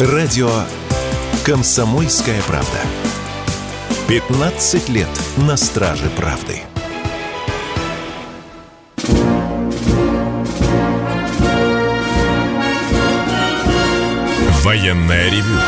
Радио 0.00 0.50
«Комсомольская 1.44 2.42
правда». 2.48 2.80
15 4.08 4.88
лет 4.88 5.08
на 5.36 5.56
страже 5.56 6.10
правды. 6.16 6.62
Военная 14.64 15.30
ревю. 15.30 15.60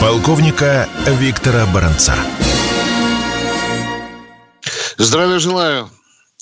Полковника 0.00 0.88
Виктора 1.20 1.66
Баранца. 1.66 2.14
Здравия 4.96 5.38
желаю. 5.38 5.90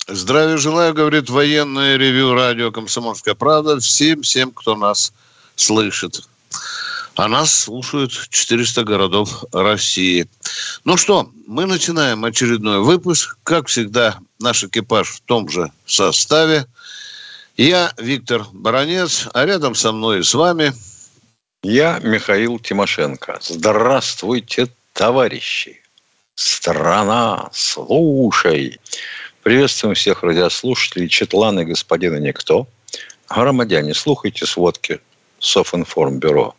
Здравия 0.07 0.57
желаю, 0.57 0.95
говорит 0.95 1.29
военное 1.31 1.97
ревю 1.97 2.33
радио 2.33 2.71
«Комсомольская 2.71 3.35
правда» 3.35 3.81
всем, 3.81 4.23
всем, 4.23 4.53
кто 4.53 4.77
нас 4.77 5.13
слышит. 5.57 6.23
А 7.17 7.29
нас 7.29 7.55
слушают 7.55 8.11
400 8.13 8.83
городов 8.83 9.45
России. 9.53 10.29
Ну 10.85 10.97
что, 10.97 11.31
мы 11.47 11.65
начинаем 11.65 12.25
очередной 12.25 12.81
выпуск. 12.81 13.39
Как 13.45 13.69
всегда, 13.69 14.19
наш 14.41 14.65
экипаж 14.65 15.09
в 15.11 15.21
том 15.21 15.49
же 15.49 15.71
составе. 15.87 16.67
Я 17.57 17.93
Виктор 17.99 18.47
Баранец, 18.53 19.29
а 19.33 19.47
рядом 19.47 19.77
со 19.77 19.93
мной 19.93 20.21
и 20.21 20.23
с 20.23 20.35
вами... 20.35 20.73
Я 21.63 21.99
Михаил 22.03 22.59
Тимошенко. 22.59 23.39
Здравствуйте, 23.41 24.69
товарищи! 24.93 25.81
Страна, 26.35 27.49
слушай! 27.53 28.79
Приветствуем 29.43 29.95
всех 29.95 30.23
радиослушателей, 30.23 31.09
четланы 31.09 31.65
господина 31.65 32.17
Никто. 32.17 32.67
Громадяне, 33.31 33.95
слухайте 33.95 34.45
сводки 34.47 35.01
Софинформбюро. 35.39 36.55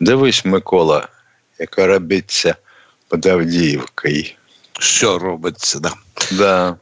Дивись, 0.00 0.44
Микола, 0.44 1.08
яка 1.58 1.86
робиться 1.86 2.56
под 3.08 3.26
Авдіївкою. 3.26 4.24
Все 4.80 5.18
робиться, 5.18 5.78
да. 5.80 5.92
Да. 6.30 6.76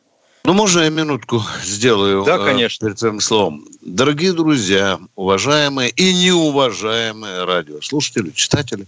Ну, 0.45 0.55
можно 0.55 0.85
я 0.85 0.91
минутку 0.91 1.45
сделаю? 1.65 2.25
Да, 2.25 2.39
конечно. 2.39 2.87
Перед 2.87 2.99
своим 2.99 3.21
словом. 3.21 3.65
Дорогие 3.83 4.33
друзья, 4.33 4.99
уважаемые 5.17 5.91
и 5.91 6.15
неуважаемые 6.15 7.45
радиослушатели, 7.45 8.31
читатели, 8.31 8.87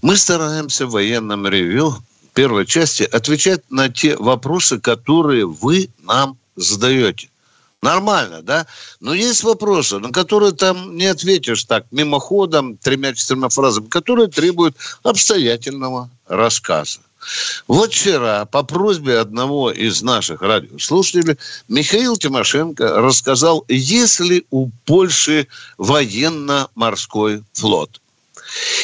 мы 0.00 0.16
стараемся 0.16 0.86
в 0.86 0.90
военном 0.90 1.46
ревю 1.48 1.96
первой 2.34 2.66
части 2.66 3.02
отвечать 3.02 3.62
на 3.70 3.88
те 3.88 4.16
вопросы, 4.16 4.78
которые 4.78 5.44
вы 5.44 5.88
нам 6.04 6.38
задаете. 6.56 7.29
Нормально, 7.82 8.42
да? 8.42 8.66
Но 9.00 9.14
есть 9.14 9.42
вопросы, 9.42 9.98
на 9.98 10.12
которые 10.12 10.52
там 10.52 10.96
не 10.96 11.06
ответишь 11.06 11.64
так, 11.64 11.86
мимоходом, 11.90 12.76
тремя-четырьмя 12.76 13.48
фразами, 13.48 13.86
которые 13.86 14.28
требуют 14.28 14.76
обстоятельного 15.02 16.10
рассказа. 16.26 17.00
Вот 17.68 17.92
вчера 17.92 18.44
по 18.44 18.62
просьбе 18.62 19.18
одного 19.18 19.70
из 19.70 20.02
наших 20.02 20.42
радиослушателей 20.42 21.38
Михаил 21.68 22.16
Тимошенко 22.16 23.00
рассказал, 23.00 23.64
есть 23.68 24.20
ли 24.20 24.46
у 24.50 24.68
Польши 24.84 25.46
военно-морской 25.78 27.42
флот. 27.54 28.00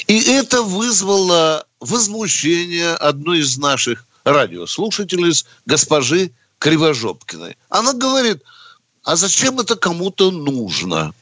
И 0.07 0.21
это 0.21 0.63
вызвало 0.63 1.67
возмущение 1.81 2.93
одной 2.95 3.41
из 3.41 3.59
наших 3.59 4.07
радиослушателей, 4.25 5.35
госпожи 5.67 6.31
Кривожопкиной. 6.59 7.57
Она 7.69 7.93
говорит– 7.93 8.43
а 9.07 9.15
зачем 9.15 9.61
это 9.61 9.77
кому-то 9.77 10.33
нужно? 10.33 11.15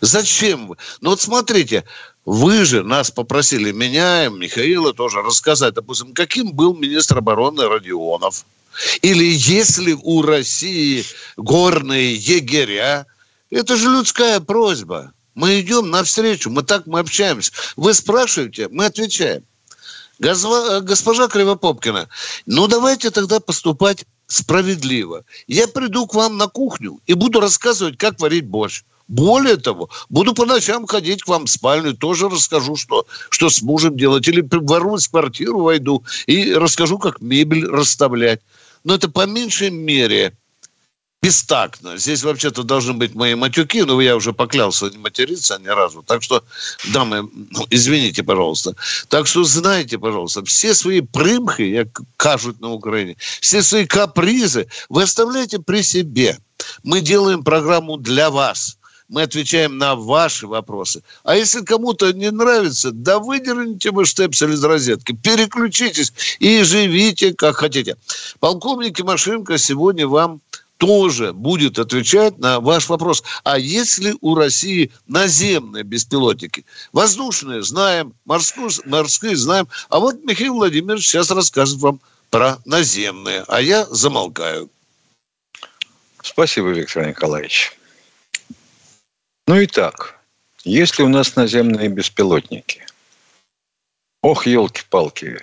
Зачем 0.00 0.68
вы? 0.68 0.76
Ну 1.02 1.10
вот 1.10 1.20
смотрите, 1.20 1.84
вы 2.24 2.64
же 2.64 2.82
нас 2.82 3.10
попросили, 3.10 3.72
меня 3.72 4.24
и 4.24 4.30
Михаила 4.30 4.94
тоже 4.94 5.20
рассказать, 5.20 5.74
допустим, 5.74 6.14
каким 6.14 6.52
был 6.52 6.74
министр 6.74 7.18
обороны 7.18 7.68
Родионов. 7.68 8.46
Или 9.02 9.24
если 9.24 9.92
у 9.92 10.22
России 10.22 11.04
горные 11.36 12.14
егеря, 12.14 13.04
это 13.50 13.76
же 13.76 13.90
людская 13.90 14.40
просьба. 14.40 15.12
Мы 15.34 15.60
идем 15.60 15.90
навстречу, 15.90 16.48
мы 16.48 16.62
так 16.62 16.86
мы 16.86 17.00
общаемся. 17.00 17.52
Вы 17.76 17.92
спрашиваете, 17.92 18.68
мы 18.70 18.86
отвечаем. 18.86 19.44
Госпожа 20.18 21.28
Кривопопкина, 21.28 22.08
ну 22.46 22.66
давайте 22.66 23.10
тогда 23.10 23.40
поступать 23.40 24.06
справедливо. 24.26 25.24
Я 25.46 25.68
приду 25.68 26.06
к 26.06 26.14
вам 26.14 26.36
на 26.36 26.48
кухню 26.48 27.00
и 27.06 27.14
буду 27.14 27.40
рассказывать, 27.40 27.98
как 27.98 28.20
варить 28.20 28.46
борщ. 28.46 28.84
Более 29.08 29.56
того, 29.56 29.88
буду 30.08 30.34
по 30.34 30.44
ночам 30.44 30.86
ходить 30.86 31.22
к 31.22 31.28
вам 31.28 31.46
в 31.46 31.50
спальню, 31.50 31.94
тоже 31.94 32.28
расскажу, 32.28 32.74
что, 32.74 33.06
что 33.30 33.48
с 33.48 33.62
мужем 33.62 33.96
делать. 33.96 34.26
Или 34.26 34.46
ворвусь 34.50 35.06
в 35.06 35.10
квартиру, 35.12 35.60
войду 35.60 36.02
и 36.26 36.52
расскажу, 36.52 36.98
как 36.98 37.20
мебель 37.20 37.66
расставлять. 37.66 38.40
Но 38.82 38.94
это 38.94 39.08
по 39.08 39.26
меньшей 39.26 39.70
мере 39.70 40.36
бестактно. 41.26 41.96
Здесь 41.96 42.22
вообще-то 42.22 42.62
должны 42.62 42.92
быть 42.92 43.16
мои 43.16 43.34
матюки, 43.34 43.82
но 43.82 44.00
я 44.00 44.14
уже 44.14 44.32
поклялся 44.32 44.88
не 44.90 44.98
материться 44.98 45.58
ни 45.58 45.66
разу. 45.66 46.04
Так 46.04 46.22
что, 46.22 46.44
дамы, 46.92 47.28
ну, 47.50 47.66
извините, 47.70 48.22
пожалуйста. 48.22 48.76
Так 49.08 49.26
что 49.26 49.42
знайте, 49.42 49.98
пожалуйста, 49.98 50.44
все 50.44 50.72
свои 50.72 51.00
примхи, 51.00 51.90
как 51.92 52.04
кажут 52.16 52.60
на 52.60 52.70
Украине, 52.70 53.16
все 53.40 53.62
свои 53.62 53.86
капризы 53.86 54.68
вы 54.88 55.02
оставляете 55.02 55.58
при 55.58 55.82
себе. 55.82 56.38
Мы 56.84 57.00
делаем 57.00 57.42
программу 57.42 57.96
для 57.96 58.30
вас. 58.30 58.78
Мы 59.08 59.22
отвечаем 59.22 59.78
на 59.78 59.94
ваши 59.94 60.46
вопросы. 60.46 61.02
А 61.24 61.36
если 61.36 61.60
кому-то 61.60 62.12
не 62.12 62.30
нравится, 62.30 62.90
да 62.92 63.18
выдерните 63.18 63.90
вы 63.90 64.04
штепсель 64.04 64.52
из 64.52 64.64
розетки, 64.64 65.12
переключитесь 65.12 66.12
и 66.40 66.62
живите 66.62 67.32
как 67.32 67.56
хотите. 67.56 67.96
Полковник 68.40 68.96
Тимошенко 68.96 69.58
сегодня 69.58 70.08
вам 70.08 70.40
тоже 70.78 71.32
будет 71.32 71.78
отвечать 71.78 72.38
на 72.38 72.60
ваш 72.60 72.88
вопрос. 72.88 73.22
А 73.44 73.58
если 73.58 74.14
у 74.20 74.34
России 74.34 74.92
наземные 75.06 75.82
беспилотники? 75.82 76.64
Воздушные 76.92 77.62
знаем, 77.62 78.14
морскую, 78.24 78.70
морские 78.84 79.36
знаем. 79.36 79.68
А 79.88 79.98
вот 79.98 80.22
Михаил 80.24 80.54
Владимирович 80.54 81.06
сейчас 81.06 81.30
расскажет 81.30 81.78
вам 81.78 82.00
про 82.30 82.58
наземные. 82.64 83.44
А 83.48 83.60
я 83.60 83.86
замолкаю. 83.86 84.70
Спасибо, 86.22 86.68
Виктор 86.68 87.06
Николаевич. 87.06 87.72
Ну 89.46 89.60
и 89.60 89.66
так, 89.66 90.18
если 90.64 91.04
у 91.04 91.08
нас 91.08 91.36
наземные 91.36 91.88
беспилотники, 91.88 92.84
ох, 94.22 94.46
елки-палки, 94.46 95.40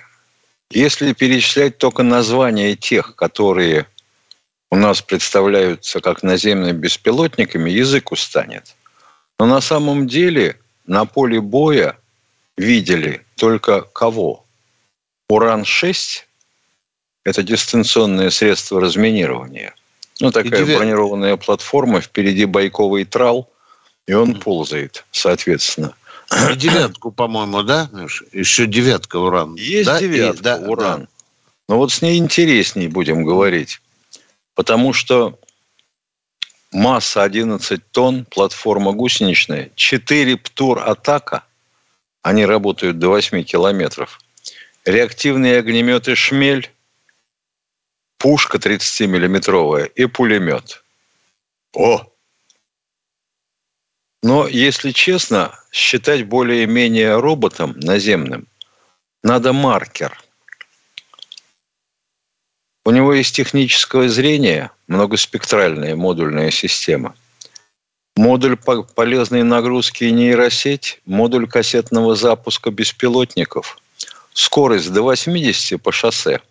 если 0.70 1.14
перечислять 1.14 1.78
только 1.78 2.04
названия 2.04 2.76
тех, 2.76 3.16
которые 3.16 3.88
у 4.74 4.76
нас 4.76 5.04
представляются 5.04 6.00
как 6.00 6.24
наземными 6.24 6.72
беспилотниками, 6.72 7.70
язык 7.70 8.12
устанет. 8.12 8.76
Но 9.38 9.46
на 9.46 9.62
самом 9.62 10.08
деле 10.08 10.58
на 10.88 11.06
поле 11.06 11.40
боя 11.40 11.96
видели 12.58 13.24
только 13.36 13.82
кого? 13.82 14.44
Уран-6– 15.30 16.24
это 17.24 17.44
дистанционное 17.44 18.32
средство 18.32 18.82
разминирования. 18.82 19.76
Ну, 20.20 20.32
такая 20.32 20.66
и 20.66 20.76
бронированная 20.76 21.38
платформа, 21.38 22.02
впереди 22.02 22.46
бойковый 22.46 23.06
трал, 23.06 23.52
и 24.08 24.14
он 24.14 24.40
ползает, 24.40 25.06
соответственно. 25.12 25.94
И 26.52 26.56
девятку, 26.56 27.12
по-моему, 27.12 27.62
да, 27.62 27.92
Еще 28.32 28.66
девятка 28.66 29.18
уран. 29.18 29.54
Есть 29.54 29.86
да? 29.86 30.00
девятка 30.00 30.40
и, 30.40 30.42
да, 30.42 30.56
уран. 30.58 31.02
Да. 31.02 31.08
Но 31.70 31.78
вот 31.78 31.92
с 31.92 32.02
ней 32.02 32.18
интересней 32.18 32.88
будем 32.88 33.24
говорить. 33.24 33.80
Потому 34.56 34.94
что 34.94 35.40
масса 36.72 37.24
11 37.24 37.92
тонн, 37.92 38.26
платформа 38.26 38.92
гусеничная, 38.94 39.72
4 39.76 40.38
ПТУР-атака, 40.38 41.44
они 42.22 42.46
работают 42.46 43.00
до 43.00 43.10
8 43.10 43.44
километров. 43.44 44.20
Реактивные 44.86 45.60
огнеметы 45.60 46.16
«Шмель», 46.16 46.72
пушка 48.18 48.58
30-миллиметровая 48.58 49.86
и 49.86 50.06
пулемет. 50.06 50.84
О! 51.74 52.06
Но, 54.22 54.48
если 54.48 54.92
честно, 54.92 55.54
считать 55.72 56.26
более-менее 56.26 57.20
роботом 57.20 57.78
наземным 57.80 58.48
надо 59.22 59.52
маркер. 59.52 60.23
У 62.86 62.92
него 62.92 63.14
есть 63.14 63.36
техническое 63.36 64.10
зрение, 64.10 64.72
многоспектральная 64.88 65.96
модульная 65.96 66.52
система. 66.52 67.16
Модуль 68.18 68.58
полезной 68.58 69.44
нагрузки 69.44 70.04
и 70.04 70.12
нейросеть, 70.12 71.02
модуль 71.06 71.48
кассетного 71.48 72.16
запуска 72.16 72.72
беспилотников, 72.72 73.80
скорость 74.34 74.92
до 74.92 75.02
80 75.02 75.82
по 75.82 75.92
шоссе. 75.94 76.42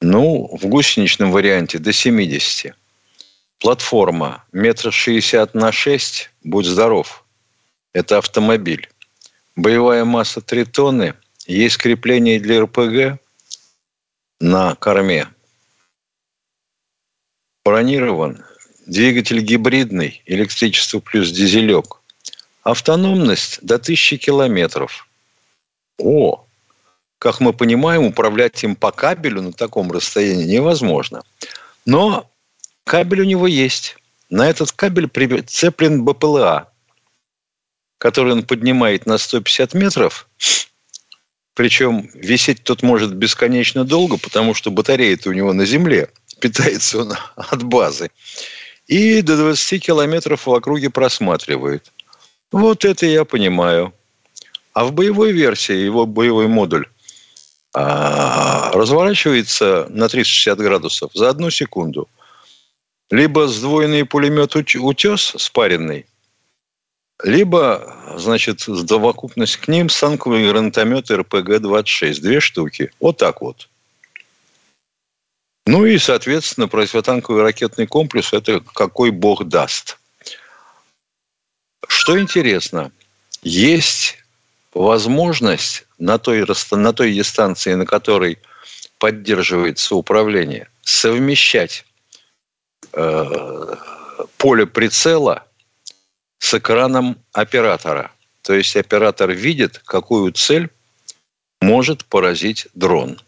Ну, 0.00 0.56
в 0.56 0.66
гусеничном 0.66 1.32
варианте 1.32 1.78
до 1.78 1.92
70. 1.92 2.74
Платформа 3.58 4.44
метр 4.52 4.92
шестьдесят 4.92 5.54
на 5.54 5.72
6, 5.72 6.30
будь 6.44 6.66
здоров. 6.66 7.24
Это 7.92 8.18
автомобиль. 8.18 8.88
Боевая 9.56 10.04
масса 10.04 10.40
3 10.40 10.64
тонны. 10.66 11.14
Есть 11.46 11.78
крепление 11.78 12.38
для 12.38 12.60
РПГ 12.62 13.20
на 14.40 14.74
корме. 14.74 15.28
Бронирован. 17.64 18.44
Двигатель 18.86 19.40
гибридный, 19.40 20.22
электричество 20.26 21.00
плюс 21.00 21.30
дизелек. 21.30 22.00
Автономность 22.62 23.58
до 23.62 23.76
1000 23.76 24.18
километров. 24.18 25.08
О, 25.98 26.46
как 27.18 27.40
мы 27.40 27.52
понимаем, 27.52 28.04
управлять 28.04 28.62
им 28.62 28.76
по 28.76 28.92
кабелю 28.92 29.42
на 29.42 29.52
таком 29.52 29.90
расстоянии 29.90 30.44
невозможно. 30.44 31.24
Но 31.84 32.30
кабель 32.84 33.22
у 33.22 33.24
него 33.24 33.46
есть. 33.46 33.96
На 34.28 34.48
этот 34.48 34.72
кабель 34.72 35.08
прицеплен 35.08 36.04
БПЛА, 36.04 36.72
который 37.98 38.32
он 38.32 38.44
поднимает 38.44 39.06
на 39.06 39.18
150 39.18 39.74
метров. 39.74 40.28
Причем 41.56 42.10
висеть 42.12 42.62
тот 42.64 42.82
может 42.82 43.14
бесконечно 43.14 43.84
долго, 43.84 44.18
потому 44.18 44.52
что 44.52 44.70
батарея-то 44.70 45.30
у 45.30 45.32
него 45.32 45.54
на 45.54 45.64
земле. 45.64 46.10
Питается 46.40 46.98
он 46.98 47.14
от 47.34 47.62
базы. 47.62 48.10
И 48.86 49.22
до 49.22 49.36
20 49.38 49.82
километров 49.82 50.46
в 50.46 50.50
округе 50.52 50.90
просматривает. 50.90 51.90
Вот 52.52 52.84
это 52.84 53.06
я 53.06 53.24
понимаю. 53.24 53.94
А 54.74 54.84
в 54.84 54.92
боевой 54.92 55.32
версии 55.32 55.74
его 55.74 56.04
боевой 56.04 56.46
модуль 56.46 56.86
а, 57.72 58.70
разворачивается 58.74 59.86
на 59.88 60.08
360 60.08 60.58
градусов 60.58 61.10
за 61.14 61.30
одну 61.30 61.48
секунду. 61.48 62.06
Либо 63.10 63.48
сдвоенный 63.48 64.04
пулемет 64.04 64.54
«Утес» 64.56 65.32
спаренный, 65.38 66.04
либо, 67.22 68.14
значит, 68.16 68.60
совокупность 68.60 69.56
к 69.56 69.68
ним 69.68 69.88
станковые 69.88 70.50
гранатометы 70.50 71.14
РПГ-26. 71.14 72.20
Две 72.20 72.40
штуки. 72.40 72.90
Вот 73.00 73.16
так 73.16 73.40
вот. 73.40 73.68
Ну 75.66 75.84
и, 75.84 75.98
соответственно, 75.98 76.68
противотанковый 76.68 77.42
ракетный 77.42 77.86
комплекс– 77.86 78.32
это 78.32 78.60
какой 78.60 79.10
бог 79.10 79.44
даст. 79.44 79.98
Что 81.88 82.20
интересно, 82.20 82.92
есть 83.42 84.18
возможность 84.74 85.86
на 85.98 86.18
той, 86.18 86.46
на 86.70 86.92
той 86.92 87.12
дистанции, 87.14 87.74
на 87.74 87.86
которой 87.86 88.38
поддерживается 88.98 89.96
управление, 89.96 90.68
совмещать 90.82 91.84
э, 92.92 93.76
поле 94.36 94.66
прицела 94.66 95.46
с 96.38 96.54
экраном 96.54 97.18
оператора. 97.32 98.10
То 98.42 98.54
есть 98.54 98.76
оператор 98.76 99.30
видит, 99.30 99.80
какую 99.84 100.32
цель 100.32 100.70
может 101.60 102.04
поразить 102.04 102.68
дрон. 102.74 103.20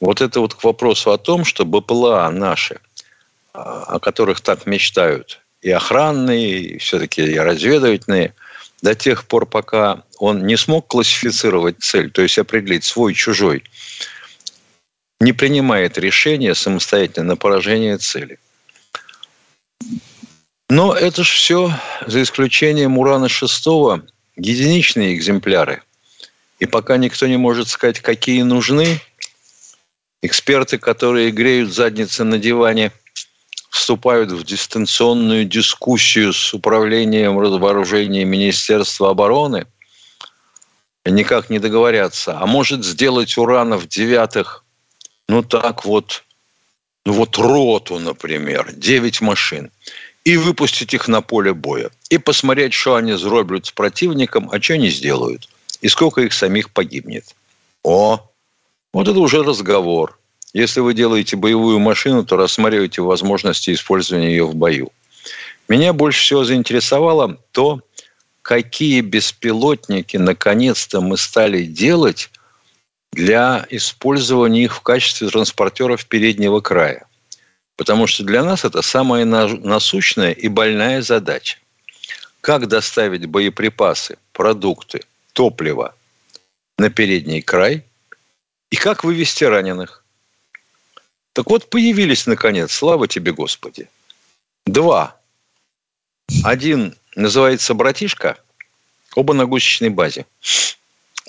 Вот 0.00 0.20
это 0.20 0.40
вот 0.40 0.54
к 0.54 0.64
вопросу 0.64 1.12
о 1.12 1.18
том, 1.18 1.44
что 1.44 1.64
БПЛА 1.64 2.30
наши, 2.30 2.80
а, 3.52 3.82
о 3.84 3.98
которых 3.98 4.40
так 4.40 4.66
мечтают, 4.66 5.40
и 5.60 5.70
охранные, 5.70 6.60
и 6.60 6.78
все-таки 6.78 7.22
и 7.22 7.38
разведывательные– 7.38 8.34
до 8.82 8.94
тех 8.94 9.24
пор, 9.24 9.46
пока 9.46 10.02
он 10.18 10.46
не 10.46 10.56
смог 10.56 10.86
классифицировать 10.86 11.80
цель, 11.80 12.10
то 12.10 12.22
есть 12.22 12.38
определить 12.38 12.84
свой, 12.84 13.14
чужой, 13.14 13.64
не 15.20 15.32
принимает 15.32 15.98
решения 15.98 16.54
самостоятельно 16.54 17.28
на 17.28 17.36
поражение 17.36 17.98
цели. 17.98 18.38
Но 20.68 20.94
это 20.94 21.22
же 21.24 21.32
все, 21.32 21.72
за 22.06 22.22
исключением 22.22 22.98
Урана-6, 22.98 24.08
единичные 24.36 25.14
экземпляры. 25.14 25.82
И 26.58 26.66
пока 26.66 26.96
никто 26.96 27.26
не 27.26 27.36
может 27.36 27.68
сказать, 27.68 28.00
какие 28.00 28.42
нужны, 28.42 29.00
эксперты, 30.22 30.78
которые 30.78 31.30
греют 31.30 31.72
задницы 31.72 32.24
на 32.24 32.38
диване– 32.38 32.92
вступают 33.70 34.32
в 34.32 34.44
дистанционную 34.44 35.44
дискуссию 35.44 36.32
с 36.32 36.54
управлением 36.54 37.38
разоружения 37.38 38.24
Министерства 38.24 39.10
обороны, 39.10 39.66
никак 41.04 41.50
не 41.50 41.58
договорятся. 41.58 42.38
А 42.38 42.46
может 42.46 42.84
сделать 42.84 43.36
уранов 43.36 43.88
девятых, 43.88 44.64
ну 45.28 45.42
так 45.42 45.84
вот, 45.84 46.24
ну 47.04 47.12
вот 47.12 47.36
роту, 47.38 47.98
например, 47.98 48.72
9 48.72 49.20
машин, 49.20 49.70
и 50.28 50.36
выпустить 50.36 50.92
их 50.92 51.08
на 51.08 51.22
поле 51.22 51.54
боя, 51.54 51.90
и 52.10 52.18
посмотреть, 52.18 52.74
что 52.74 52.96
они 52.96 53.16
сделают 53.16 53.64
с 53.64 53.70
противником, 53.70 54.50
а 54.52 54.60
что 54.60 54.74
они 54.74 54.90
сделают, 54.90 55.48
и 55.80 55.88
сколько 55.88 56.20
их 56.20 56.34
самих 56.34 56.68
погибнет. 56.68 57.34
О, 57.82 58.20
вот 58.92 59.08
это 59.08 59.18
уже 59.18 59.42
разговор. 59.42 60.18
Если 60.52 60.80
вы 60.80 60.92
делаете 60.92 61.36
боевую 61.36 61.78
машину, 61.78 62.26
то 62.26 62.36
рассматривайте 62.36 63.00
возможности 63.00 63.72
использования 63.72 64.28
ее 64.28 64.44
в 64.44 64.54
бою. 64.54 64.92
Меня 65.66 65.94
больше 65.94 66.20
всего 66.20 66.44
заинтересовало 66.44 67.38
то, 67.52 67.80
какие 68.42 69.00
беспилотники 69.00 70.18
наконец-то 70.18 71.00
мы 71.00 71.16
стали 71.16 71.64
делать 71.64 72.30
для 73.12 73.66
использования 73.70 74.64
их 74.64 74.76
в 74.76 74.82
качестве 74.82 75.30
транспортеров 75.30 76.04
переднего 76.04 76.60
края. 76.60 77.07
Потому 77.78 78.08
что 78.08 78.24
для 78.24 78.42
нас 78.42 78.64
это 78.64 78.82
самая 78.82 79.24
насущная 79.24 80.32
и 80.32 80.48
больная 80.48 81.00
задача. 81.00 81.58
Как 82.40 82.66
доставить 82.66 83.26
боеприпасы, 83.26 84.18
продукты, 84.32 85.04
топливо 85.32 85.94
на 86.76 86.90
передний 86.90 87.40
край 87.40 87.84
и 88.70 88.76
как 88.76 89.04
вывести 89.04 89.44
раненых. 89.44 90.04
Так 91.34 91.48
вот, 91.50 91.70
появились, 91.70 92.26
наконец, 92.26 92.72
слава 92.72 93.06
тебе, 93.06 93.30
Господи. 93.30 93.88
Два. 94.66 95.16
Один 96.42 96.96
называется 97.14 97.74
«Братишка», 97.74 98.38
оба 99.14 99.34
на 99.34 99.46
гусечной 99.46 99.90
базе. 99.90 100.26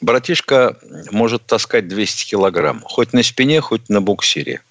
Братишка 0.01 0.79
может 1.11 1.45
таскать 1.45 1.87
200 1.87 2.25
килограмм, 2.25 2.81
хоть 2.81 3.13
на 3.13 3.21
спине, 3.21 3.61
хоть 3.61 3.87
на 3.87 4.01
буксире. 4.01 4.63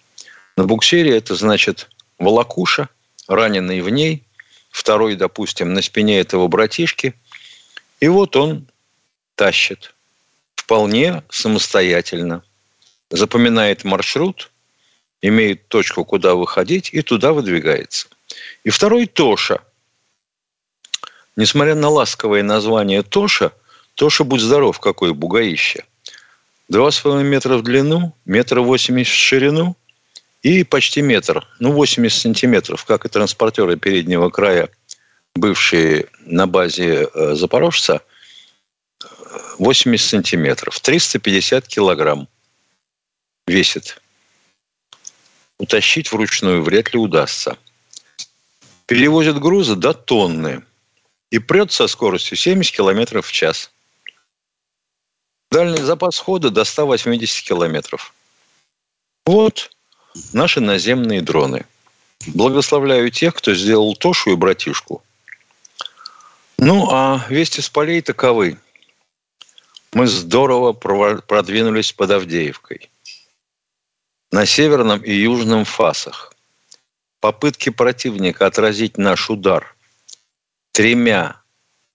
На 0.58 0.64
буксире 0.64 1.16
это 1.16 1.36
значит 1.36 1.88
волокуша, 2.18 2.88
раненый 3.28 3.80
в 3.80 3.90
ней, 3.90 4.24
второй, 4.70 5.14
допустим, 5.14 5.72
на 5.72 5.82
спине 5.82 6.18
этого 6.18 6.48
братишки. 6.48 7.14
И 8.00 8.08
вот 8.08 8.34
он 8.34 8.66
тащит 9.36 9.94
вполне 10.56 11.22
самостоятельно. 11.30 12.42
Запоминает 13.08 13.84
маршрут, 13.84 14.50
имеет 15.22 15.68
точку, 15.68 16.04
куда 16.04 16.34
выходить, 16.34 16.92
и 16.92 17.02
туда 17.02 17.32
выдвигается. 17.32 18.08
И 18.64 18.70
второй 18.70 19.06
Тоша. 19.06 19.62
Несмотря 21.36 21.76
на 21.76 21.88
ласковое 21.88 22.42
название 22.42 23.04
Тоша, 23.04 23.52
Тоша, 23.94 24.24
будь 24.24 24.40
здоров, 24.40 24.80
какое 24.80 25.12
бугаище. 25.12 25.84
Два 26.68 26.90
с 26.90 26.98
половиной 26.98 27.30
метра 27.30 27.58
в 27.58 27.62
длину, 27.62 28.12
метр 28.24 28.58
восемьдесят 28.58 29.14
в 29.14 29.18
ширину 29.18 29.76
и 30.42 30.64
почти 30.64 31.02
метр, 31.02 31.46
ну, 31.58 31.72
80 31.72 32.20
сантиметров, 32.20 32.84
как 32.84 33.04
и 33.04 33.08
транспортеры 33.08 33.76
переднего 33.76 34.30
края, 34.30 34.68
бывшие 35.34 36.08
на 36.20 36.46
базе 36.46 37.08
э, 37.12 37.34
Запорожца, 37.34 38.02
80 39.58 40.08
сантиметров, 40.08 40.78
350 40.80 41.66
килограмм 41.66 42.28
весит 43.46 44.00
утащить 45.58 46.12
вручную 46.12 46.62
вряд 46.62 46.92
ли 46.92 46.98
удастся. 46.98 47.58
Перевозят 48.86 49.38
грузы 49.38 49.74
до 49.74 49.92
тонны 49.92 50.64
и 51.30 51.38
прет 51.38 51.72
со 51.72 51.88
скоростью 51.88 52.36
70 52.36 52.74
км 52.74 53.20
в 53.20 53.32
час. 53.32 53.70
Дальний 55.50 55.82
запас 55.82 56.18
хода 56.18 56.50
до 56.50 56.64
180 56.64 57.46
километров. 57.46 58.14
Вот 59.26 59.70
наши 60.32 60.60
наземные 60.60 61.22
дроны. 61.22 61.64
Благословляю 62.26 63.10
тех, 63.10 63.34
кто 63.34 63.54
сделал 63.54 63.94
Тошу 63.94 64.32
и 64.32 64.36
братишку. 64.36 65.02
Ну, 66.58 66.88
а 66.90 67.24
вести 67.28 67.60
с 67.60 67.68
полей 67.68 68.02
таковы. 68.02 68.58
Мы 69.92 70.06
здорово 70.06 70.72
продвинулись 70.72 71.92
под 71.92 72.10
Авдеевкой 72.10 72.90
на 74.30 74.44
северном 74.44 75.00
и 75.00 75.12
южном 75.12 75.64
фасах. 75.64 76.34
Попытки 77.20 77.70
противника 77.70 78.46
отразить 78.46 78.98
наш 78.98 79.30
удар 79.30 79.74
тремя 80.72 81.40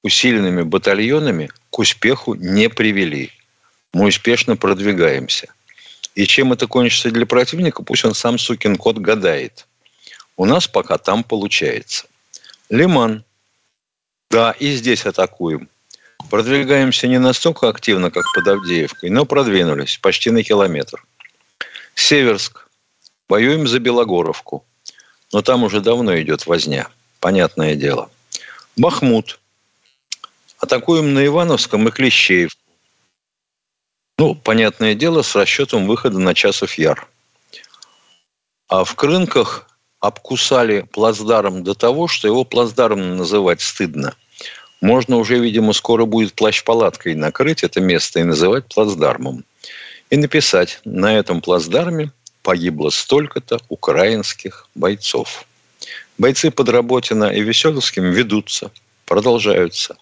усиленными 0.04 0.64
батальонами 0.64 1.50
к 1.70 1.80
успеху 1.80 2.36
не 2.36 2.70
привели. 2.70 3.32
Мы 3.94 4.08
успешно 4.08 4.58
продвигаемся. 4.58 5.54
И 6.16 6.28
чем 6.28 6.54
это 6.54 6.68
кончится 6.68 7.10
для 7.12 7.26
противника, 7.26 7.84
пусть 7.84 8.06
он 8.06 8.14
сам, 8.14 8.38
сукин 8.38 8.76
кот, 8.76 8.98
гадает. 8.98 9.66
У 10.38 10.46
нас 10.46 10.68
пока 10.68 10.98
там 10.98 11.24
получается. 11.24 12.06
Лиман. 12.70 13.24
Да, 14.30 14.52
и 14.52 14.72
здесь 14.72 15.06
атакуем. 15.06 15.70
Продвигаемся 16.30 17.08
не 17.08 17.20
настолько 17.20 17.70
активно, 17.70 18.10
как 18.10 18.24
под 18.34 18.48
Авдеевкой, 18.48 19.10
но 19.10 19.26
продвинулись 19.26 19.98
почти 19.98 20.32
на 20.32 20.44
километр. 20.44 21.04
Северск. 21.96 22.68
Воюем 23.30 23.68
за 23.68 23.80
Белогоровку. 23.80 24.66
Но 25.32 25.42
там 25.42 25.64
уже 25.64 25.82
давно 25.82 26.20
идет 26.20 26.46
возня. 26.46 26.88
Понятное 27.20 27.76
дело. 27.76 28.10
Бахмут. 28.76 29.40
Атакуем 30.60 31.14
на 31.14 31.26
Ивановском 31.26 31.88
и 31.88 31.92
Клещеев. 31.92 32.52
Ну, 34.24 34.36
понятное 34.36 34.96
дело, 34.96 35.22
с 35.22 35.36
расчетом 35.36 35.86
выхода 35.86 36.18
на 36.18 36.34
часов 36.34 36.76
яр. 36.76 37.10
А 38.70 38.86
в 38.86 38.96
Крынках 38.96 39.68
обкусали 40.00 40.88
плацдарм 40.94 41.66
до 41.66 41.74
того, 41.74 42.08
что 42.08 42.30
его 42.30 42.46
плацдарм 42.46 43.18
называть 43.18 43.60
стыдно. 43.60 44.16
Можно 44.80 45.18
уже, 45.18 45.40
видимо, 45.40 45.74
скоро 45.74 46.06
будет 46.06 46.36
плащ-палаткой 46.36 47.16
накрыть 47.16 47.64
это 47.66 47.82
место 47.82 48.22
и 48.22 48.24
называть 48.24 48.74
плацдармом. 48.74 49.44
И 50.10 50.16
написать, 50.16 50.80
на 50.86 51.20
этом 51.20 51.42
плацдарме 51.42 52.14
погибло 52.44 52.92
столько-то 52.92 53.60
украинских 53.68 54.70
бойцов. 54.74 55.44
Бойцы 56.18 56.50
под 56.50 56.70
Работино 56.70 57.26
и 57.26 57.42
Веселовским 57.42 58.06
ведутся, 58.06 58.72
продолжаются. 59.04 59.98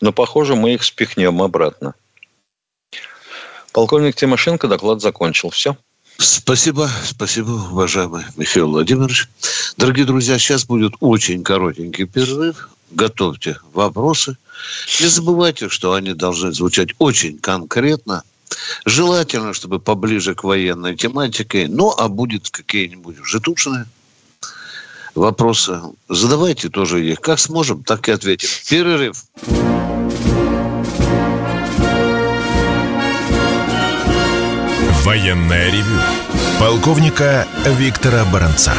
Но, 0.00 0.12
похоже, 0.12 0.56
мы 0.56 0.74
их 0.74 0.82
спихнем 0.82 1.40
обратно. 1.40 1.94
Полковник 3.72 4.16
Тимошенко 4.16 4.68
доклад 4.68 5.00
закончил. 5.00 5.50
Все. 5.50 5.76
Спасибо, 6.18 6.90
спасибо, 7.04 7.50
уважаемый 7.50 8.24
Михаил 8.36 8.68
Владимирович. 8.68 9.28
Дорогие 9.76 10.04
друзья, 10.04 10.38
сейчас 10.38 10.64
будет 10.64 10.92
очень 11.00 11.42
коротенький 11.42 12.04
перерыв. 12.04 12.68
Готовьте 12.90 13.58
вопросы. 13.72 14.36
Не 15.00 15.06
забывайте, 15.06 15.70
что 15.70 15.94
они 15.94 16.12
должны 16.12 16.52
звучать 16.52 16.90
очень 16.98 17.38
конкретно. 17.38 18.22
Желательно, 18.84 19.54
чтобы 19.54 19.80
поближе 19.80 20.34
к 20.34 20.44
военной 20.44 20.94
тематике. 20.94 21.66
Ну, 21.68 21.94
а 21.96 22.08
будет 22.08 22.50
какие-нибудь 22.50 23.16
житушные 23.24 23.86
вопросы. 25.14 25.80
Задавайте 26.10 26.68
тоже 26.68 27.04
их. 27.04 27.20
Как 27.20 27.38
сможем, 27.38 27.82
так 27.82 28.08
и 28.08 28.12
ответим. 28.12 28.48
Перерыв. 28.68 29.24
Военная 35.12 35.70
ревю. 35.70 36.00
Полковника 36.58 37.46
Виктора 37.66 38.24
Баранца. 38.32 38.72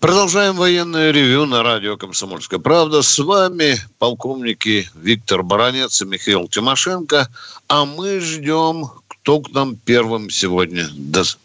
Продолжаем 0.00 0.54
военное 0.56 1.12
ревю 1.12 1.46
на 1.46 1.62
радио 1.62 1.96
«Комсомольская 1.96 2.58
правда». 2.58 3.02
С 3.02 3.20
вами 3.20 3.76
полковники 4.00 4.88
Виктор 4.96 5.44
Баранец 5.44 6.02
и 6.02 6.06
Михаил 6.06 6.48
Тимошенко. 6.48 7.28
А 7.68 7.84
мы 7.84 8.18
ждем, 8.18 8.86
кто 9.06 9.38
к 9.38 9.52
нам 9.52 9.76
первым 9.76 10.28
сегодня 10.28 10.88
даст. 10.92 11.38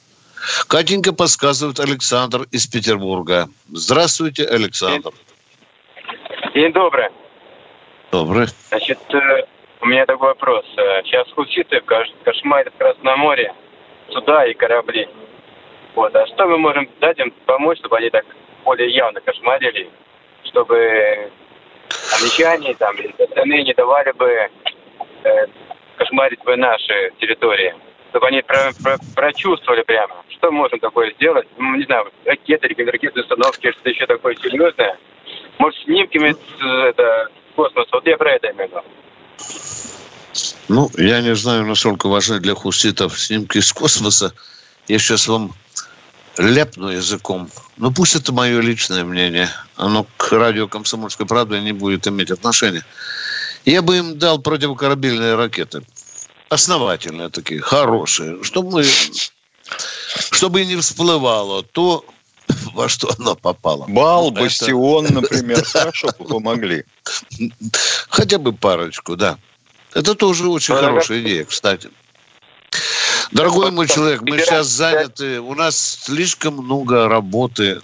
Катенька 0.68 1.14
подсказывает 1.14 1.80
Александр 1.80 2.48
из 2.50 2.66
Петербурга. 2.66 3.48
Здравствуйте, 3.72 4.44
Александр. 4.44 5.12
День 6.56 6.74
добрый. 6.74 7.10
Добрый. 8.12 8.48
Значит, 8.70 8.98
э, 9.14 9.46
у 9.86 9.88
меня 9.88 10.06
такой 10.08 10.30
вопрос. 10.30 10.66
Э, 10.78 11.04
Сейчас 11.04 11.32
хуситы 11.34 11.80
кошмарят 12.24 12.74
в 12.74 12.78
Красном 12.78 13.20
море 13.20 13.54
суда 14.10 14.46
и 14.48 14.54
корабли. 14.56 15.08
Вот. 15.94 16.14
А 16.16 16.26
что 16.26 16.48
мы 16.48 16.58
можем 16.58 16.90
дать 17.00 17.20
им 17.20 17.32
помочь, 17.46 17.78
чтобы 17.78 17.98
они 17.98 18.10
так 18.10 18.26
более 18.64 18.90
явно 18.90 19.22
кошмарили, 19.22 19.88
чтобы 20.46 21.32
англичане 22.16 22.74
там 22.74 22.96
или 22.96 23.62
не 23.62 23.74
давали 23.76 24.12
бы 24.14 24.50
э, 25.24 25.46
кошмарить 25.98 26.44
бы 26.44 26.56
наши 26.56 27.12
территории, 27.20 27.76
чтобы 28.10 28.28
они 28.28 28.42
про, 28.42 28.72
про, 28.84 28.98
прочувствовали 29.16 29.84
прямо, 29.84 30.16
что 30.30 30.52
можем 30.52 30.80
такое 30.80 31.12
сделать, 31.12 31.48
ну, 31.58 31.76
не 31.76 31.84
знаю, 31.84 32.12
ракеты, 32.26 32.70
ракетные 32.70 33.22
установки, 33.22 33.72
что-то 33.72 33.90
еще 33.92 34.08
такое 34.08 34.36
серьезное. 34.36 34.98
Может, 35.60 35.80
снимками 35.84 36.34
это, 36.90 37.28
космоса, 37.56 37.90
вот 37.92 38.08
я 38.08 38.18
про 38.18 38.32
это 38.32 38.52
имею 38.52 38.70
в 38.70 38.72
виду. 38.72 38.84
Ну, 40.68 40.90
я 40.98 41.22
не 41.22 41.36
знаю, 41.36 41.66
насколько 41.66 42.08
важны 42.08 42.40
для 42.40 42.56
хуситов 42.56 43.20
снимки 43.20 43.60
из 43.60 43.72
космоса. 43.72 44.34
Я 44.88 45.00
сейчас 45.00 45.28
вам 45.28 45.54
ляпну 46.38 46.90
языком. 46.90 47.50
Ну, 47.78 47.92
пусть 47.92 48.16
это 48.16 48.34
мое 48.34 48.60
личное 48.62 49.04
мнение. 49.04 49.50
Оно 49.76 50.06
к 50.18 50.32
радио 50.32 50.68
«Комсомольской 50.68 51.26
правды» 51.26 51.60
не 51.60 51.72
будет 51.72 52.08
иметь 52.08 52.32
отношения. 52.32 52.84
Я 53.64 53.82
бы 53.82 53.98
им 53.98 54.18
дал 54.18 54.40
противокорабельные 54.40 55.36
ракеты. 55.36 55.82
Основательные 56.50 57.30
такие, 57.30 57.62
хорошие. 57.62 58.44
Чтобы 58.44 58.72
мы... 58.72 58.86
Чтобы 60.32 60.64
не 60.66 60.76
всплывало 60.76 61.64
то, 61.64 62.06
во 62.76 62.90
что 62.90 63.10
оно 63.18 63.36
попало. 63.36 63.86
Бал, 63.88 64.32
Это- 64.32 64.42
бастион, 64.42 65.06
например, 65.06 65.64
хорошо 65.66 66.10
бы 66.20 66.26
помогли. 66.26 66.84
Хотя 68.10 68.38
бы 68.38 68.54
парочку, 68.54 69.16
да. 69.16 69.38
Это 69.94 70.14
тоже 70.14 70.48
очень 70.50 70.76
Ну, 70.76 70.82
хорошая 70.82 71.22
идея, 71.22 71.46
кстати. 71.46 71.90
Дорогой 73.32 73.72
мой 73.72 73.88
человек, 73.88 74.22
мы 74.24 74.40
сейчас 74.40 74.68
заняты, 74.68 75.40
у 75.40 75.56
нас 75.56 75.78
слишком 76.04 76.56
много 76.56 77.08
работы 77.08 77.82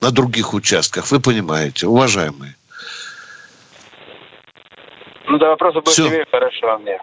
на 0.00 0.10
других 0.10 0.52
участках, 0.52 1.10
вы 1.10 1.20
понимаете, 1.20 1.86
уважаемые. 1.86 2.54
Ну, 5.28 5.38
да, 5.38 5.50
вопросы 5.50 5.80
Всё. 5.80 5.82
больше 5.82 6.08
имею, 6.14 6.26
хорошо 6.30 6.78
мне. 6.78 6.98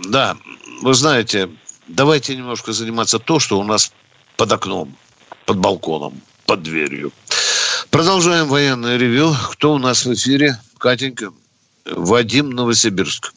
Да, 0.00 0.36
вы 0.82 0.94
знаете, 0.94 1.50
давайте 1.86 2.34
немножко 2.36 2.72
заниматься 2.72 3.18
то, 3.18 3.38
что 3.38 3.58
у 3.58 3.62
нас 3.64 3.92
под 4.36 4.52
окном, 4.52 4.96
под 5.46 5.58
балконом, 5.58 6.14
под 6.46 6.62
дверью. 6.62 7.10
Продолжаем 7.90 8.46
военное 8.46 8.96
ревю. 8.96 9.30
Кто 9.52 9.74
у 9.74 9.78
нас 9.78 10.04
в 10.04 10.12
эфире? 10.14 10.54
Катенька. 10.78 11.26
Вадим 11.90 12.50
Новосибирск. 12.50 13.32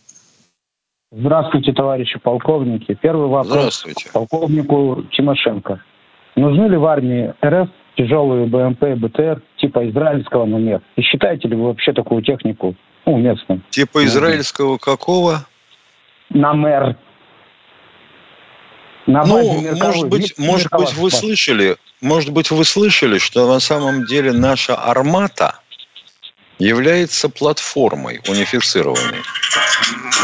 Здравствуйте, 1.12 1.72
товарищи 1.74 2.20
полковники. 2.20 2.98
Первый 3.02 3.28
вопрос 3.28 3.48
Здравствуйте. 3.48 4.10
полковнику 4.12 5.06
Тимошенко. 5.12 5.82
Нужны 6.36 6.66
ли 6.66 6.78
в 6.78 6.86
армии 6.86 7.34
РФ 7.44 7.70
тяжелые 7.96 8.46
БМП 8.48 8.84
и 8.84 8.94
БТР 8.94 9.42
типа 9.58 9.90
израильского 9.90 10.46
на 10.46 10.58
МЕР? 10.58 10.82
И 10.98 11.02
считаете 11.02 11.48
ли 11.48 11.56
вы 11.56 11.68
вообще 11.68 11.94
такую 11.94 12.24
технику 12.24 12.76
ну, 13.06 13.14
уместной? 13.14 13.62
Типа 13.70 14.04
израильского 14.06 14.78
какого? 14.78 15.46
На 16.30 16.54
МЭР. 16.54 16.98
На 19.08 19.26
Ну, 19.26 19.62
может 19.78 20.08
быть, 20.10 20.38
может 20.38 20.70
быть, 20.72 20.94
вы 20.94 21.10
слышали, 21.10 21.78
может 22.02 22.32
быть, 22.32 22.52
вы 22.52 22.66
слышали, 22.66 23.18
что 23.20 23.48
на 23.52 23.62
самом 23.62 24.06
деле 24.06 24.34
наша 24.34 24.76
армата 24.76 25.62
является 26.60 27.30
платформой 27.30 28.20
унифицированной, 28.28 29.22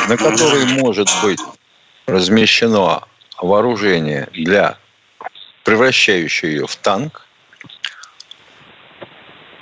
на 0.09 0.17
которой 0.17 0.65
может 0.65 1.07
быть 1.23 1.39
размещено 2.07 3.07
вооружение 3.41 4.27
для 4.33 4.77
превращающее 5.63 6.51
ее 6.51 6.67
в 6.67 6.75
танк. 6.75 7.25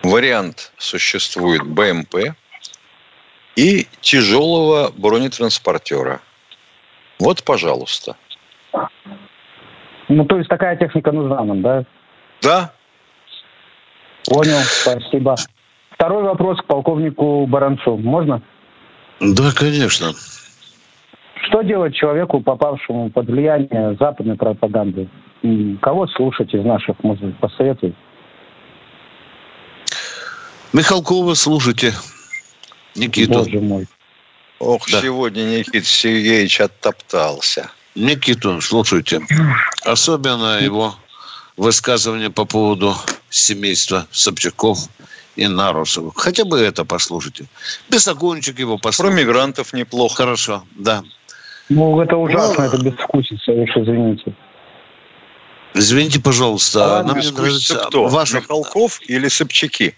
Вариант 0.01 0.71
существует 0.79 1.61
БМП 1.61 2.33
и 3.55 3.87
тяжелого 4.01 4.91
бронетранспортера. 4.97 6.21
Вот, 7.19 7.43
пожалуйста. 7.43 8.17
Ну, 10.09 10.25
то 10.25 10.37
есть 10.37 10.49
такая 10.49 10.75
техника 10.75 11.11
нужна 11.11 11.43
нам, 11.43 11.61
да? 11.61 11.83
Да, 12.41 12.73
Понял, 14.25 14.59
спасибо. 14.59 15.35
Второй 15.91 16.23
вопрос 16.23 16.59
к 16.59 16.65
полковнику 16.65 17.45
Баранцу. 17.47 17.97
Можно? 17.97 18.41
Да, 19.19 19.51
конечно. 19.55 20.13
Что 21.47 21.61
делать 21.63 21.95
человеку, 21.95 22.39
попавшему 22.41 23.09
под 23.09 23.27
влияние 23.27 23.95
западной 23.99 24.35
пропаганды? 24.35 25.09
Кого 25.81 26.07
слушать 26.07 26.53
из 26.53 26.63
наших, 26.63 27.03
может 27.03 27.23
быть, 27.23 27.37
посоветуй? 27.39 27.95
Михалкова, 30.73 31.33
слушайте. 31.33 31.93
Никиту. 32.95 33.39
Боже 33.43 33.59
мой. 33.59 33.87
Ох, 34.59 34.87
Да. 34.91 35.01
сегодня 35.01 35.41
Никита 35.41 35.85
Сергеевич 35.85 36.61
оттоптался. 36.61 37.71
Никиту, 37.95 38.61
слушайте. 38.61 39.21
Особенно 39.83 40.59
его 40.61 40.95
высказывание 41.57 42.29
по 42.29 42.45
поводу 42.45 42.95
семейства 43.29 44.07
Собчаков 44.11 44.79
и 45.35 45.47
Нарусовых. 45.47 46.13
Хотя 46.15 46.45
бы 46.45 46.59
это 46.59 46.85
послушайте. 46.85 47.45
Бесогончик 47.89 48.59
его 48.59 48.77
Про 48.77 48.89
послушайте. 48.89 49.23
мигрантов 49.23 49.73
неплохо. 49.73 50.15
Хорошо, 50.15 50.63
да. 50.75 51.03
Ну, 51.69 52.01
это 52.01 52.15
ужасно, 52.17 52.55
Ну, 52.57 52.65
это 52.65 52.77
безвкусица, 52.83 53.51
уж 53.51 53.69
извините. 53.77 54.33
Извините, 55.73 56.19
пожалуйста, 56.19 56.99
А 56.99 57.03
нам 57.03 57.17
не 57.19 57.31
нравится 57.31 57.75
кто? 57.75 58.07
ваша... 58.07 58.37
Михалков 58.37 58.99
или 59.07 59.27
Собчаки? 59.29 59.95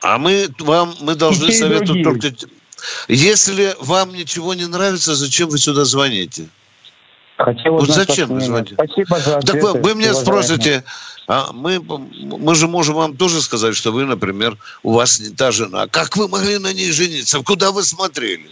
А 0.00 0.18
мы 0.18 0.48
вам 0.58 0.94
мы 1.00 1.14
должны 1.14 1.48
И 1.48 1.52
советовать 1.52 2.02
другие. 2.02 2.04
только... 2.04 2.46
Если 3.08 3.76
вам 3.78 4.12
ничего 4.14 4.54
не 4.54 4.66
нравится, 4.66 5.14
зачем 5.14 5.48
вы 5.50 5.58
сюда 5.58 5.84
звоните? 5.84 6.48
Хотел 7.38 7.72
Вот 7.74 7.82
узнать 7.88 8.08
зачем 8.08 8.28
вы 8.28 8.40
звоните? 8.40 8.74
Спасибо 8.74 9.18
за 9.18 9.32
Так 9.40 9.56
ответы, 9.56 9.66
вы, 9.66 9.72
вы 9.80 9.94
меня 9.94 10.12
уважаемые. 10.12 10.14
спросите, 10.14 10.84
а 11.28 11.52
мы, 11.52 11.80
мы 11.80 12.54
же 12.54 12.68
можем 12.68 12.94
вам 12.96 13.16
тоже 13.16 13.40
сказать, 13.42 13.74
что 13.74 13.90
вы, 13.92 14.04
например, 14.04 14.56
у 14.82 14.92
вас 14.92 15.18
не 15.20 15.30
та 15.30 15.50
жена. 15.50 15.86
Как 15.88 16.16
вы 16.16 16.28
могли 16.28 16.58
на 16.58 16.72
ней 16.72 16.90
жениться? 16.92 17.40
Куда 17.42 17.72
вы 17.72 17.82
смотрели? 17.84 18.50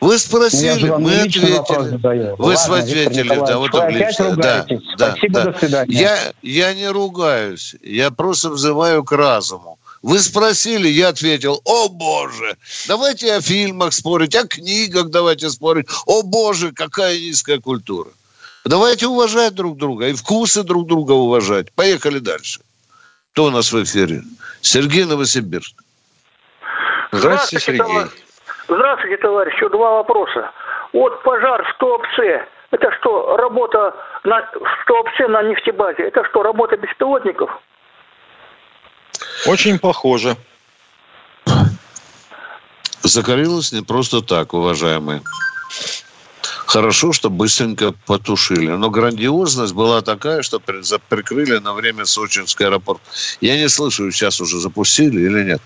Вы 0.00 0.12
Ну, 0.12 0.18
спросили, 0.18 0.90
мы 0.90 1.20
ответили. 1.20 1.96
Вы 2.36 2.54
Ладно, 2.54 2.78
ответили, 2.78 3.28
да, 3.28 3.58
вот 3.58 3.72
вы 3.72 3.78
так 3.78 3.88
опять 3.88 4.08
лично. 4.08 4.36
Да, 4.36 4.66
да, 4.98 5.10
Спасибо, 5.12 5.32
да. 5.34 5.44
до 5.52 5.58
свидания. 5.58 5.98
Я, 5.98 6.32
я 6.42 6.74
не 6.74 6.88
ругаюсь, 6.88 7.74
я 7.82 8.10
просто 8.10 8.50
взываю 8.50 9.02
к 9.02 9.12
разуму. 9.12 9.78
Вы 10.04 10.18
спросили, 10.18 10.86
я 10.86 11.08
ответил, 11.08 11.62
о 11.64 11.88
боже, 11.88 12.56
давайте 12.86 13.32
о 13.32 13.40
фильмах 13.40 13.94
спорить, 13.94 14.36
о 14.36 14.46
книгах 14.46 15.08
давайте 15.08 15.48
спорить. 15.48 15.88
О 16.04 16.22
боже, 16.22 16.72
какая 16.72 17.14
низкая 17.14 17.58
культура. 17.58 18.10
Давайте 18.66 19.06
уважать 19.06 19.54
друг 19.54 19.78
друга 19.78 20.08
и 20.08 20.12
вкусы 20.12 20.62
друг 20.62 20.86
друга 20.86 21.12
уважать. 21.12 21.72
Поехали 21.72 22.18
дальше. 22.18 22.60
Кто 23.32 23.44
у 23.44 23.50
нас 23.50 23.72
в 23.72 23.82
эфире? 23.82 24.20
Сергей 24.60 25.06
Новосибирск. 25.06 25.74
Здравствуйте, 27.10 27.64
Сергей. 27.64 27.78
товарищ. 27.78 28.10
Здравствуйте, 28.68 29.16
товарищ. 29.16 29.54
Еще 29.54 29.70
два 29.70 29.90
вопроса. 29.92 30.50
Вот 30.92 31.22
пожар 31.22 31.64
в 31.64 31.78
Туапсе. 31.78 32.46
Это 32.72 32.92
что, 33.00 33.38
работа 33.38 33.94
на, 34.24 34.42
в 34.42 34.86
Туапсе 34.86 35.28
на 35.28 35.42
нефтебазе? 35.44 36.02
Это 36.02 36.24
что, 36.28 36.42
работа 36.42 36.76
беспилотников? 36.76 37.50
Очень 39.46 39.78
похоже. 39.78 40.36
Загорелось 43.02 43.72
не 43.72 43.82
просто 43.82 44.22
так, 44.22 44.54
уважаемые. 44.54 45.22
Хорошо, 46.66 47.12
что 47.12 47.30
быстренько 47.30 47.92
потушили. 48.06 48.70
Но 48.70 48.90
грандиозность 48.90 49.74
была 49.74 50.00
такая, 50.00 50.42
что 50.42 50.58
прикрыли 50.60 51.58
на 51.58 51.74
время 51.74 52.06
Сочинский 52.06 52.66
аэропорт. 52.66 53.00
Я 53.40 53.56
не 53.56 53.68
слышу, 53.68 54.10
сейчас 54.10 54.40
уже 54.40 54.58
запустили 54.58 55.20
или 55.20 55.44
нет. 55.44 55.62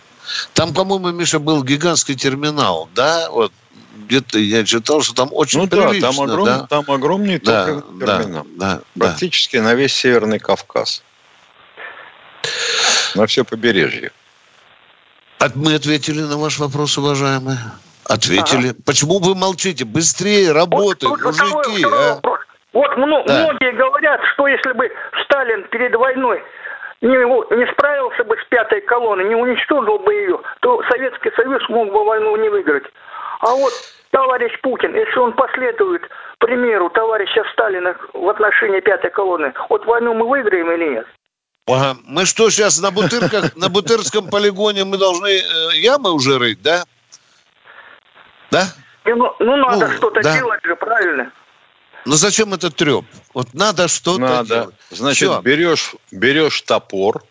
Там, 0.53 0.75
по-моему, 0.75 1.11
Миша, 1.11 1.39
был 1.39 1.63
гигантский 1.63 2.15
терминал, 2.17 2.89
да? 2.95 3.31
Вот 3.31 3.53
где-то 4.09 4.39
я 4.39 4.65
читал, 4.65 5.01
что 5.01 5.15
там 5.15 5.29
очень 5.33 5.61
Ну 5.61 5.67
да, 5.67 5.89
прилично, 5.89 6.13
там, 6.13 6.21
огром- 6.31 6.45
да? 6.45 6.67
там 6.69 6.85
огромный 6.91 7.39
Да, 7.39 7.83
да, 7.93 8.19
терминал. 8.19 8.47
да, 8.57 8.81
да. 8.95 9.07
Практически 9.07 9.57
на 9.57 9.75
весь 9.75 9.95
Северный 9.95 10.39
Кавказ. 10.39 11.03
На 13.15 13.27
все 13.27 13.45
побережье. 13.45 14.11
От- 15.39 15.57
Мы 15.57 15.75
ответили 15.75 16.21
на 16.23 16.37
ваш 16.37 16.59
вопрос, 16.59 16.99
уважаемые. 16.99 17.59
Ответили. 18.09 18.73
Почему 18.87 19.19
вы 19.21 19.35
молчите? 19.35 19.85
Быстрее, 19.85 20.53
работай, 20.53 21.09
Вот- 21.09 21.21
вот 21.23 21.35
второй- 21.35 21.53
мужики. 21.53 21.85
второй 21.85 22.11
а? 22.11 22.15
вопрос. 22.15 22.39
Вот 22.73 22.97
мно- 22.97 23.25
Да. 23.27 23.43
многие 23.45 23.73
говорят, 23.73 24.21
что 24.35 24.47
если 24.49 24.73
бы 24.73 24.91
Сталин 25.25 25.65
перед 25.69 25.95
войной 25.95 26.43
не, 27.01 27.09
не 27.09 27.73
справился 27.73 28.25
бы 28.25 28.37
с 28.37 28.45
пятой 28.49 28.81
колонной, 28.83 29.25
не 29.29 29.35
уничтожил 29.35 29.99
бы 29.99 30.13
ее, 30.15 30.41
то 30.61 30.83
Советский 30.91 31.31
Союз 31.37 31.63
мог 31.69 31.93
бы 31.93 32.05
войну 32.05 32.37
не 32.37 32.49
выиграть. 32.49 32.85
А 33.41 33.51
вот 33.55 33.73
товарищ 34.11 34.53
Путин, 34.63 34.95
если 34.95 35.19
он 35.19 35.33
последует 35.35 36.03
примеру 36.39 36.91
товарища 36.91 37.45
Сталина 37.53 37.95
в 38.13 38.29
отношении 38.29 38.81
пятой 38.81 39.11
колонны, 39.11 39.53
вот 39.69 39.85
войну 39.87 40.15
мы 40.15 40.27
выиграем 40.29 40.71
или 40.73 40.95
нет? 40.95 41.07
Ага. 41.69 41.99
Мы 42.05 42.25
что 42.27 42.51
сейчас 42.51 42.81
на 42.81 42.91
Бутырках, 42.91 43.55
на 43.57 43.69
Бутырском 43.69 44.29
полигоне 44.29 44.85
мы 44.85 44.97
должны 44.97 45.29
э, 45.29 45.77
ямы 45.77 46.13
уже 46.13 46.39
рыть, 46.39 46.63
да? 46.63 46.85
Да? 48.51 48.73
И 49.05 49.11
Ну, 49.13 49.33
ну, 49.39 49.57
надо 49.57 49.89
Ну, 49.89 49.97
что-то 49.97 50.21
да. 50.23 50.35
делать 50.37 50.65
же, 50.65 50.75
правильно? 50.77 51.31
Но 52.07 52.15
зачем 52.17 52.55
этот 52.55 52.75
треп? 52.77 53.05
Вот 53.35 53.53
надо 53.53 53.89
что-то 53.89 54.21
Надо. 54.21 54.55
делать. 54.55 54.75
Значит, 54.91 55.29
Всё. 55.29 55.41
берешь, 55.43 55.95
берешь 56.11 56.63
топор, 56.63 57.23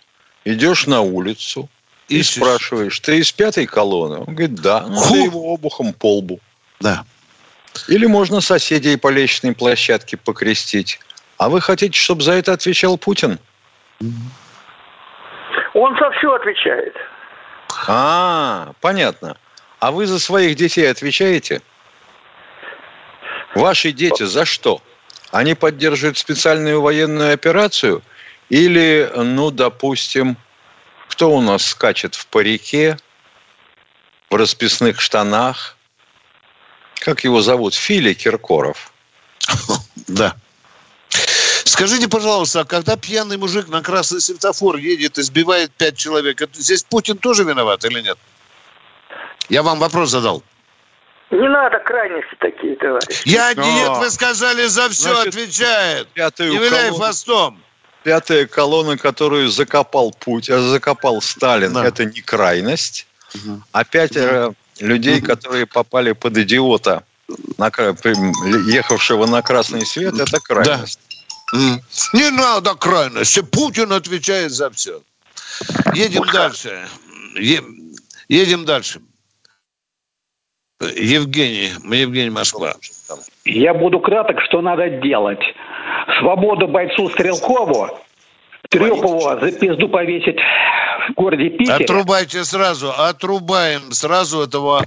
идешь 0.46 0.86
на 0.86 1.02
улицу 1.02 1.68
и 2.08 2.20
Ищешь. 2.20 2.36
спрашиваешь, 2.36 3.00
ты 3.00 3.18
из 3.18 3.32
пятой 3.32 3.66
колонны? 3.66 4.20
Он 4.20 4.36
говорит, 4.36 4.56
да. 4.56 4.82
Ну, 4.88 4.96
Ху. 4.98 5.14
ты 5.14 5.20
его 5.22 5.40
обухом 5.54 5.94
по 5.94 6.18
лбу. 6.18 6.40
Да. 6.80 7.06
Или 7.88 8.06
можно 8.06 8.40
соседей 8.42 8.98
по 8.98 9.08
лестничной 9.10 9.54
площадке 9.56 10.16
покрестить. 10.18 11.00
А 11.38 11.50
вы 11.50 11.60
хотите, 11.62 11.98
чтобы 12.00 12.22
за 12.24 12.34
это 12.34 12.54
отвечал 12.54 12.98
Путин? 12.98 13.40
Он 15.74 15.98
за 15.98 16.12
все 16.12 16.34
отвечает. 16.34 16.96
А, 17.88 18.72
понятно. 18.82 19.38
А 19.80 19.92
вы 19.92 20.08
за 20.08 20.20
своих 20.20 20.56
детей 20.56 20.90
отвечаете? 20.90 21.62
Ваши 23.56 23.92
дети 23.92 24.24
за 24.24 24.46
что? 24.46 24.82
Они 25.32 25.54
поддерживают 25.54 26.18
специальную 26.18 26.82
военную 26.82 27.34
операцию? 27.34 28.02
Или, 28.50 29.12
ну, 29.16 29.52
допустим, 29.52 30.38
кто 31.10 31.32
у 31.32 31.42
нас 31.42 31.66
скачет 31.66 32.16
в 32.16 32.28
парике, 32.28 32.98
в 34.30 34.36
расписных 34.36 35.02
штанах? 35.02 35.78
Как 36.96 37.24
его 37.24 37.42
зовут? 37.42 37.76
Фили 37.76 38.14
Киркоров. 38.14 38.92
Да. 40.08 40.36
Скажите, 41.68 42.08
пожалуйста, 42.08 42.62
а 42.62 42.66
когда 42.66 42.96
пьяный 42.96 43.38
мужик 43.38 43.68
на 43.68 43.82
красный 43.82 44.22
светофор 44.22 44.78
едет 44.78 45.18
и 45.18 45.22
сбивает 45.22 45.72
пять 45.72 45.98
человек, 45.98 46.42
здесь 46.54 46.84
Путин 46.84 47.18
тоже 47.18 47.44
виноват 47.44 47.84
или 47.86 48.02
нет? 48.02 48.18
Я 49.50 49.64
вам 49.64 49.80
вопрос 49.80 50.12
задал. 50.12 50.44
Не 51.30 51.50
надо 51.50 51.80
крайности 51.80 52.36
такие, 52.40 52.76
товарищи. 52.78 53.22
Я 53.26 53.54
Но. 53.56 53.64
нет, 53.64 53.98
вы 53.98 54.10
сказали, 54.10 54.66
за 54.68 54.90
все 54.90 55.14
Значит, 55.14 55.28
отвечает. 55.36 56.08
Не 56.16 56.58
виляй 56.58 56.92
хвостом. 56.92 57.62
Пятая 58.04 58.46
колонна, 58.46 58.98
которую 58.98 59.50
закопал 59.50 60.12
Путь, 60.12 60.50
а 60.50 60.62
закопал 60.62 61.22
Сталин, 61.22 61.74
Да. 61.74 61.86
это 61.86 62.06
не 62.06 62.22
крайность. 62.22 63.08
А 63.74 63.84
пятеро 63.84 64.54
людей, 64.80 65.22
которые 65.22 65.66
попали 65.66 66.14
под 66.14 66.38
идиота, 66.38 67.04
на 67.58 67.68
ехавшего 67.68 69.26
на 69.26 69.42
красный 69.42 69.86
свет, 69.86 70.18
это 70.18 70.40
крайность. 70.40 71.00
М. 71.02 71.07
Не 71.54 72.30
надо 72.32 72.76
крайности. 72.76 73.42
Путин 73.42 73.92
отвечает 73.94 74.52
за 74.52 74.70
все. 74.70 75.02
Едем 75.94 76.24
дальше. 76.32 76.88
Е- 77.36 77.64
едем 78.28 78.66
дальше. 78.66 79.02
Евгений, 80.80 81.72
мы 81.84 81.98
Евгений 81.98 82.30
Москва. 82.30 82.76
Я 83.46 83.74
буду 83.74 84.00
краток, 84.00 84.38
что 84.48 84.62
надо 84.62 84.90
делать. 84.90 85.40
Свободу 86.20 86.68
бойцу 86.68 87.10
Стрелкову, 87.10 87.90
Трепову 88.70 89.22
за 89.40 89.52
пизду 89.52 89.90
повесить 89.90 90.38
в 91.10 91.14
городе 91.14 91.50
Питере. 91.50 91.86
Отрубайте 91.86 92.44
сразу, 92.44 92.92
отрубаем 92.92 93.92
сразу 93.92 94.42
этого. 94.42 94.86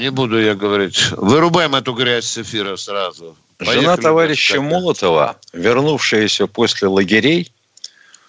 Не 0.00 0.10
буду 0.10 0.40
я 0.40 0.54
говорить. 0.54 1.10
Вырубаем 1.10 1.74
эту 1.74 1.92
грязь 1.92 2.24
с 2.24 2.38
эфира 2.38 2.76
сразу. 2.76 3.36
Жена 3.58 3.74
Поехали 3.74 4.02
товарища 4.02 4.54
дальше. 4.54 4.66
Молотова, 4.66 5.36
вернувшаяся 5.52 6.46
после 6.46 6.88
лагерей 6.88 7.52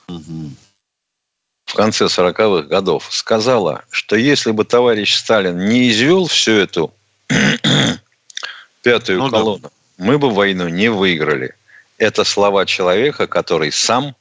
в 0.07 1.73
конце 1.73 2.05
40-х 2.07 2.67
годов, 2.67 3.07
сказала, 3.09 3.85
что 3.89 4.17
если 4.17 4.51
бы 4.51 4.65
товарищ 4.65 5.15
Сталин 5.15 5.69
не 5.69 5.89
извел 5.89 6.27
всю 6.27 6.51
эту 6.51 6.93
пятую 8.81 9.19
Ну 9.19 9.29
да. 9.29 9.37
колонну, 9.37 9.71
мы 9.97 10.17
бы 10.17 10.29
войну 10.29 10.67
не 10.67 10.89
выиграли. 10.89 11.55
Это 11.97 12.25
слова 12.25 12.65
человека, 12.65 13.27
который 13.27 13.71
сам 13.71 14.13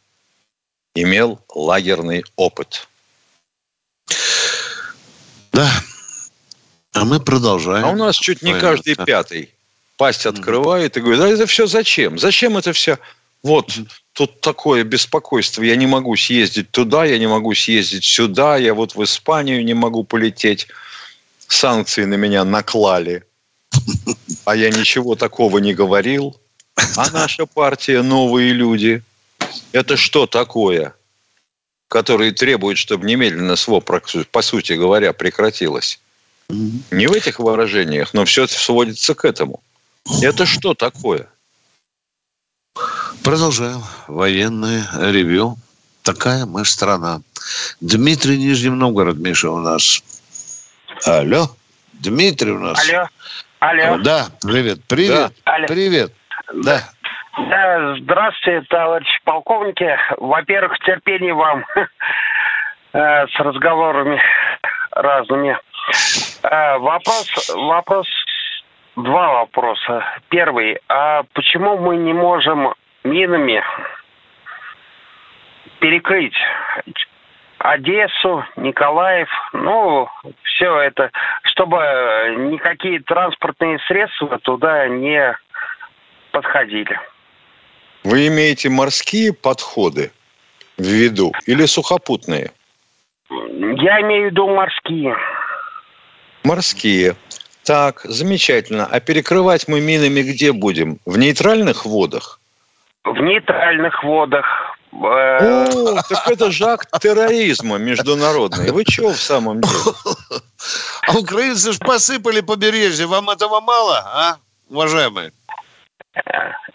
имел 0.94 1.40
лагерный 1.52 2.22
опыт. 2.36 2.86
Да. 5.50 5.68
А 7.00 7.04
мы 7.04 7.20
продолжаем. 7.20 7.84
А 7.84 7.90
у 7.90 7.96
нас 7.96 8.16
чуть 8.16 8.42
не 8.42 8.58
каждый 8.58 8.94
пятый 8.94 9.50
пасть 10.00 10.24
открывает 10.24 10.96
и 10.96 11.00
говорит, 11.02 11.20
а 11.20 11.28
это 11.28 11.46
все 11.46 11.66
зачем? 11.66 12.18
Зачем 12.18 12.56
это 12.56 12.72
все? 12.72 12.98
Вот 13.42 13.70
тут 14.14 14.40
такое 14.40 14.82
беспокойство. 14.82 15.62
Я 15.62 15.76
не 15.76 15.86
могу 15.86 16.16
съездить 16.16 16.70
туда, 16.70 17.04
я 17.04 17.18
не 17.18 17.26
могу 17.26 17.54
съездить 17.54 18.04
сюда, 18.04 18.56
я 18.56 18.72
вот 18.72 18.94
в 18.94 19.04
Испанию 19.04 19.62
не 19.62 19.74
могу 19.74 20.02
полететь. 20.02 20.68
Санкции 21.48 22.04
на 22.04 22.14
меня 22.14 22.44
наклали. 22.44 23.24
А 24.46 24.56
я 24.56 24.70
ничего 24.70 25.16
такого 25.16 25.58
не 25.58 25.74
говорил. 25.74 26.34
А 26.96 27.10
наша 27.12 27.44
партия 27.44 28.00
«Новые 28.00 28.54
люди»– 28.54 29.02
это 29.72 29.98
что 29.98 30.26
такое? 30.26 30.94
Которые 31.88 32.32
требуют, 32.32 32.78
чтобы 32.78 33.04
немедленно 33.04 33.54
СВО, 33.54 33.80
по 33.80 34.42
сути 34.42 34.72
говоря, 34.72 35.12
прекратилось. 35.12 36.00
Не 36.90 37.06
в 37.06 37.12
этих 37.12 37.38
выражениях, 37.38 38.14
но 38.14 38.24
все 38.24 38.46
сводится 38.46 39.14
к 39.14 39.24
этому. 39.24 39.60
Это 40.22 40.46
что 40.46 40.74
такое? 40.74 41.28
Продолжаем. 43.22 43.82
Военное 44.08 44.84
ревю. 44.94 45.56
Такая 46.02 46.46
мы 46.46 46.64
страна. 46.64 47.20
Дмитрий 47.80 48.38
Нижний 48.38 48.70
Новгород, 48.70 49.16
Миша, 49.18 49.50
у 49.50 49.58
нас. 49.58 50.02
Алло. 51.06 51.48
Дмитрий 51.92 52.52
у 52.52 52.58
нас. 52.58 52.88
Алло. 52.88 53.08
Алло. 53.60 53.98
Да, 53.98 54.26
привет. 54.40 54.80
Привет. 54.88 55.32
Да. 55.44 55.54
Алло. 55.54 55.66
Привет. 55.66 56.12
Да. 56.54 56.82
Да, 57.48 57.96
Здравствуйте, 58.00 58.66
товарищи 58.68 59.20
полковники. 59.24 59.96
Во-первых, 60.18 60.78
терпение 60.80 61.34
вам 61.34 61.64
э, 62.92 63.26
с 63.26 63.38
разговорами 63.38 64.20
разными. 64.92 65.56
Э, 66.42 66.79
Вопрос, 66.79 67.50
вопрос, 67.55 68.07
два 68.96 69.40
вопроса. 69.40 70.05
Первый, 70.29 70.79
а 70.88 71.24
почему 71.35 71.79
мы 71.79 71.96
не 71.96 72.12
можем 72.12 72.74
минами 73.05 73.62
перекрыть 75.81 76.37
Одессу, 77.59 78.42
Николаев, 78.57 79.29
ну, 79.53 80.09
все 80.44 80.79
это, 80.81 81.11
чтобы 81.42 81.76
никакие 82.50 83.00
транспортные 83.00 83.79
средства 83.87 84.38
туда 84.38 84.88
не 84.88 85.37
подходили. 86.33 86.98
Вы 88.05 88.29
имеете 88.29 88.70
морские 88.70 89.35
подходы 89.35 90.11
в 90.79 90.85
виду 90.85 91.33
или 91.46 91.66
сухопутные? 91.66 92.50
Я 93.29 94.00
имею 94.00 94.29
в 94.29 94.31
виду 94.31 94.48
морские. 94.48 95.14
Морские. 96.44 97.16
Так, 97.64 98.00
замечательно. 98.05 98.87
А 98.87 99.00
перекрывать 99.00 99.68
мы 99.68 99.81
минами 99.81 100.22
где 100.22 100.53
будем? 100.53 100.98
В 101.05 101.18
нейтральных 101.18 101.85
водах? 101.85 102.40
В 103.05 103.16
нейтральных 103.20 104.03
водах. 104.03 104.46
Э, 104.92 105.68
О, 105.68 106.03
так 106.09 106.29
это 106.31 106.50
же 106.50 106.64
акт 106.64 106.88
терроризма 107.00 107.79
международный. 107.79 108.72
Вы 108.72 108.85
чего 108.85 109.12
в 109.12 109.20
самом 109.20 109.61
деле? 109.61 109.74
А 111.09 111.16
украинцы 111.16 111.72
ж 111.72 111.79
посыпали 111.79 112.40
побережье. 112.40 113.07
Вам 113.07 113.31
этого 113.31 113.61
мало, 113.61 113.98
а, 113.98 114.37
уважаемые? 114.68 115.33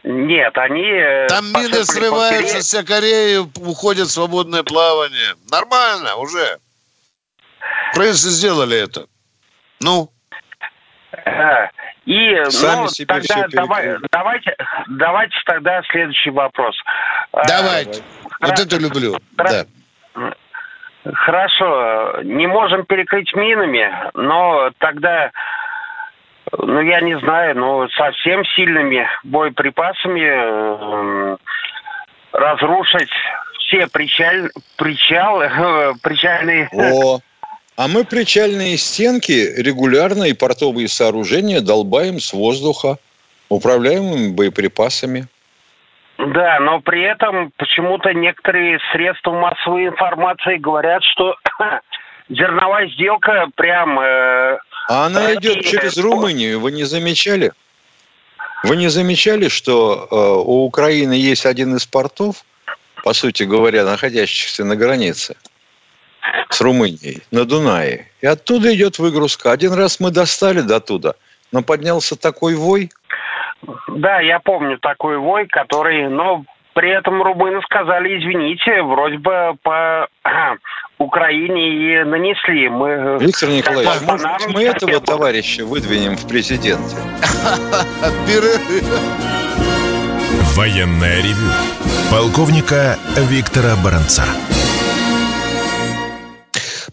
Нет, 0.04 0.58
они... 0.58 0.84
э, 0.88 1.28
Там 1.28 1.45
мины 1.54 1.84
срываются, 1.86 2.60
вся 2.60 2.84
Корея 2.84 3.41
уходит 3.41 4.08
в 4.08 4.12
свободное 4.12 4.63
плавание. 4.63 5.36
Нормально 5.51 6.15
уже. 6.15 6.58
Украинцы 7.93 8.30
сделали 8.30 8.78
это. 8.78 9.06
Ну, 9.81 10.09
Да. 11.25 11.69
И 12.05 12.43
Сами 12.49 12.81
ну, 12.81 12.88
себе 12.88 13.07
тогда 13.07 13.47
всё 13.47 13.49
давай- 13.49 13.95
давайте, 14.11 14.55
давайте 14.88 15.35
тогда 15.45 15.81
следующий 15.89 16.29
вопрос. 16.29 16.75
А, 17.31 17.43
давайте. 17.47 18.03
Вот 18.41 18.51
Хра- 18.51 18.63
это 18.63 18.77
люблю. 18.77 19.15
Хра- 19.38 19.65
Да. 20.15 20.33
Хорошо, 21.13 22.19
не 22.23 22.47
можем 22.47 22.85
перекрыть 22.85 23.33
минами, 23.35 23.91
но 24.15 24.71
тогда, 24.79 25.31
ну 26.51 26.81
я 26.81 26.99
не 27.01 27.17
знаю, 27.19 27.55
ну 27.57 27.88
совсем 27.89 28.43
сильными 28.55 29.07
боеприпасами 29.23 31.33
э, 31.33 31.38
разрушить 32.33 33.11
все 33.59 33.88
причаль, 33.88 34.49
причалы, 34.77 35.49
причальные... 36.03 36.69
О, 36.71 37.19
а 37.77 37.88
мы 37.88 38.05
причальные 38.05 38.77
стенки 38.77 39.53
регулярно 39.57 40.23
и 40.23 40.33
портовые 40.33 40.88
сооружения 40.88 41.61
долбаем 41.61 42.19
с 42.19 42.33
воздуха 42.33 42.97
управляемыми 43.49 44.31
боеприпасами. 44.31 45.27
Да, 46.17 46.59
но 46.59 46.79
при 46.79 47.03
этом 47.03 47.51
почему-то 47.57 48.13
некоторые 48.13 48.79
средства 48.93 49.31
массовой 49.33 49.88
информации 49.88 50.55
говорят, 50.57 51.03
что 51.03 51.35
зерновая 52.29 52.88
сделка 52.89 53.47
прям... 53.55 53.99
э, 53.99 54.57
А 54.88 55.05
она 55.07 55.27
Россия- 55.27 55.39
идет 55.39 55.65
через 55.65 55.97
Румынию. 55.97 56.61
Вы 56.61 56.71
не 56.71 56.85
замечали? 56.85 57.51
Вы 58.63 58.77
не 58.77 58.88
замечали, 58.88 59.49
что 59.49 60.07
э, 60.09 60.15
у 60.15 60.63
Украины 60.63 61.13
есть 61.13 61.45
один 61.45 61.75
из 61.75 61.85
портов, 61.85 62.45
по 63.03 63.11
сути 63.13 63.43
говоря, 63.43 63.83
находящихся 63.83 64.63
на 64.63 64.77
границе 64.77 65.35
с 66.49 66.61
Румынией, 66.61 67.23
на 67.31 67.45
Дунае. 67.45 68.07
И 68.21 68.25
оттуда 68.27 68.73
идет 68.75 68.99
выгрузка. 68.99 69.51
Один 69.51 69.73
раз 69.73 69.99
мы 69.99 70.11
достали 70.11 70.61
до 70.61 70.79
туда, 70.79 71.13
но 71.51 71.61
поднялся 71.61 72.15
такой 72.15 72.55
вой. 72.55 72.89
Да, 73.88 74.19
я 74.19 74.39
помню 74.39 74.77
такой 74.77 75.17
вой, 75.17 75.47
который... 75.47 76.09
Но 76.09 76.43
при 76.73 76.89
этом 76.89 77.23
румыны 77.23 77.61
сказали, 77.63 78.19
извините, 78.19 78.83
вроде 78.83 79.17
бы 79.17 79.55
по 79.63 80.07
Украине 80.97 81.69
и 81.69 82.03
нанесли. 82.03 82.69
Мы... 82.69 83.17
Виктор 83.19 83.49
Николаевич, 83.49 84.01
может 84.05 84.27
быть, 84.27 84.55
мы 84.55 84.63
этого 84.63 84.99
товарища 84.99 85.65
выдвинем 85.65 86.17
в 86.17 86.27
президенты? 86.27 86.95
Военное 90.55 91.17
ревю 91.21 91.51
полковника 92.11 92.97
Виктора 93.29 93.75
Баранца. 93.83 94.23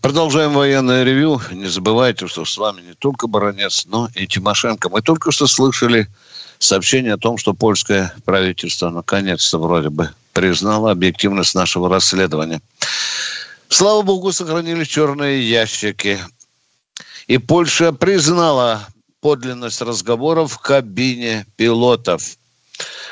Продолжаем 0.03 0.55
военное 0.55 1.05
ревю. 1.05 1.41
Не 1.53 1.67
забывайте, 1.67 2.27
что 2.27 2.45
с 2.45 2.59
вами 2.59 2.81
не 2.81 2.95
только 2.95 3.29
Баранец, 3.29 3.85
но 3.87 4.09
и 4.17 4.27
Тимошенко. 4.27 4.89
Мы 4.89 5.01
только 5.01 5.31
что 5.31 5.47
слышали 5.47 6.09
сообщение 6.59 7.15
о 7.15 7.19
том, 7.19 7.39
что 7.39 7.55
польское 7.55 8.13
правительство 8.25 8.91
наконец-то 8.91 9.59
вроде 9.59 9.91
бы 9.91 10.11
признало 10.33 10.91
объективность 10.91 11.55
нашего 11.55 11.89
расследования. 11.89 12.61
Слава 13.69 14.03
богу, 14.03 14.33
сохранились 14.33 14.89
черные 14.89 15.49
ящики. 15.49 16.19
И 17.29 17.39
Польша 17.39 17.93
признала 17.93 18.89
подлинность 19.21 19.81
разговоров 19.83 20.55
в 20.55 20.59
кабине 20.59 21.47
пилотов. 21.55 22.37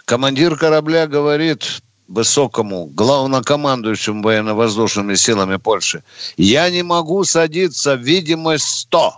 Командир 0.07 0.57
корабля 0.57 1.07
говорит 1.07 1.83
высокому 2.11 2.87
главнокомандующему 2.87 4.23
военно-воздушными 4.23 5.15
силами 5.15 5.57
Польши, 5.57 6.03
я 6.37 6.69
не 6.69 6.83
могу 6.83 7.25
садиться, 7.25 7.95
видимость 7.95 8.69
100. 8.81 9.15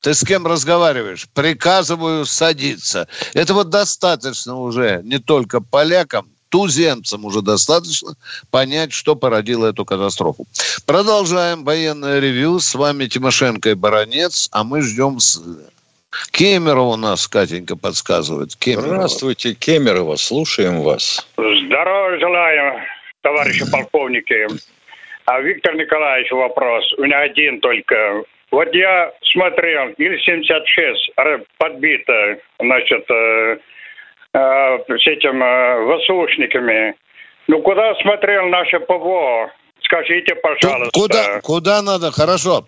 Ты 0.00 0.14
с 0.14 0.24
кем 0.24 0.46
разговариваешь? 0.46 1.28
Приказываю 1.32 2.26
садиться. 2.26 3.08
Этого 3.34 3.64
достаточно 3.64 4.56
уже 4.56 5.00
не 5.04 5.18
только 5.18 5.60
полякам, 5.60 6.28
туземцам 6.50 7.24
уже 7.24 7.40
достаточно 7.40 8.14
понять, 8.50 8.92
что 8.92 9.16
породило 9.16 9.66
эту 9.66 9.84
катастрофу. 9.84 10.46
Продолжаем 10.84 11.64
военное 11.64 12.20
ревю. 12.20 12.60
С 12.60 12.74
вами 12.74 13.06
Тимошенко 13.06 13.70
и 13.70 13.74
Баранец, 13.74 14.48
а 14.52 14.64
мы 14.64 14.82
ждем... 14.82 15.18
У 16.42 16.96
нас, 16.96 17.26
Катенька, 17.26 17.76
подсказывает. 17.76 18.54
Кемерова. 18.56 18.86
Здравствуйте, 18.88 19.54
Кемерово, 19.54 20.16
слушаем 20.16 20.82
вас. 20.82 21.26
Здравия 21.36 22.18
желаю, 22.20 22.80
товарищи 23.22 23.70
полковники. 23.70 24.46
А 25.24 25.40
Виктор 25.40 25.74
Николаевич 25.74 26.30
вопрос. 26.32 26.84
У 26.98 27.02
меня 27.02 27.20
один 27.20 27.60
только. 27.60 28.24
Вот 28.50 28.68
я 28.74 29.12
смотрел, 29.32 29.88
Ил-76 29.96 30.94
р- 31.16 31.44
подбита, 31.56 32.38
значит, 32.60 33.04
э, 33.10 33.56
э, 34.34 34.78
с 34.88 35.06
этим 35.06 35.42
э, 35.42 35.98
ВСУшниками. 35.98 36.94
Ну, 37.48 37.62
куда 37.62 37.94
смотрел 38.02 38.48
наше 38.48 38.78
ПВО? 38.80 39.50
Скажите, 39.82 40.34
пожалуйста. 40.34 40.90
Куда, 40.92 41.40
куда 41.40 41.82
надо? 41.82 42.10
Хорошо. 42.12 42.66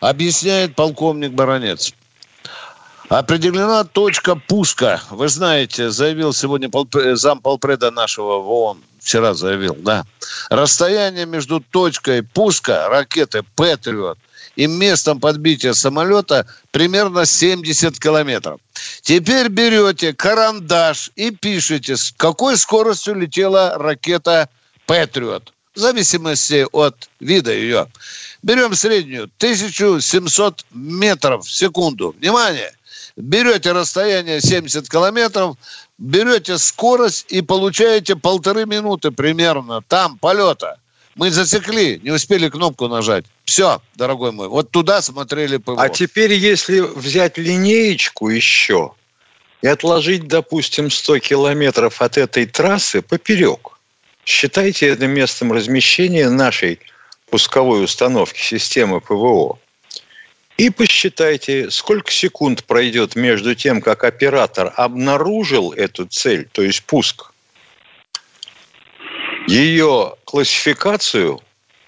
Объясняет 0.00 0.74
полковник 0.74 1.30
Баранец. 1.32 1.94
Определена 3.08 3.84
точка 3.84 4.34
пуска. 4.34 5.00
Вы 5.10 5.28
знаете, 5.28 5.90
заявил 5.90 6.32
сегодня 6.32 6.68
полпре- 6.68 7.14
замполпреда 7.14 7.92
нашего 7.92 8.40
в 8.40 8.50
ООН, 8.50 8.82
вчера 9.00 9.32
заявил, 9.32 9.76
да. 9.78 10.04
Расстояние 10.50 11.24
между 11.24 11.60
точкой 11.60 12.24
пуска 12.24 12.88
ракеты 12.88 13.44
«Патриот» 13.54 14.18
и 14.56 14.66
местом 14.66 15.20
подбития 15.20 15.72
самолета 15.72 16.48
примерно 16.72 17.26
70 17.26 18.00
километров. 18.00 18.60
Теперь 19.02 19.48
берете 19.48 20.12
карандаш 20.12 21.12
и 21.14 21.30
пишете, 21.30 21.96
с 21.96 22.12
какой 22.16 22.56
скоростью 22.56 23.14
летела 23.14 23.78
ракета 23.78 24.48
«Патриот». 24.86 25.52
В 25.76 25.78
зависимости 25.78 26.66
от 26.72 27.08
вида 27.20 27.52
ее. 27.52 27.86
Берем 28.42 28.74
среднюю, 28.74 29.30
1700 29.38 30.64
метров 30.72 31.44
в 31.44 31.52
секунду. 31.52 32.16
Внимание! 32.18 32.72
Берете 33.16 33.72
расстояние 33.72 34.40
70 34.40 34.88
километров, 34.90 35.56
берете 35.96 36.58
скорость 36.58 37.26
и 37.30 37.40
получаете 37.40 38.14
полторы 38.14 38.66
минуты 38.66 39.10
примерно 39.10 39.80
там 39.80 40.18
полета. 40.18 40.78
Мы 41.14 41.30
засекли, 41.30 41.98
не 42.02 42.10
успели 42.10 42.50
кнопку 42.50 42.88
нажать. 42.88 43.24
Все, 43.46 43.80
дорогой 43.94 44.32
мой, 44.32 44.48
вот 44.48 44.70
туда 44.70 45.00
смотрели 45.00 45.56
ПВО. 45.56 45.82
А 45.82 45.88
теперь, 45.88 46.34
если 46.34 46.80
взять 46.80 47.38
линеечку 47.38 48.28
еще 48.28 48.92
и 49.62 49.66
отложить, 49.66 50.28
допустим, 50.28 50.90
100 50.90 51.20
километров 51.20 52.02
от 52.02 52.18
этой 52.18 52.44
трассы 52.44 53.00
поперек, 53.00 53.78
считайте 54.26 54.88
это 54.88 55.06
местом 55.06 55.52
размещения 55.52 56.28
нашей 56.28 56.80
пусковой 57.30 57.82
установки 57.82 58.40
системы 58.42 59.00
ПВО. 59.00 59.58
И 60.56 60.70
посчитайте, 60.70 61.70
сколько 61.70 62.10
секунд 62.10 62.64
пройдет 62.64 63.14
между 63.14 63.54
тем, 63.54 63.82
как 63.82 64.04
оператор 64.04 64.72
обнаружил 64.76 65.72
эту 65.72 66.06
цель, 66.06 66.48
то 66.50 66.62
есть 66.62 66.82
пуск, 66.84 67.32
ее 69.46 70.14
классификацию, 70.24 71.40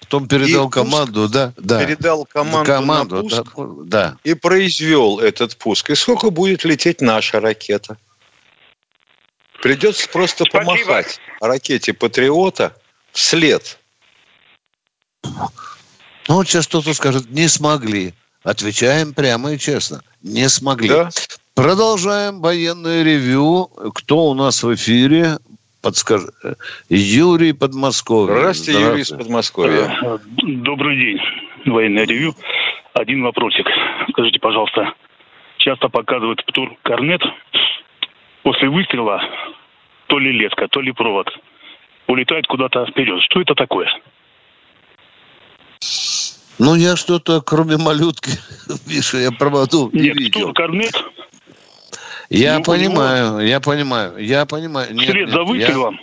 Потом 0.09 0.27
передал 0.27 0.69
команду, 0.69 1.29
да, 1.29 1.53
да. 1.57 1.85
Передал 1.85 2.25
команду, 2.25 2.65
команду 2.65 3.15
на 3.17 3.21
пуск 3.21 3.53
да, 3.85 4.09
да. 4.11 4.17
и 4.23 4.33
произвел 4.33 5.19
этот 5.19 5.55
пуск. 5.55 5.91
И 5.91 5.95
сколько 5.95 6.31
будет 6.31 6.63
лететь 6.63 6.99
наша 6.99 7.39
ракета? 7.39 7.95
Придется 9.61 10.09
просто 10.09 10.45
Спасибо. 10.49 10.71
помахать 10.71 11.19
ракете 11.39 11.93
Патриота 11.93 12.75
вслед. 13.11 13.77
Ну, 15.23 15.41
вот 16.27 16.47
сейчас 16.47 16.65
кто-то 16.65 16.95
скажет, 16.95 17.29
не 17.29 17.47
смогли. 17.47 18.15
Отвечаем 18.49 19.13
прямо 19.13 19.53
и 19.53 19.59
честно. 19.59 20.01
Не 20.23 20.49
смогли. 20.49 20.89
Да? 20.89 21.09
Продолжаем 21.53 22.41
военное 22.41 23.03
ревю. 23.03 23.69
Кто 23.93 24.25
у 24.25 24.33
нас 24.33 24.63
в 24.63 24.73
эфире? 24.73 25.37
Подскажи. 25.83 26.31
Юрий 26.89 27.53
Подмосковье. 27.53 28.35
Здравствуйте, 28.35 28.81
Юрий 28.81 29.01
из 29.01 29.11
Подмосковья. 29.11 30.19
Добрый 30.41 30.97
день, 30.97 31.19
военное 31.67 32.07
ревю. 32.07 32.33
Один 32.93 33.21
вопросик. 33.21 33.67
Скажите, 34.09 34.39
пожалуйста, 34.39 34.93
часто 35.57 35.87
показывают 35.87 36.43
птур 36.43 36.75
корнет. 36.81 37.21
После 38.41 38.67
выстрела 38.67 39.21
то 40.07 40.17
ли 40.17 40.31
леска, 40.31 40.67
то 40.69 40.81
ли 40.81 40.91
провод 40.91 41.27
улетает 42.07 42.47
куда-то 42.47 42.87
вперед. 42.87 43.21
Что 43.29 43.41
это 43.41 43.53
такое? 43.53 43.87
Ну, 46.59 46.75
я 46.75 46.95
что-то, 46.95 47.41
кроме 47.41 47.77
малютки, 47.77 48.31
Миша, 48.87 49.17
я 49.17 49.31
проводу 49.31 49.89
не 49.93 50.01
Нет, 50.09 50.15
видел. 50.17 50.39
птур 50.41 50.53
корнет 50.53 50.93
Я 52.29 52.57
ну, 52.59 52.63
понимаю, 52.65 53.39
я 53.39 53.59
понимаю, 53.59 54.17
я 54.17 54.45
понимаю. 54.45 54.93
Нет, 54.93 55.09
вслед 55.09 55.25
нет, 55.27 55.29
за 55.29 55.39
я- 55.39 55.43
выстрелом 55.45 55.99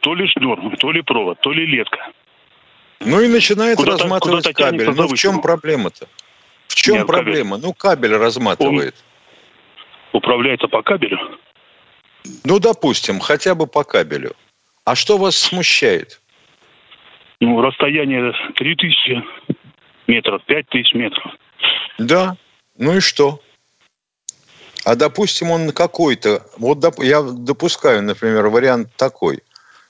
то 0.00 0.14
ли 0.14 0.26
шнур, 0.28 0.58
то 0.78 0.92
ли 0.92 1.02
провод, 1.02 1.40
то 1.40 1.52
ли 1.52 1.66
леска. 1.66 1.98
Ну 3.00 3.20
и 3.20 3.28
начинает 3.28 3.76
Куда-то- 3.76 4.02
разматывать 4.02 4.44
тянется 4.44 4.62
кабель. 4.64 4.90
Ну 4.96 5.08
в 5.08 5.14
чем 5.16 5.40
проблема-то? 5.40 6.08
В 6.68 6.74
чем 6.74 6.96
Нет, 6.96 7.06
кабель. 7.06 7.24
проблема? 7.24 7.58
Ну 7.58 7.72
кабель 7.72 8.14
разматывает. 8.16 8.94
Управляется 10.12 10.66
по 10.68 10.82
кабелю. 10.82 11.18
Ну, 12.44 12.58
допустим, 12.58 13.20
хотя 13.20 13.54
бы 13.54 13.66
по 13.66 13.84
кабелю. 13.84 14.34
А 14.84 14.94
что 14.94 15.18
вас 15.18 15.36
смущает? 15.36 16.20
Ну, 17.40 17.60
расстояние 17.60 18.32
3000 18.56 19.22
метров, 20.08 20.42
5000 20.46 20.94
метров. 20.94 21.32
Да. 21.98 22.36
Ну 22.76 22.96
и 22.96 23.00
что? 23.00 23.40
А 24.84 24.94
допустим, 24.96 25.50
он 25.50 25.70
какой-то... 25.72 26.42
Вот 26.56 26.78
доп- 26.78 27.04
я 27.04 27.22
допускаю, 27.22 28.02
например, 28.02 28.48
вариант 28.48 28.88
такой, 28.96 29.42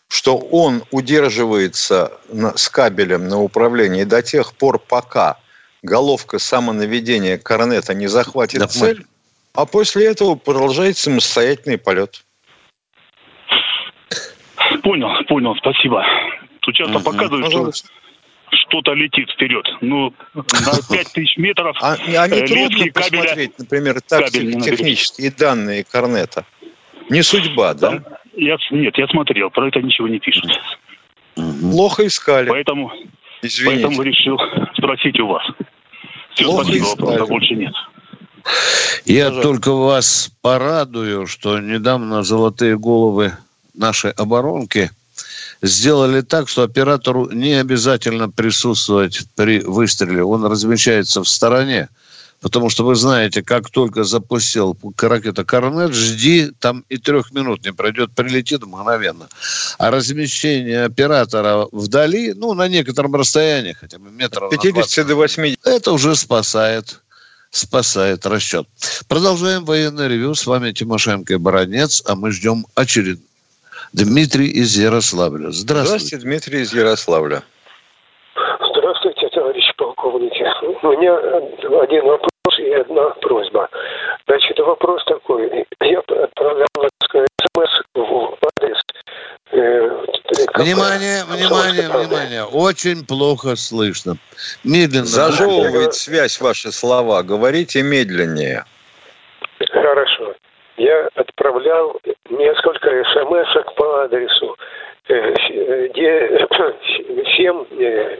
что 0.08 0.36
он 0.36 0.82
удерживается 0.90 2.12
на- 2.28 2.56
с 2.56 2.68
кабелем 2.68 3.28
на 3.28 3.40
управлении 3.40 4.04
до 4.04 4.22
тех 4.22 4.54
пор, 4.54 4.78
пока 4.78 5.38
головка 5.82 6.38
самонаведения 6.38 7.38
корнета 7.38 7.94
не 7.94 8.08
захватит 8.08 8.60
Да, 8.60 8.66
цель, 8.66 9.06
а 9.54 9.66
после 9.66 10.06
этого 10.06 10.34
продолжает 10.34 10.96
самостоятельный 10.96 11.78
полет. 11.78 12.24
Понял, 14.82 15.10
понял, 15.28 15.54
спасибо. 15.56 16.04
Тут 16.60 16.74
часто 16.74 16.94
Мгм. 16.94 17.04
показывают, 17.04 17.46
что 17.46 17.50
Пожалуйста. 17.56 17.88
Что-то 18.50 18.94
летит 18.94 19.30
вперед. 19.30 19.66
Ну, 19.80 20.12
на 20.34 20.42
5000 20.90 21.36
метров 21.38 21.76
А, 21.80 21.94
а 21.94 22.28
не 22.28 22.36
э, 22.36 22.46
трудно 22.46 22.76
лески, 22.76 22.90
кабеля. 22.90 23.22
посмотреть, 23.22 23.58
например, 23.58 23.94
не 23.94 24.18
наберешь. 24.18 24.64
технические 24.64 25.30
данные 25.30 25.84
корнета? 25.84 26.44
Не 27.10 27.22
судьба, 27.22 27.74
да? 27.74 27.90
Там- 28.00 28.04
я, 28.36 28.56
нет, 28.70 28.96
я 28.96 29.06
смотрел, 29.08 29.50
про 29.50 29.68
это 29.68 29.80
ничего 29.82 30.06
не 30.08 30.18
пишут. 30.20 30.50
Плохо 31.34 32.06
искали. 32.06 32.48
Поэтому, 32.48 32.92
Извините. 33.42 33.82
поэтому 33.84 34.02
решил 34.02 34.38
спросить 34.76 35.18
у 35.20 35.26
вас. 35.28 35.44
Все, 36.34 36.44
Плохо 36.44 36.64
спасибо, 36.64 36.84
искали. 36.86 37.28
больше 37.28 37.54
нет. 37.54 37.72
Я 39.04 39.26
Пожалуйста. 39.26 39.42
только 39.48 39.72
вас 39.72 40.30
порадую, 40.42 41.26
что 41.26 41.58
недавно 41.58 42.22
золотые 42.22 42.78
головы 42.78 43.32
нашей 43.74 44.10
оборонки 44.12 44.90
сделали 45.62 46.20
так, 46.20 46.48
что 46.48 46.62
оператору 46.62 47.30
не 47.30 47.54
обязательно 47.54 48.28
присутствовать 48.28 49.22
при 49.34 49.60
выстреле. 49.60 50.22
Он 50.22 50.44
размещается 50.44 51.22
в 51.22 51.28
стороне. 51.28 51.88
Потому 52.40 52.70
что 52.70 52.84
вы 52.84 52.94
знаете, 52.94 53.42
как 53.42 53.68
только 53.68 54.04
запустил 54.04 54.76
ракета 55.00 55.44
Корнет, 55.44 55.92
жди, 55.92 56.52
там 56.60 56.84
и 56.88 56.96
трех 56.96 57.32
минут 57.32 57.64
не 57.64 57.72
пройдет, 57.72 58.12
прилетит 58.14 58.64
мгновенно. 58.64 59.28
А 59.76 59.90
размещение 59.90 60.84
оператора 60.84 61.66
вдали, 61.72 62.32
ну, 62.34 62.54
на 62.54 62.68
некотором 62.68 63.16
расстоянии, 63.16 63.72
хотя 63.72 63.98
бы 63.98 64.10
метров 64.10 64.52
на 64.52 64.56
20, 64.56 64.74
50 64.74 65.06
до 65.06 65.16
80. 65.16 65.58
это 65.66 65.92
уже 65.92 66.14
спасает 66.14 67.00
спасает 67.50 68.26
расчет. 68.26 68.68
Продолжаем 69.08 69.64
военное 69.64 70.06
ревю. 70.06 70.34
С 70.34 70.46
вами 70.46 70.70
Тимошенко 70.72 71.32
и 71.32 71.36
Баранец, 71.36 72.02
а 72.04 72.14
мы 72.14 72.30
ждем 72.30 72.66
очередной. 72.74 73.24
Дмитрий 73.92 74.48
из 74.48 74.76
Ярославля. 74.76 75.50
Здравствуйте. 75.50 76.16
Здравствуйте, 76.16 76.24
Дмитрий 76.24 76.60
из 76.62 76.72
Ярославля. 76.72 77.42
Здравствуйте, 78.60 79.28
товарищи 79.28 79.72
полковники. 79.76 80.44
У 80.82 80.88
меня 80.92 81.16
один 81.82 82.04
вопрос 82.04 82.58
и 82.58 82.70
одна 82.72 83.10
просьба. 83.20 83.68
Значит, 84.26 84.58
вопрос 84.58 85.04
такой. 85.06 85.66
Я 85.80 85.98
отправлял 86.00 86.66
смс 87.12 87.82
в 87.94 88.38
адрес... 88.56 88.78
э. 89.52 89.88
Внимание, 90.54 91.24
внимание, 91.24 91.88
внимание. 91.88 92.44
Очень 92.44 93.04
плохо 93.04 93.56
слышно. 93.56 94.16
Медленно. 94.64 95.06
Зажевывает 95.06 95.94
связь 95.94 96.40
ваши 96.40 96.72
слова. 96.72 97.22
Говорите 97.22 97.82
медленнее. 97.82 98.64
Я 100.78 101.08
отправлял 101.16 102.00
несколько 102.30 102.88
смс 103.12 103.74
по 103.74 104.04
адресу 104.04 104.56
э, 105.08 105.34
с- 105.34 105.92
де- 105.94 106.46
7 107.36 107.64
э, 107.80 108.18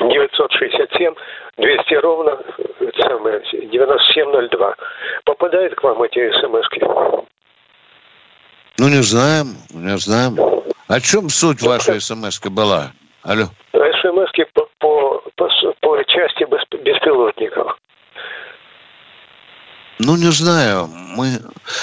967 0.00 1.14
200 1.56 1.94
ровно 2.02 2.40
э, 2.80 2.90
самое, 3.00 3.40
9702. 3.52 4.74
Попадают 5.24 5.74
к 5.76 5.82
вам 5.84 6.02
эти 6.02 6.30
смс 6.40 6.66
Ну, 8.78 8.88
не 8.88 9.02
знаем, 9.02 9.46
не 9.70 9.96
знаем. 9.98 10.36
О 10.88 11.00
чем 11.00 11.28
суть 11.28 11.62
вашей 11.62 12.00
смс 12.00 12.40
была? 12.50 12.90
Алло. 13.22 13.44
смс 13.72 14.30
по, 14.52 14.68
по, 14.78 15.22
по, 15.36 15.48
по 15.80 16.04
части 16.04 16.44
бес- 16.44 16.82
беспилотников. 16.82 17.78
Ну, 19.98 20.16
не 20.16 20.30
знаю. 20.30 20.86
Мы, 21.16 21.26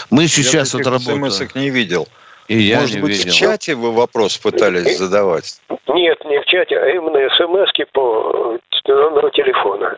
мы 0.10 0.28
сейчас 0.28 0.73
я 0.73 0.80
вот 0.80 0.88
работаем. 0.88 1.30
смс-ок 1.30 1.56
не 1.56 1.69
видел. 1.69 2.08
И 2.47 2.58
я 2.58 2.82
Может 2.82 2.95
не 2.97 3.01
быть, 3.01 3.17
видел. 3.17 3.32
в 3.32 3.36
чате 3.36 3.75
вы 3.75 3.91
вопрос 3.91 4.38
пытались 4.38 4.97
задавать? 4.97 5.60
Нет, 5.88 6.23
не 6.25 6.39
в 6.39 6.45
чате, 6.45 6.78
а 6.78 6.88
именно 6.89 7.28
смс 7.36 7.71
по 7.91 8.58
номеру 8.88 9.30
телефона. 9.32 9.97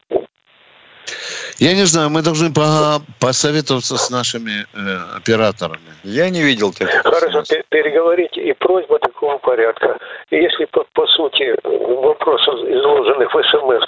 Я 1.59 1.73
не 1.73 1.85
знаю, 1.85 2.09
мы 2.09 2.21
должны 2.21 2.53
по- 2.53 3.01
посоветоваться 3.19 3.97
с 3.97 4.09
нашими 4.11 4.65
э, 4.73 5.17
операторами. 5.17 5.79
Я 6.03 6.29
не 6.29 6.41
видел 6.43 6.71
таких 6.71 7.01
Хорошо, 7.01 7.43
смс. 7.43 7.49
пе- 7.49 7.63
переговорите. 7.69 8.41
И 8.43 8.53
просьба 8.53 8.99
такого 8.99 9.37
порядка. 9.39 9.97
Если 10.31 10.65
по, 10.65 10.85
по 10.93 11.07
сути 11.07 11.55
вопросов, 11.63 12.55
изложенных 12.69 13.33
в 13.33 13.41
смс 13.43 13.85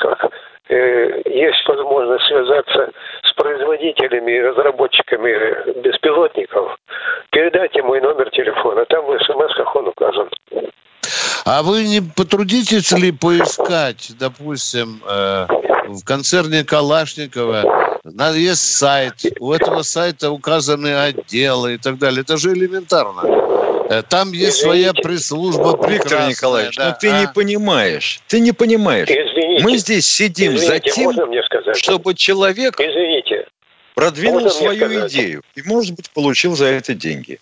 э, 0.69 1.21
есть 1.25 1.67
возможность 1.67 2.25
связаться 2.27 2.91
с 3.23 3.28
производителями 3.49 4.31
и 4.31 4.41
разработчиками 4.41 5.81
беспилотников, 5.81 6.77
передайте 7.31 7.81
мой 7.81 7.99
номер 8.01 8.29
телефона. 8.29 8.85
Там 8.85 9.05
в 9.05 9.17
смс 9.19 9.75
он 9.75 9.87
указан. 9.87 10.29
А 11.45 11.63
вы 11.63 11.83
не 11.85 12.01
потрудитесь 12.01 12.91
ли 12.91 13.11
поискать, 13.11 14.11
допустим, 14.19 15.01
э, 15.09 15.47
в 15.87 16.05
концерне 16.05 16.63
Калашникова, 16.63 17.99
есть 18.35 18.77
сайт, 18.77 19.15
у 19.39 19.51
этого 19.51 19.81
сайта 19.81 20.29
указаны 20.29 20.93
отделы 20.93 21.73
и 21.73 21.77
так 21.77 21.97
далее. 21.97 22.21
Это 22.21 22.37
же 22.37 22.53
элементарно. 22.53 23.48
Э, 23.89 24.03
Там 24.03 24.31
есть 24.33 24.57
своя 24.61 24.89
Извините. 24.89 25.01
пресс-служба 25.01 25.69
Виктор 25.71 25.87
прекрасная, 25.89 26.29
Николаевич, 26.29 26.75
да. 26.77 26.89
ну 26.89 26.95
ты 26.99 27.09
А? 27.09 27.19
не 27.21 27.27
понимаешь. 27.27 28.19
Ты 28.27 28.39
не 28.39 28.51
понимаешь. 28.51 29.09
Извините. 29.09 29.63
Мы 29.63 29.77
здесь 29.77 30.05
сидим 30.05 30.57
за 30.57 30.77
Извините, 30.77 30.91
тем, 30.91 31.27
мне 31.27 31.41
сказать? 31.43 31.75
чтобы 31.75 32.13
человек 32.13 32.79
Извините. 32.79 33.47
продвинул 33.95 34.41
Можно 34.41 34.49
свою 34.51 35.07
идею 35.07 35.41
и, 35.55 35.61
может 35.65 35.95
быть, 35.95 36.11
получил 36.11 36.55
за 36.55 36.65
это 36.67 36.93
деньги. 36.93 37.39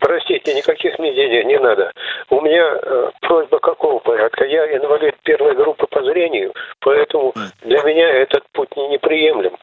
Простите, 0.00 0.54
никаких 0.54 0.98
мне 0.98 1.12
денег 1.14 1.46
не 1.46 1.58
надо. 1.58 1.90
У 2.30 2.40
меня 2.42 2.78
э, 2.82 3.10
просьба 3.22 3.58
какого 3.58 3.98
порядка? 4.00 4.44
Я 4.44 4.76
инвалид 4.76 5.14
первой 5.24 5.56
группы 5.56 5.86
по 5.86 6.04
зрению, 6.04 6.52
поэтому 6.80 7.34
для 7.62 7.82
меня 7.82 8.06
этот 8.08 8.44
путь 8.52 8.68
не 8.76 8.86
неприемлем. 8.88 9.56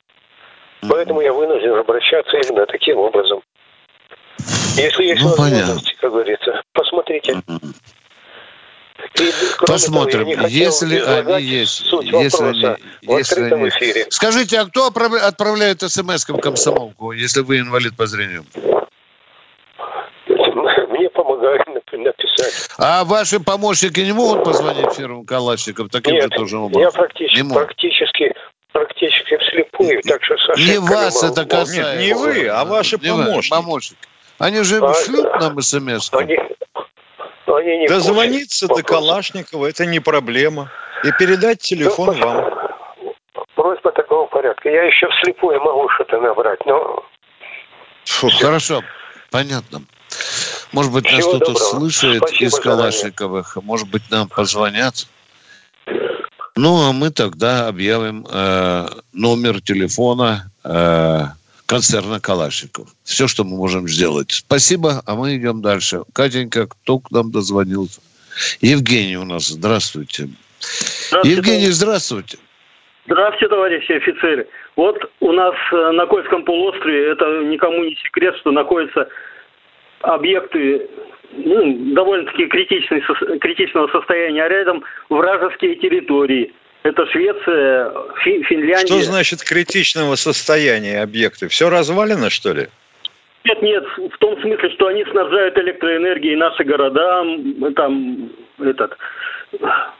Поэтому 0.89 1.21
я 1.21 1.31
вынужден 1.31 1.73
обращаться 1.75 2.37
именно 2.37 2.65
таким 2.65 2.97
образом. 2.97 3.41
Если 4.75 5.03
есть 5.05 5.21
Ну, 5.21 5.29
возможность, 5.35 5.95
как 5.99 6.11
говорится, 6.11 6.61
посмотрите. 6.73 7.41
И, 9.19 9.31
Посмотрим, 9.65 10.19
того, 10.31 10.31
я 10.31 10.47
если 10.47 10.99
они 10.99 11.43
есть. 11.45 11.85
Суть 11.87 12.05
Если 12.05 12.13
вопроса 12.43 12.73
они, 12.73 12.83
в 13.07 13.17
если 13.17 13.33
открытом 13.35 13.59
они- 13.61 13.69
эфире. 13.69 14.05
Скажите, 14.09 14.59
а 14.59 14.65
кто 14.65 14.87
отправля- 14.89 15.19
отправляет 15.19 15.81
смс 15.81 16.27
в 16.27 16.37
комсомолку, 16.39 17.11
если 17.13 17.41
вы 17.41 17.59
инвалид 17.59 17.95
по 17.95 18.07
зрению? 18.07 18.45
Мне 20.27 21.09
помогают 21.09 21.61
нап- 21.67 21.97
написать. 21.97 22.69
А 22.77 23.03
ваши 23.05 23.39
помощники 23.39 23.99
не 24.01 24.11
могут 24.13 24.43
позвонить 24.43 24.93
фирмам 24.93 25.25
Калашников 25.25 25.89
таким 25.91 26.15
же 26.15 26.21
Нет, 26.21 26.29
тоже 26.31 26.55
я 26.57 26.61
образом? 26.63 26.91
практически, 26.93 27.41
Не 27.41 27.53
практически, 27.53 28.33
практически 28.71 29.37
вслепую, 29.37 30.01
так 30.03 30.23
что 30.23 30.35
с 30.37 30.57
Не 30.57 30.79
вас 30.79 31.23
это 31.23 31.45
касается. 31.45 31.97
не 32.01 32.13
вы, 32.13 32.47
а 32.47 32.65
ваши 32.65 32.97
Не 33.01 33.13
вы, 33.13 33.25
помощники. 33.49 33.97
Они 34.37 34.63
же 34.63 34.79
А, 34.81 34.93
шлют 34.93 35.27
нам 35.39 35.61
смс 35.61 36.11
Они, 36.13 36.37
они 37.47 37.77
не 37.77 37.87
Дозвониться 37.87 38.67
до. 38.67 38.83
Калашникова– 38.83 39.65
это 39.69 39.85
не 39.85 39.99
проблема. 39.99 40.69
И 41.03 41.11
передать 41.13 41.61
телефон 41.61 42.17
Ну, 42.19 42.25
вам. 42.25 42.53
Просьба 43.55 43.91
такого 43.91 44.27
порядка. 44.27 44.69
Я 44.69 44.83
еще 44.83 45.07
вслепую 45.09 45.61
могу 45.61 45.87
что-то 45.89 46.19
набрать, 46.19 46.65
но 46.65 47.03
Хорошо, 48.39 48.81
понятно. 49.31 49.81
Может 50.71 50.91
быть, 50.91 51.05
нас 51.05 51.25
кто-то 51.25 51.55
слышит 51.55 52.17
Спасибо 52.17 52.45
из. 52.45 52.59
Калашниковых, 52.59 53.57
может 53.63 53.89
быть, 53.89 54.03
нам 54.11 54.27
позвонят. 54.27 55.07
Ну, 56.55 56.89
а 56.89 56.93
мы 56.93 57.11
тогда 57.11 57.67
объявим 57.67 58.25
э, 58.31 58.87
номер 59.11 59.61
телефона 59.61 60.51
э, 60.63 61.23
концерна 61.65 62.19
Калашников. 62.19 62.89
Все, 63.03 63.27
что 63.27 63.43
мы 63.43 63.57
можем 63.57 63.87
сделать. 63.87 64.31
Спасибо, 64.31 65.01
а 65.05 65.15
мы 65.15 65.35
идем 65.35 65.61
дальше. 65.61 66.01
Катенька, 66.13 66.67
кто 66.67 66.99
к 66.99 67.11
нам 67.11 67.31
дозвонился? 67.31 68.01
Евгений 68.61 69.17
у 69.17 69.25
нас, 69.25 69.47
здравствуйте. 69.47 70.29
Евгений, 71.23 71.69
здравствуйте. 71.69 72.37
Здравствуйте, 73.07 73.47
товарищи 73.49 73.91
офицеры. 73.91 74.47
Вот 74.75 74.97
у 75.19 75.31
нас 75.31 75.53
э, 75.71 75.91
на 75.91 76.07
Кольском 76.07 76.43
полуострове, 76.43 77.11
это 77.11 77.43
никому 77.43 77.83
не 77.83 77.95
секрет, 77.95 78.35
что 78.37 78.51
находятся 78.51 79.07
объекты 80.01 80.89
ну, 81.33 81.93
довольно-таки 81.93 82.47
критичного 82.47 83.87
состояния, 83.89 84.43
а 84.43 84.49
рядом 84.49 84.83
вражеские 85.09 85.75
территории. 85.75 86.53
Это 86.85 87.03
Швеция, 87.07 87.91
Фи- 88.23 88.43
Финляндия. 88.43 88.85
Что 88.85 89.01
значит 89.01 89.43
критичного 89.43 90.13
состояния 90.13 91.01
объекты? 91.01 91.47
Все 91.47 91.67
развалено, 91.67 92.29
что 92.29 92.53
ли? 92.53 92.67
Нет, 93.43 93.61
нет, 93.63 93.83
в 93.97 94.17
том 94.19 94.39
смысле, 94.39 94.69
что 94.69 94.87
они 94.87 95.03
снабжают 95.05 95.57
электроэнергией 95.57 96.35
наши 96.35 96.63
города, 96.63 97.23
там, 97.75 98.29
этот, 98.59 98.95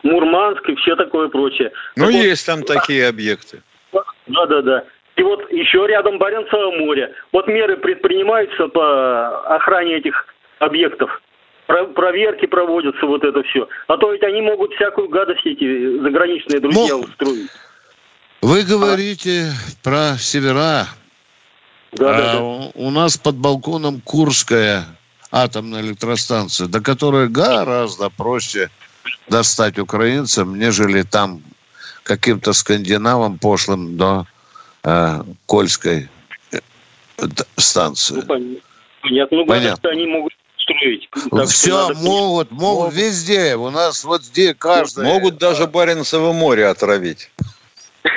Мурманск 0.04 0.70
и 0.70 0.76
все 0.76 0.96
такое 0.96 1.28
прочее. 1.28 1.72
Ну, 1.96 2.06
Так 2.06 2.14
вот, 2.14 2.24
есть 2.24 2.46
там 2.46 2.62
такие 2.62 3.08
объекты. 3.08 3.64
Да, 3.92 4.46
да, 4.46 4.62
да. 4.62 4.84
И 5.16 5.24
вот 5.24 5.52
еще 5.52 5.88
рядом 5.88 6.20
Баренцево 6.20 6.70
море. 6.78 7.12
Вот 7.32 7.48
меры 7.48 7.78
предпринимаются 7.78 8.68
по 8.68 9.56
охране 9.56 9.98
этих 9.98 10.28
объектов. 10.60 11.20
Про- 11.68 11.88
проверки 11.88 12.46
проводятся, 12.46 13.06
вот 13.08 13.24
это 13.24 13.42
все. 13.44 13.68
А 13.88 13.98
то 13.98 14.12
ведь 14.12 14.24
они 14.24 14.42
могут 14.42 14.74
всякую 14.74 15.10
гадость 15.10 15.46
эти 15.46 16.00
заграничные 16.02 16.60
друзья 16.60 16.94
Могут. 16.96 17.10
устроить. 17.10 17.50
Вы 18.42 18.64
говорите 18.64 19.52
про 19.84 20.16
севера. 20.20 20.88
Да, 21.94 22.14
да, 22.14 22.32
А 22.32 22.34
да. 22.36 22.42
у- 22.44 22.72
У 22.76 22.92
нас 22.92 23.18
под 23.18 23.36
балконом 23.38 24.02
Курская 24.02 24.86
атомная 25.32 25.82
электростанция, 25.82 26.68
до 26.68 26.82
которой 26.82 27.30
гораздо 27.30 28.10
проще 28.12 28.70
достать 29.28 29.80
украинцам, 29.80 30.60
нежели 30.60 31.02
там 31.02 31.42
каким-то 32.04 32.54
скандинавам 32.54 33.40
пошлым 33.40 33.98
до 33.98 34.28
э, 34.84 35.24
Кольской 35.48 36.10
э, 36.52 36.60
станции. 37.58 38.16
Ну, 38.16 38.22
пон- 38.22 38.62
понятно. 39.02 39.38
Ну, 39.38 39.46
Понятно. 39.48 39.90
они 39.90 40.06
могут 40.06 40.34
строить. 40.66 41.10
Так 41.32 41.48
Все 41.48 41.88
надо- 41.88 42.00
могут, 42.00 42.52
могут 42.52 42.94
везде. 42.94 43.56
У 43.56 43.70
нас 43.70 44.04
вот 44.04 44.22
где 44.24 44.54
каждый... 44.54 45.06
Могут 45.06 45.38
даже 45.38 45.68
Баренцево 45.68 46.34
море 46.34 46.68
отравить. 46.68 47.30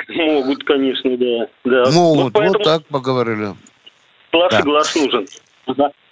Могут, 0.09 0.63
конечно, 0.65 1.17
да. 1.17 1.47
да. 1.65 1.91
Могут, 1.91 2.23
Вот 2.25 2.33
поэтому 2.33 2.57
вот 2.59 2.63
так 2.63 2.85
поговорили. 2.87 3.55
глаз 4.31 4.51
Да. 4.51 4.59
и 4.59 4.63
глаз 4.63 4.95
нужен. 4.95 5.27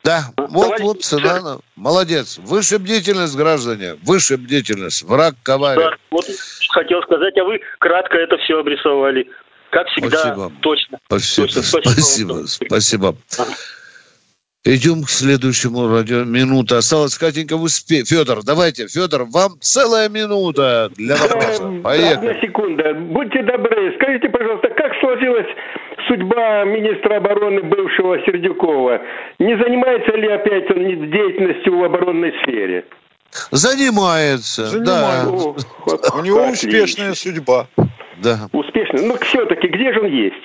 Да, 0.03 0.23
вот, 0.37 0.51
товарищ 0.63 0.83
вот 0.83 1.03
цена. 1.03 1.57
Молодец. 1.75 2.37
Выше 2.37 2.77
бдительность, 2.77 3.35
граждане. 3.35 3.95
Выше 4.03 4.37
бдительность. 4.37 5.03
Враг 5.03 5.35
коварен. 5.43 5.81
Да, 5.81 5.97
вот 6.11 6.25
хотел 6.69 7.01
сказать, 7.03 7.37
а 7.37 7.43
вы 7.43 7.59
кратко 7.79 8.17
это 8.17 8.37
все 8.37 8.59
обрисовали. 8.59 9.29
Как 9.69 9.87
всегда, 9.89 10.17
Спасибо. 10.17 10.51
точно. 10.61 10.99
Спасибо, 11.07 11.47
Точно, 11.47 11.61
спасибо 11.63 12.45
спасибо, 12.47 13.15
спасибо. 13.27 13.47
Идем 14.69 15.03
к 15.03 15.09
следующему 15.09 15.87
радио. 15.87 16.25
Минута. 16.25 16.79
Осталось, 16.79 17.17
Катенька, 17.17 17.53
успе. 17.55 18.03
Федор, 18.03 18.43
давайте, 18.43 18.87
Федор, 18.89 19.23
вам 19.23 19.53
целая 19.61 20.09
минута 20.09 20.91
для 20.97 21.15
вопроса. 21.15 21.63
Одна 21.67 21.81
Поехали. 21.83 22.37
секунда. 22.41 22.93
Будьте 22.93 23.43
добры, 23.43 23.93
скажите, 23.95 24.27
пожалуйста, 24.27 24.67
как 24.75 24.91
сложилась 24.99 25.47
судьба 26.09 26.65
министра 26.65 27.15
обороны 27.15 27.63
бывшего 27.63 28.19
Сердюкова? 28.25 28.99
Не 29.39 29.55
занимается 29.57 30.11
ли 30.17 30.27
опять 30.27 30.69
он 30.69 31.11
деятельностью 31.11 31.77
в 31.79 31.83
оборонной 31.85 32.33
сфере? 32.43 32.83
Занимается, 33.51 34.65
Занимается. 34.65 35.29
О, 35.49 35.55
вот 35.85 36.01
У 36.13 36.21
него 36.23 36.43
отлично. 36.43 36.67
успешная 36.67 37.13
судьба. 37.13 37.67
да. 37.77 37.85
Да. 38.21 38.49
Успешно. 38.51 39.01
Но 39.03 39.15
все-таки 39.21 39.67
где 39.67 39.93
же 39.93 40.01
он 40.01 40.07
есть? 40.07 40.43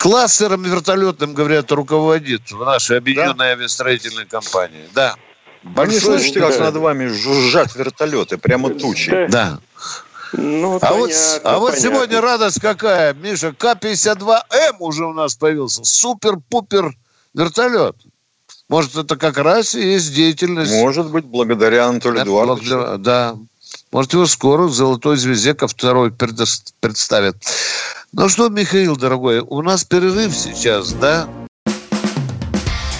Кластером 0.00 0.62
вертолетным, 0.62 1.34
говорят, 1.34 1.70
руководит 1.72 2.50
в 2.50 2.64
нашей 2.64 2.96
объединенной 2.96 3.48
авиастроительной 3.52 4.24
компании. 4.24 4.88
Да. 4.94 5.14
Вы 5.62 5.68
не 5.68 5.74
Большой 5.74 6.00
слышите, 6.00 6.40
как 6.40 6.58
над 6.58 6.74
вами 6.76 7.08
жужжат 7.08 7.74
вертолеты, 7.76 8.38
прямо 8.38 8.70
тучи? 8.70 9.10
Да. 9.10 9.28
Да. 9.28 9.58
Ну, 10.32 10.78
А 10.80 10.94
вот, 10.94 11.10
понятно, 11.10 11.50
а 11.50 11.58
вот 11.58 11.72
понятно. 11.72 11.80
сегодня 11.90 12.20
радость 12.22 12.60
какая, 12.62 13.12
Миша, 13.12 13.52
К-52М 13.52 14.76
уже 14.78 15.04
у 15.04 15.12
нас 15.12 15.34
появился. 15.34 15.84
Супер-пупер 15.84 16.94
вертолет. 17.34 17.96
Может, 18.70 18.96
это 18.96 19.16
как 19.16 19.36
раз 19.36 19.74
и 19.74 19.82
есть 19.82 20.14
деятельность. 20.14 20.72
Может 20.72 21.10
быть, 21.10 21.26
благодаря 21.26 21.88
Анатолию 21.88 22.18
Да, 22.18 22.22
Эдуардовичу. 22.22 22.70
благодаря- 22.76 22.96
Да. 22.96 23.36
Может, 23.92 24.12
его 24.12 24.26
скоро 24.26 24.64
в 24.64 24.72
«Золотой 24.72 25.16
звезде» 25.16 25.52
ко 25.52 25.66
второй 25.66 26.12
представят. 26.12 27.36
Ну 28.12 28.28
что, 28.28 28.48
Михаил, 28.48 28.96
дорогой, 28.96 29.40
у 29.40 29.62
нас 29.62 29.84
перерыв 29.84 30.32
сейчас, 30.34 30.92
да? 30.92 31.28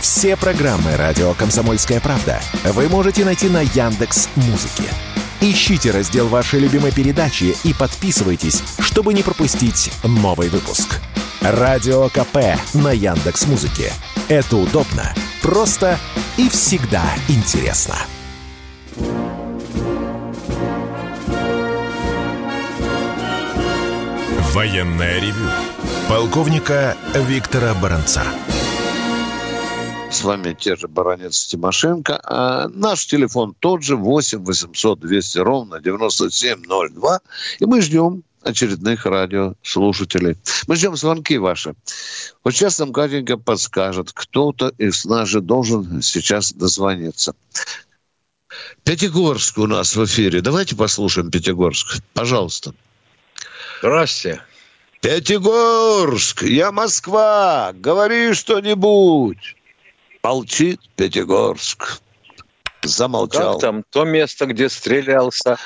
Все 0.00 0.36
программы 0.36 0.96
радио 0.96 1.32
Комсомольская 1.34 2.00
правда 2.00 2.40
вы 2.64 2.88
можете 2.88 3.24
найти 3.24 3.48
на 3.48 3.60
Яндекс 3.60 4.28
Музыке. 4.34 4.84
Ищите 5.40 5.92
раздел 5.92 6.26
вашей 6.26 6.60
любимой 6.60 6.92
передачи 6.92 7.56
и 7.64 7.72
подписывайтесь, 7.72 8.62
чтобы 8.80 9.14
не 9.14 9.22
пропустить 9.22 9.92
новый 10.04 10.48
выпуск. 10.48 11.00
Радио 11.40 12.08
КП 12.08 12.58
на 12.74 12.90
Яндекс 12.92 13.46
Музыке. 13.46 13.92
Это 14.28 14.56
удобно, 14.56 15.14
просто 15.40 15.98
и 16.36 16.48
всегда 16.48 17.04
интересно. 17.28 17.96
Военная 24.52 25.20
ревю. 25.20 25.48
Полковника 26.08 26.96
Виктора 27.14 27.72
Баранца. 27.74 28.24
С 30.10 30.24
вами 30.24 30.56
те 30.58 30.74
же 30.74 30.88
Баранец 30.88 31.46
Тимошенко. 31.46 32.20
А 32.24 32.66
наш 32.66 33.06
телефон 33.06 33.54
тот 33.60 33.84
же 33.84 33.94
8 33.94 34.44
800 34.44 34.98
200 34.98 35.38
ровно 35.38 35.78
9702. 35.80 37.20
И 37.60 37.64
мы 37.64 37.80
ждем 37.80 38.24
очередных 38.42 39.06
радиослушателей. 39.06 40.36
Мы 40.66 40.74
ждем 40.74 40.96
звонки 40.96 41.38
ваши. 41.38 41.74
Вот 42.42 42.52
сейчас 42.52 42.80
нам 42.80 42.92
Катенька 42.92 43.36
подскажет, 43.36 44.10
кто-то 44.12 44.72
из 44.78 45.04
нас 45.04 45.28
же 45.28 45.40
должен 45.40 46.02
сейчас 46.02 46.52
дозвониться. 46.52 47.36
Пятигорск 48.82 49.58
у 49.58 49.68
нас 49.68 49.94
в 49.94 50.04
эфире. 50.06 50.40
Давайте 50.40 50.74
послушаем 50.74 51.30
Пятигорск. 51.30 52.02
Пожалуйста. 52.14 52.74
Здрасте. 53.80 54.40
Пятигорск, 55.00 56.42
я 56.42 56.70
Москва. 56.70 57.72
Говори 57.72 58.34
что-нибудь. 58.34 59.56
Молчит 60.22 60.80
Пятигорск. 60.96 62.02
Замолчал. 62.82 63.54
Как 63.54 63.62
там 63.62 63.84
то 63.90 64.04
место, 64.04 64.44
где 64.44 64.68
стрелялся? 64.68 65.56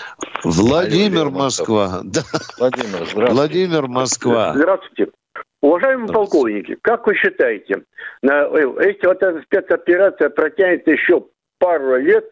Владимир, 0.45 1.31
Москва. 1.31 2.01
Да. 2.05 2.23
Владимир, 2.57 2.89
здравствуйте. 2.89 3.33
Владимир, 3.33 3.89
Москва. 3.89 4.53
Здравствуйте. 4.55 5.13
Уважаемые 5.61 6.13
полковники, 6.13 6.77
как 6.83 7.09
вы 7.09 7.17
считаете, 7.17 7.83
на, 8.23 8.45
э, 8.45 8.61
если 8.87 9.07
вот 9.09 9.23
эта 9.23 9.43
спецоперация 9.43 10.29
протянется 10.29 10.93
еще 10.93 11.25
пару 11.59 11.97
лет, 11.97 12.25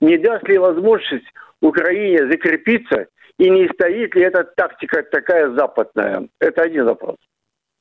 не 0.00 0.18
даст 0.18 0.46
ли 0.46 0.58
возможность 0.58 1.26
Украине 1.60 2.30
закрепиться 2.30 3.06
и 3.38 3.50
не 3.50 3.68
стоит 3.74 4.14
ли 4.14 4.22
эта 4.22 4.44
тактика 4.44 5.02
такая 5.02 5.54
западная? 5.54 6.28
Это 6.40 6.62
один 6.62 6.86
вопрос. 6.86 7.16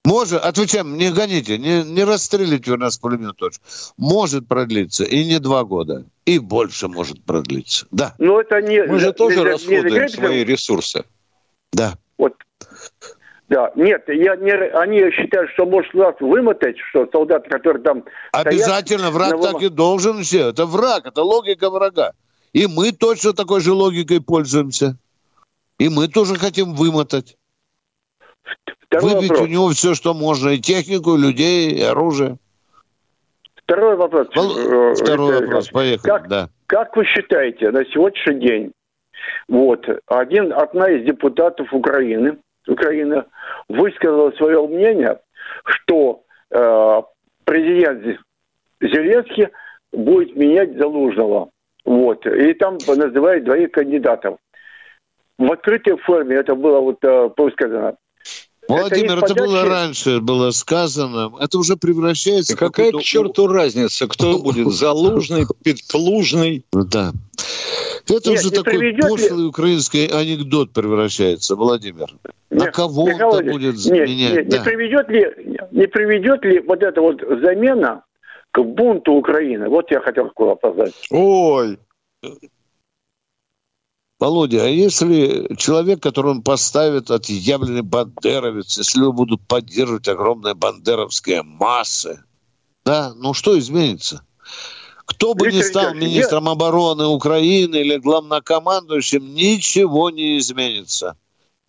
Может, 0.06 0.44
отвечаем, 0.44 0.98
не 0.98 1.12
гоните, 1.12 1.58
не, 1.58 1.84
не 1.84 2.04
расстрелите 2.04 2.72
у 2.72 2.78
нас 2.78 2.98
пулемет 2.98 3.38
точно. 3.38 3.64
Может 3.98 4.48
продлиться 4.48 5.04
и 5.04 5.26
не 5.26 5.40
два 5.40 5.64
года, 5.64 6.06
и 6.26 6.38
больше 6.38 6.88
может 6.88 7.24
продлиться. 7.26 7.88
Да. 7.90 8.14
Но 8.20 8.40
это 8.40 8.62
не... 8.62 8.84
Мы 8.84 9.00
же 9.00 9.14
тоже 9.14 9.38
не- 9.38 9.44
не 9.44 9.50
расходуем 9.50 9.90
закрепится? 9.90 10.18
свои 10.18 10.44
ресурсы. 10.44 11.06
Да. 11.74 11.94
Вот. 12.20 12.34
Да, 13.50 13.72
нет, 13.76 14.04
я 14.08 14.36
не, 14.36 14.52
они 14.52 15.12
считают, 15.12 15.52
что 15.52 15.66
может 15.66 15.94
нас 15.96 16.16
вымотать, 16.20 16.78
что 16.90 17.08
солдаты, 17.12 17.50
которые 17.50 17.82
там 17.82 18.04
стоят, 18.30 18.48
Обязательно 18.48 19.10
враг 19.10 19.32
на 19.32 19.42
так 19.42 19.62
и 19.64 19.70
должен 19.70 20.22
все. 20.22 20.50
Это 20.50 20.68
враг, 20.68 21.08
это 21.08 21.24
логика 21.24 21.70
врага. 21.72 22.14
И 22.54 22.68
мы 22.68 22.92
точно 22.92 23.34
такой 23.34 23.62
же 23.62 23.74
логикой 23.74 24.22
пользуемся. 24.22 24.98
И 25.80 25.90
мы 25.90 26.08
тоже 26.08 26.36
хотим 26.36 26.74
вымотать. 26.74 27.38
Второй 28.80 29.16
Выбить 29.16 29.30
вопрос. 29.30 29.48
у 29.48 29.52
него 29.52 29.70
все, 29.70 29.94
что 29.94 30.14
можно. 30.14 30.50
И 30.50 30.60
технику, 30.60 31.16
и 31.16 31.22
людей, 31.22 31.72
и 31.72 31.82
оружие. 31.82 32.38
Второй 33.56 33.96
вопрос. 33.96 34.28
Вол- 34.36 34.58
э, 34.58 34.96
Второй 34.96 35.32
Виктор 35.32 35.46
вопрос, 35.48 35.70
поехали. 35.70 36.08
Как, 36.08 36.28
Да. 36.28 36.50
как 36.68 36.96
вы 36.96 37.06
считаете, 37.06 37.72
на 37.72 37.84
сегодняшний 37.86 38.40
день, 38.40 38.72
вот, 39.48 39.86
один, 40.06 40.54
одна 40.54 40.90
из 40.92 41.04
депутатов 41.06 41.74
Украины, 41.74 42.38
Украины 42.68 43.24
высказала 43.68 44.32
свое 44.32 44.66
мнение, 44.68 45.20
что 45.66 46.22
э, 46.52 47.02
президент 47.44 48.20
Зеленский 48.82 49.48
будет 49.92 50.36
менять 50.36 50.78
Залужного. 50.78 51.50
Вот. 51.86 52.26
И 52.28 52.54
там 52.54 52.78
называют 52.88 53.46
двоих 53.46 53.72
кандидатов. 53.72 54.38
В 55.38 55.52
открытой 55.52 55.98
форме 55.98 56.38
это 56.38 56.56
было 56.56 56.80
вот 56.80 57.04
э, 57.04 57.30
сказано. 57.54 57.96
Владимир, 58.68 59.18
из 59.20 59.24
это, 59.32 59.36
было 59.36 59.66
раньше, 59.66 60.20
было 60.22 60.50
сказано. 60.52 61.32
Это 61.40 61.60
уже 61.60 61.76
превращается 61.78 62.54
И 62.54 62.56
какая 62.56 62.92
к 62.92 63.02
черту 63.02 63.48
разница, 63.48 64.08
кто 64.08 64.40
будет 64.44 64.72
залужный, 64.72 65.46
петлужный? 65.64 66.66
Да. 66.72 67.12
Это 68.08 68.32
Нет, 68.32 68.40
уже 68.40 68.52
такой 68.52 68.80
приведет 68.80 69.04
ли- 69.04 69.10
пошлый 69.10 69.48
украинский 69.48 70.08
анекдот 70.08 70.72
превращается, 70.72 71.56
Владимир. 71.56 72.08
На 72.50 72.66
Нет, 72.66 72.74
кого 72.74 73.08
Михаил 73.08 73.28
он 73.30 73.34
Владимирович, 73.44 73.84
будет 73.84 73.86
нет, 73.92 74.10
менять? 74.10 74.34
нет, 74.34 74.50
Да. 74.50 74.58
не 74.58 74.64
приведет 74.64 75.10
ли 75.10 75.58
не 75.72 75.88
приведет 75.88 76.46
ли 76.46 76.60
вот 76.60 76.82
эта 76.84 77.02
вот 77.02 77.22
замена 77.42 78.04
к 78.52 78.62
бунту 78.64 79.14
Украины? 79.14 79.70
Вот 79.70 79.92
я 79.92 80.00
хотел 80.00 80.26
такой 80.28 80.48
вопрос 80.48 80.76
задать. 80.76 80.94
Ой, 81.12 81.78
Володя, 84.26 84.64
а 84.64 84.68
если 84.68 85.54
человек, 85.56 86.02
которого 86.02 86.32
он 86.32 86.42
поставит, 86.42 87.12
отъявленный 87.12 87.84
бандеровец, 87.84 88.76
если 88.76 89.02
его 89.02 89.14
будут 89.14 89.48
поддерживать 89.48 90.08
огромные 90.08 90.56
бандеровские 90.56 91.44
массы, 91.44 92.24
да, 92.84 93.14
ну 93.16 93.36
что 93.36 93.58
изменится? 93.60 94.26
Кто 95.06 95.36
бы 95.36 95.52
ни 95.52 95.58
Виктор 95.58 95.70
стал 95.70 95.94
министром 95.94 96.50
обороны 96.50 97.06
Украины 97.06 97.76
или 97.76 97.98
главнокомандующим, 97.98 99.36
ничего 99.36 100.10
не 100.10 100.40
изменится. 100.40 101.16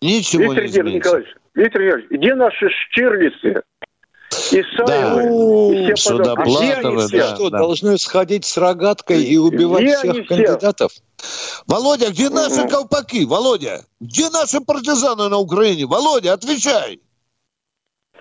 Ничего 0.01 0.53
Виктор 0.53 0.63
не 0.63 0.69
изменится. 0.69 0.97
Николаевич, 0.97 1.35
Виктор 1.53 1.81
Николаевич, 1.83 2.09
где 2.09 2.35
наши 2.35 2.69
Штирлицы? 2.69 3.61
Исаевы 4.51 5.89
и 5.89 5.93
все 5.93 6.09
сюда 6.09 6.35
подобные? 6.35 6.73
а 6.73 6.79
Где 6.79 6.87
они 6.87 6.97
все? 6.97 7.17
да. 7.17 7.35
что, 7.35 7.49
должны 7.51 7.97
сходить 7.99 8.45
с 8.45 8.57
рогаткой 8.57 9.23
и 9.23 9.37
убивать 9.37 9.83
Где 9.83 9.97
всех 9.97 10.13
они 10.13 10.23
все? 10.23 10.87
Володя, 11.67 12.09
где 12.11 12.29
наши 12.29 12.67
колпаки? 12.67 13.25
Володя, 13.25 13.85
где 13.99 14.29
наши 14.29 14.61
партизаны 14.61 15.29
на 15.29 15.37
Украине? 15.37 15.85
Володя, 15.85 16.33
отвечай! 16.33 17.01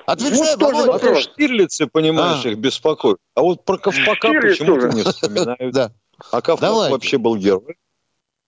Отвечай, 0.07 0.57
тоже 0.57 0.77
Володя! 0.87 0.95
А 0.95 0.99
то 0.99 1.21
Штирлицы, 1.21 1.87
понимаешь, 1.87 2.45
А. 2.45 2.49
их 2.49 2.59
беспокоит. 2.59 3.19
А 3.35 3.43
вот 3.43 3.65
про 3.65 3.77
Ковпака 3.79 4.29
почему-то 4.41 4.89
не 4.89 5.03
вспоминают. 5.03 5.75
Да. 5.75 5.93
А 6.31 6.41
Ковпак 6.41 6.71
Давайте. 6.71 6.93
вообще 6.93 7.19
был 7.19 7.37
герой. 7.37 7.77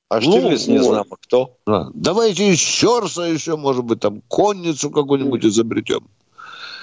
А 0.08 0.20
Ну, 0.20 0.22
Штирлиц 0.22 0.66
не 0.68 0.78
знамо 0.78 1.16
кто. 1.20 1.56
Да. 1.66 1.90
Давайте 1.92 2.48
из 2.48 2.58
Щерса 2.58 3.22
еще, 3.22 3.56
может 3.56 3.84
быть, 3.84 4.00
там 4.00 4.22
конницу 4.22 4.90
какую-нибудь 4.90 5.44
изобретем. 5.44 6.08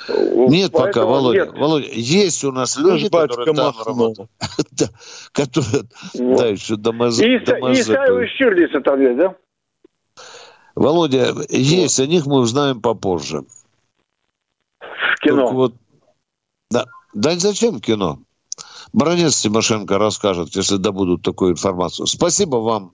Нет 0.07 0.71
пока, 0.71 0.83
Поэтому 0.85 1.07
Володя. 1.07 1.45
нет. 1.45 1.57
Володя, 1.57 1.89
есть 1.91 2.43
у 2.43 2.51
нас 2.51 2.77
люди, 2.77 3.07
батька 3.07 3.35
которые 3.37 3.55
там 3.55 3.75
работают. 3.85 4.29
Да, 4.71 4.87
которые, 5.31 5.83
Вот. 6.13 6.37
да, 6.39 6.47
еще 6.47 6.75
домоз... 6.75 7.19
И, 7.19 7.23
Иса- 7.23 7.57
и 7.57 7.61
там 8.81 9.01
есть, 9.01 9.17
да? 9.17 9.35
Володя, 10.75 11.33
есть, 11.49 11.99
о 11.99 12.05
них 12.05 12.25
мы 12.25 12.39
узнаем 12.39 12.81
попозже. 12.81 13.45
В 14.79 15.19
кино. 15.21 15.43
Только 15.43 15.53
вот, 15.53 15.73
да, 16.69 16.85
да 17.13 17.35
зачем 17.37 17.79
кино? 17.79 18.19
Бронец 18.93 19.41
Тимошенко 19.41 19.97
расскажет, 19.97 20.55
если 20.55 20.77
добудут 20.77 21.21
такую 21.21 21.53
информацию. 21.53 22.07
Спасибо 22.07 22.57
вам 22.57 22.93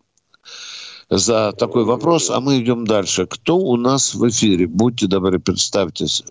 за 1.09 1.51
такой 1.51 1.83
вопрос, 1.83 2.29
а 2.29 2.39
мы 2.39 2.59
идем 2.59 2.85
дальше. 2.85 3.27
Кто 3.27 3.57
у 3.57 3.75
нас 3.75 4.15
в 4.15 4.27
эфире? 4.29 4.67
Будьте 4.67 5.07
добры, 5.07 5.39
представьтесь. 5.39 6.23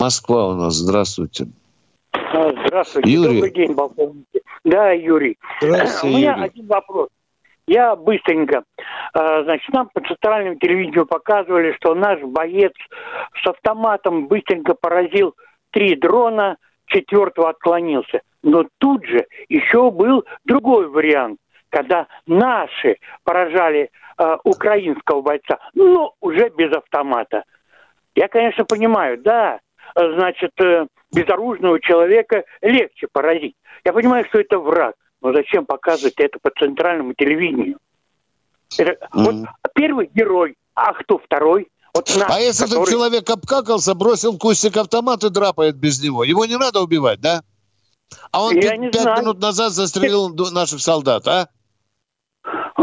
Москва 0.00 0.48
у 0.48 0.54
нас, 0.54 0.74
здравствуйте. 0.74 1.46
А, 2.12 2.50
Здравствуйте, 2.66 3.10
Юрий. 3.10 3.34
добрый 3.36 3.50
день, 3.52 3.74
полковники. 3.74 4.42
Да, 4.64 4.90
Юрий. 4.90 5.38
Здравствуйте, 5.60 6.14
У 6.16 6.18
меня 6.18 6.32
Юрий. 6.32 6.44
один 6.44 6.66
вопрос. 6.66 7.08
Я 7.66 7.96
быстренько. 7.96 8.62
А, 9.14 9.42
Значит, 9.44 9.72
нам 9.72 9.88
по 9.92 10.00
центральному 10.02 10.56
телевидению 10.58 11.06
показывали, 11.06 11.72
что 11.72 11.94
наш 11.94 12.20
боец 12.20 12.72
с 13.42 13.46
автоматом 13.46 14.28
быстренько 14.28 14.74
поразил 14.74 15.34
три 15.70 15.96
дрона, 15.96 16.58
четвертого 16.86 17.48
отклонился. 17.50 18.20
Но 18.42 18.66
тут 18.78 19.04
же 19.06 19.26
еще 19.48 19.90
был 19.90 20.24
другой 20.44 20.88
вариант, 20.88 21.38
когда 21.70 22.06
наши 22.26 22.98
поражали 23.24 23.90
а, 24.18 24.38
украинского 24.44 25.22
бойца, 25.22 25.58
но 25.74 26.14
уже 26.20 26.50
без 26.50 26.70
автомата. 26.72 27.44
Я, 28.14 28.28
конечно, 28.28 28.64
понимаю, 28.64 29.18
да, 29.18 29.56
э, 29.56 29.58
значит, 29.96 30.52
э, 30.60 30.86
безоружного 31.12 31.80
человека 31.80 32.44
легче 32.60 33.08
поразить. 33.10 33.54
Я 33.84 33.92
понимаю, 33.92 34.24
что 34.28 34.38
это 34.40 34.58
враг, 34.58 34.94
но 35.22 35.32
зачем 35.32 35.64
показывать 35.66 36.14
это 36.18 36.38
по 36.40 36.50
центральному 36.50 37.14
телевидению? 37.14 37.78
Это, 38.78 39.08
вот 39.12 39.34
первый 39.74 40.10
герой, 40.12 40.56
а 40.74 40.92
кто 40.92 41.18
второй? 41.18 41.68
Вот 41.94 42.12
наш, 42.18 42.28
А 42.30 42.40
если 42.40 42.66
этот 42.66 42.78
который- 42.78 42.92
человек 42.92 43.30
обкакался, 43.30 43.94
бросил 43.94 44.36
кустик 44.38 44.76
автомат 44.76 45.24
и 45.24 45.30
драпает 45.30 45.76
без 45.76 46.02
него, 46.02 46.24
его 46.24 46.44
не 46.44 46.58
надо 46.58 46.80
убивать, 46.80 47.20
да? 47.20 47.42
А 48.32 48.44
он 48.44 48.54
Я 48.54 48.62
пять 48.62 48.78
не 48.80 48.90
пять 48.90 49.02
знаю. 49.02 49.20
минут 49.22 49.40
назад 49.40 49.72
застрелил 49.72 50.28
наших 50.52 50.80
солдат, 50.80 51.26
а? 51.26 51.48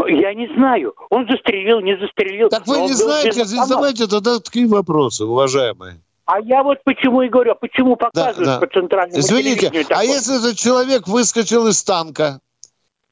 Я 0.06 0.34
не 0.34 0.48
знаю, 0.56 0.94
он 1.10 1.26
застрелил, 1.30 1.80
не 1.80 1.96
застрелил. 1.96 2.48
Так 2.48 2.66
вы 2.66 2.80
не 2.80 2.92
знаете, 2.92 3.40
без 3.40 3.48
задавайте 3.48 4.06
тогда 4.06 4.38
такие 4.40 4.66
вопросы, 4.66 5.24
уважаемые. 5.24 6.00
А 6.26 6.40
я 6.40 6.62
вот 6.62 6.78
почему 6.84 7.22
и 7.22 7.28
говорю, 7.28 7.52
а 7.52 7.54
почему 7.54 7.96
показывают 7.96 8.46
да. 8.46 8.58
по 8.58 8.66
центральному 8.66 9.20
Извините, 9.20 9.70
а 9.90 10.04
если 10.04 10.38
этот 10.38 10.56
человек 10.56 11.06
выскочил 11.06 11.66
из 11.66 11.82
танка 11.84 12.40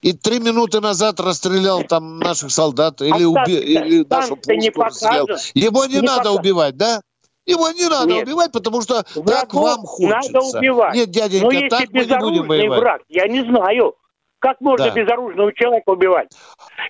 и 0.01 0.13
три 0.15 0.39
минуты 0.41 0.81
назад 0.81 1.21
расстрелял 1.21 1.83
там 1.85 2.19
наших 2.19 2.51
солдат 2.51 3.03
или, 3.03 3.11
танк-то- 3.11 3.51
уби- 3.51 3.61
или 3.61 4.07
нашу 4.09 4.39
не 4.47 4.71
расстрелял, 4.71 5.27
его 5.55 5.85
не, 5.85 5.95
Не 5.97 6.01
надо 6.01 6.31
пока- 6.31 6.41
убивать, 6.41 6.77
да? 6.77 7.01
Его 7.45 7.69
не 7.71 7.89
надо 7.89 8.07
Нет. 8.07 8.27
убивать, 8.27 8.53
потому 8.53 8.81
что 8.83 9.03
так 9.03 9.17
Врагов 9.17 9.63
вам 9.63 9.81
хочется. 9.85 10.33
Надо 10.33 10.47
убивать. 10.59 10.95
Нет, 10.95 11.11
дяденька, 11.11 11.47
Но 11.47 11.53
если 11.53 11.69
так 11.69 11.91
мы 11.93 12.31
не 12.31 12.39
будем 12.41 12.49
воевать. 12.49 12.81
враг, 12.81 13.03
я 13.09 13.27
не 13.27 13.45
знаю, 13.45 13.95
как 14.39 14.61
можно 14.61 14.87
Да. 14.87 14.91
безоружного 14.95 15.53
человека 15.53 15.91
убивать. 15.91 16.29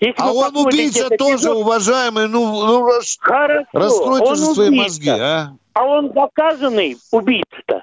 Если 0.00 0.14
А 0.22 0.30
он 0.32 0.56
убийца 0.56 1.08
тоже, 1.16 1.34
эпизод, 1.36 1.56
уважаемый. 1.56 2.28
Ну, 2.28 2.64
ну 2.66 2.88
Хорошо, 3.20 3.64
раскройте 3.72 4.34
же 4.36 4.44
свои 4.54 4.68
убийца. 4.68 4.82
мозги, 4.84 5.08
а? 5.10 5.52
А 5.74 5.84
он 5.84 6.12
доказанный 6.12 6.96
убийца-то. 7.10 7.82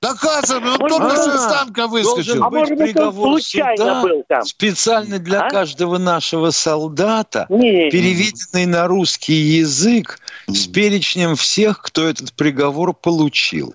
Доказано, 0.00 0.74
он 0.74 0.78
Может, 0.78 0.96
только 0.98 1.12
а, 1.12 1.16
что 1.16 1.34
из 1.34 1.42
танка 1.52 1.88
выскочил. 1.88 2.14
Должен 2.36 2.42
А 2.44 2.50
быть 2.50 2.58
может 2.60 2.78
быть, 2.78 2.88
он 2.90 2.94
приговор 2.94 3.30
случайно 3.40 3.76
суда 3.76 4.02
был 4.02 4.24
там? 4.28 4.44
специально 4.44 5.18
для 5.18 5.40
А? 5.40 5.50
каждого 5.50 5.98
нашего 5.98 6.50
солдата, 6.50 7.46
Не. 7.48 7.90
переведенный 7.90 8.66
на 8.66 8.86
русский 8.86 9.32
язык 9.34 10.20
с 10.46 10.68
перечнем 10.68 11.34
всех, 11.34 11.82
кто 11.82 12.06
этот 12.06 12.32
приговор 12.34 12.94
получил. 12.94 13.74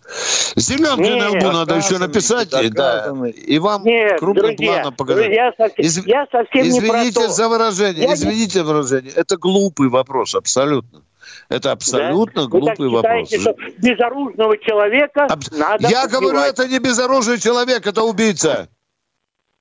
Зеленкой 0.55 1.19
на 1.19 1.29
лбу 1.29 1.51
надо 1.51 1.75
еще 1.75 1.97
Доказанный, 1.97 2.07
написать. 2.07 2.47
И, 2.53 2.69
да, 2.69 2.93
доказанный. 3.01 3.31
и 3.31 3.59
вам 3.59 3.83
Нет, 3.83 4.19
крупным 4.19 4.55
друзья, 4.55 4.73
планом 4.75 4.93
показать. 4.95 5.25
друзья, 5.25 5.51
совсем, 5.57 5.85
Изв- 5.85 6.03
я 6.07 6.25
совсем 6.31 6.63
не 6.69 6.79
про 6.79 6.87
Извините 7.01 7.19
то. 7.27 7.33
за 7.33 7.49
выражение, 7.49 8.01
Я 8.03 8.07
не- 8.07 8.13
извините 8.13 8.59
за 8.59 8.63
выражение. 8.63 9.11
Это 9.13 9.35
глупый 9.35 9.89
вопрос, 9.89 10.35
абсолютно. 10.35 11.01
Это 11.53 11.71
абсолютно 11.71 12.47
Да? 12.47 12.57
Вы 12.57 12.65
так 12.65 12.77
глупый 12.77 12.89
вопрос. 12.89 13.29
считаете, 13.29 13.39
что 13.39 13.55
безоружного 13.77 14.57
человека 14.57 15.27
надо 15.51 15.87
Я 15.87 16.07
говорю, 16.07 16.29
убивать? 16.29 16.53
это 16.53 16.67
не 16.67 16.79
безоружный 16.79 17.39
человек, 17.39 17.85
это 17.85 18.01
убийца. 18.01 18.69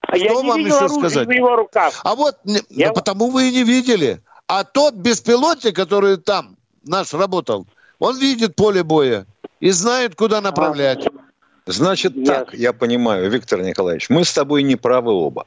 А 0.01 0.16
я 0.16 0.30
Что 0.30 0.43
не 0.43 0.49
вам 0.49 0.59
видел 0.59 0.76
еще 0.76 0.88
сказать? 0.88 1.28
в 1.28 1.30
его 1.30 1.55
руках. 1.55 2.01
А 2.03 2.14
вот 2.14 2.36
Я- 2.70 2.88
ну, 2.88 2.95
потому 2.95 3.30
вы 3.30 3.49
и 3.51 3.53
не 3.53 3.62
видели. 3.62 4.22
А 4.47 4.64
тот 4.64 4.95
беспилотник, 4.95 5.76
который 5.76 6.16
там 6.16 6.57
наш 6.82 7.12
работал, 7.12 7.66
он 7.99 8.18
видит 8.18 8.57
поле 8.57 8.82
боя 8.82 9.26
и 9.61 9.70
знает, 9.70 10.14
куда 10.14 10.40
направлять. 10.40 11.07
Значит 11.66 12.24
так, 12.24 12.55
я 12.55 12.72
понимаю, 12.72 13.28
Виктор 13.30 13.61
Николаевич, 13.61 14.09
мы 14.09 14.24
с 14.24 14.32
тобой 14.32 14.62
не 14.62 14.76
правы 14.76 15.12
оба. 15.12 15.47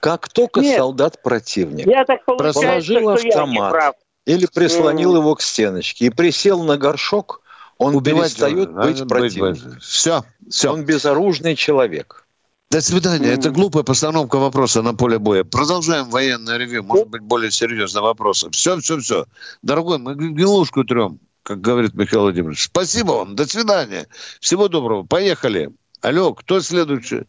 Как 0.00 0.28
только 0.30 0.60
Нет. 0.60 0.76
солдат 0.78 1.22
противника 1.22 1.88
Я 1.90 2.04
так 2.04 2.24
положил 2.24 2.52
что 2.52 2.62
я 2.62 3.00
не 3.02 3.12
автомат 3.12 3.72
прав. 3.72 3.94
Или 4.26 4.46
прислонил 4.46 5.16
его 5.16 5.34
к 5.34 5.40
стеночке 5.40 6.06
и 6.06 6.10
присел 6.10 6.62
на 6.64 6.76
горшок, 6.76 7.42
он 7.78 7.94
Убивать 7.94 8.32
перестает 8.34 8.68
его, 8.68 8.82
быть 8.82 9.08
противником. 9.08 9.78
Все, 9.80 10.24
все. 10.50 10.72
Он 10.72 10.84
безоружный 10.84 11.54
человек. 11.54 12.26
До 12.70 12.80
свидания. 12.80 13.28
Это 13.28 13.50
глупая 13.50 13.84
постановка 13.84 14.36
вопроса 14.36 14.82
на 14.82 14.94
поле 14.94 15.18
боя. 15.18 15.44
Продолжаем 15.44 16.10
военное 16.10 16.56
ревью. 16.56 16.82
Может 16.82 17.08
быть, 17.08 17.22
более 17.22 17.50
серьезные 17.50 18.02
вопросы. 18.02 18.50
Все, 18.50 18.78
все, 18.80 18.98
все. 18.98 19.26
Дорогой, 19.62 19.98
мы 19.98 20.14
гнилушку 20.14 20.82
трем, 20.84 21.20
как 21.44 21.60
говорит 21.60 21.94
Михаил 21.94 22.22
Владимирович. 22.22 22.64
Спасибо 22.64 23.12
вам. 23.12 23.36
До 23.36 23.46
свидания. 23.46 24.08
Всего 24.40 24.68
доброго. 24.68 25.04
Поехали. 25.04 25.70
Алло, 26.02 26.34
кто 26.34 26.60
следующий? 26.60 27.22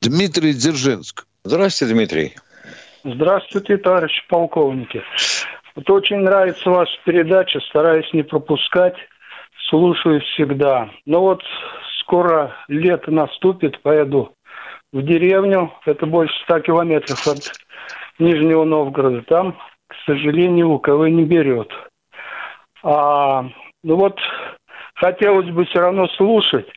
Дмитрий 0.00 0.52
Дзержинск. 0.52 1.26
Здравствуйте, 1.42 1.94
Дмитрий. 1.94 2.36
Здравствуйте, 3.02 3.76
товарищи 3.78 4.22
полковники. 4.28 5.02
Вот 5.76 5.90
очень 5.90 6.18
нравится 6.18 6.70
ваша 6.70 6.96
передача, 7.04 7.60
стараюсь 7.60 8.12
не 8.12 8.22
пропускать, 8.22 8.96
слушаю 9.68 10.20
всегда. 10.20 10.88
Но 11.04 11.20
вот 11.20 11.42
скоро 12.00 12.54
лето 12.68 13.10
наступит, 13.10 13.82
поеду 13.82 14.34
в 14.92 15.02
деревню, 15.02 15.72
это 15.84 16.06
больше 16.06 16.34
ста 16.44 16.60
километров 16.60 17.26
от 17.26 17.52
Нижнего 18.20 18.64
Новгорода. 18.64 19.22
Там, 19.22 19.58
к 19.88 19.94
сожалению, 20.06 20.70
УКВ 20.70 21.08
не 21.08 21.24
берет. 21.24 21.72
А, 22.84 23.44
ну 23.82 23.96
вот 23.96 24.20
хотелось 24.94 25.50
бы 25.50 25.64
все 25.64 25.80
равно 25.80 26.06
слушать. 26.16 26.68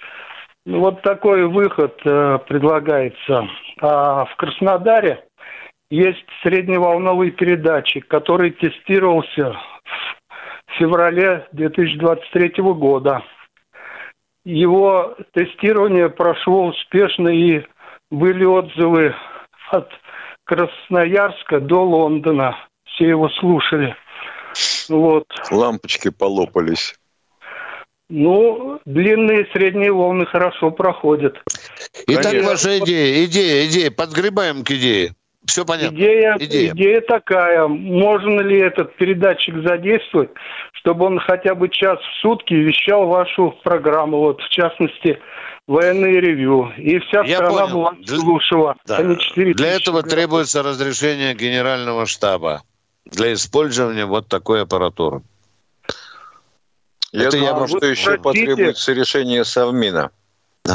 Ну, 0.65 0.79
вот 0.79 1.01
такой 1.01 1.47
выход 1.47 1.97
э, 2.03 2.39
предлагается. 2.47 3.47
А 3.79 4.25
в 4.25 4.35
Краснодаре 4.35 5.26
есть 5.89 6.25
средневолновый 6.43 7.31
передатчик, 7.31 8.07
который 8.07 8.51
тестировался 8.51 9.55
в 10.67 10.73
феврале 10.77 11.47
2023 11.53 12.61
года. 12.73 13.23
Его 14.43 15.15
тестирование 15.33 16.09
прошло 16.09 16.67
успешно, 16.67 17.29
и 17.29 17.63
были 18.09 18.45
отзывы 18.45 19.13
от 19.71 19.89
Красноярска 20.45 21.59
до 21.59 21.83
Лондона. 21.83 22.55
Все 22.85 23.09
его 23.09 23.29
слушали. 23.29 23.95
Вот. 24.89 25.25
Лампочки 25.51 26.09
полопались. 26.09 26.95
Ну, 28.09 28.79
длинные 28.85 29.43
и 29.43 29.51
средние 29.51 29.91
волны 29.91 30.25
хорошо 30.25 30.71
проходят. 30.71 31.35
Итак, 32.07 32.31
Конечно. 32.31 32.49
ваша 32.49 32.79
идея, 32.79 33.25
идея, 33.25 33.67
идея. 33.67 33.91
Подгребаем 33.91 34.63
к 34.63 34.71
идее. 34.71 35.13
Все 35.47 35.65
понятно. 35.65 35.95
Идея, 35.95 36.35
Идея. 36.39 36.71
идея. 36.73 37.01
такая, 37.01 37.67
можно 37.67 38.41
ли 38.41 38.59
этот 38.59 38.95
передатчик 38.97 39.55
задействовать, 39.65 40.29
чтобы 40.73 41.05
он 41.05 41.19
хотя 41.19 41.55
бы 41.55 41.69
час 41.69 41.97
в 41.99 42.21
сутки 42.21 42.53
вещал 42.53 43.07
вашу 43.07 43.55
программу, 43.63 44.17
вот 44.17 44.41
в 44.41 44.49
частности 44.49 45.19
военные 45.65 46.19
ревью, 46.19 46.71
и 46.77 46.99
вся 46.99 47.23
Я 47.23 47.37
страна 47.37 47.61
понял. 47.67 47.73
была 47.73 47.93
слушала, 48.05 48.75
Да. 48.85 48.97
а 48.97 49.03
не 49.03 49.17
4 49.17 49.53
Для 49.53 49.71
этого 49.71 50.01
грамм. 50.01 50.09
требуется 50.11 50.63
разрешение 50.63 51.33
генерального 51.33 52.05
штаба 52.05 52.61
для 53.05 53.33
использования 53.33 54.05
вот 54.05 54.27
такой 54.27 54.63
аппаратуры. 54.63 55.21
Я 57.13 57.27
Это 57.27 57.37
я 57.37 57.51
думаю, 57.51 57.55
вам- 57.55 57.67
что 57.69 57.85
еще 57.85 58.17
потребуется 58.17 58.91
решение 58.93 59.45
Совмина. 59.45 60.11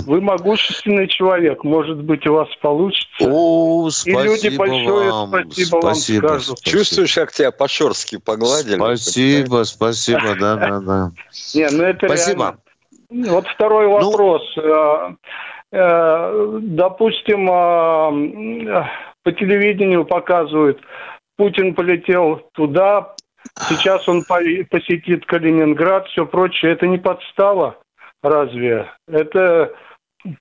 Вы 0.06 0.20
могущественный 0.20 1.08
человек, 1.08 1.64
может 1.64 2.02
быть, 2.02 2.26
у 2.26 2.34
вас 2.34 2.48
получится. 2.60 3.08
О, 3.20 3.88
И 4.06 4.10
люди 4.10 4.56
большое 4.56 5.10
вам. 5.10 5.28
спасибо, 5.28 5.74
вам 5.76 5.82
Спасибо, 5.94 6.26
скажут. 6.26 6.58
спасибо. 6.58 6.78
Чувствуешь, 6.78 7.14
как 7.14 7.32
тебя 7.32 7.52
по-шорски 7.52 8.18
погладили? 8.18 8.76
Спасибо, 8.76 9.62
спасибо, 9.64 10.34
да, 10.38 10.56
да, 10.56 10.80
да. 10.80 11.10
Не, 11.54 11.68
ну 11.70 11.82
это 11.84 12.06
Спасибо. 12.06 12.58
реально. 13.10 13.32
Вот 13.32 13.46
второй 13.48 13.86
Ну, 13.86 14.10
вопрос. 14.10 14.42
Э, 14.56 15.14
Допустим, 16.60 17.48
э, 17.50 18.84
по 19.22 19.32
телевидению 19.32 20.04
показывают, 20.04 20.80
Путин 21.36 21.74
полетел 21.74 22.42
туда, 22.52 23.14
сейчас 23.68 24.06
он 24.08 24.24
по- 24.24 24.40
посетит 24.70 25.24
Калининград, 25.26 26.06
все 26.08 26.26
прочее. 26.26 26.72
Это 26.72 26.86
не 26.86 26.98
подстава, 26.98 27.76
разве? 28.22 28.90
Это, 29.08 29.72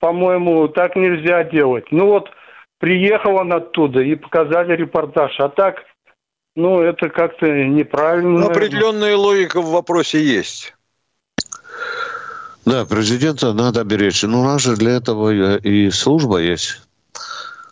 по-моему, 0.00 0.68
так 0.68 0.96
нельзя 0.96 1.44
делать. 1.44 1.90
Ну 1.90 2.06
вот, 2.06 2.30
приехал 2.78 3.36
он 3.36 3.52
оттуда 3.52 4.00
и 4.00 4.14
показали 4.14 4.76
репортаж, 4.76 5.38
а 5.38 5.48
так, 5.48 5.76
ну, 6.54 6.80
это 6.80 7.08
как-то 7.08 7.46
неправильно. 7.46 8.30
Ну, 8.30 8.38
наверное. 8.38 8.56
определенная 8.56 9.16
логика 9.16 9.60
в 9.60 9.70
вопросе 9.70 10.22
есть. 10.22 10.74
Да, 12.64 12.84
президента 12.84 13.52
надо 13.52 13.82
беречь. 13.84 14.22
Ну, 14.22 14.40
у 14.40 14.44
нас 14.44 14.62
же 14.62 14.76
для 14.76 14.92
этого 14.92 15.56
и 15.56 15.90
служба 15.90 16.38
есть. 16.38 16.82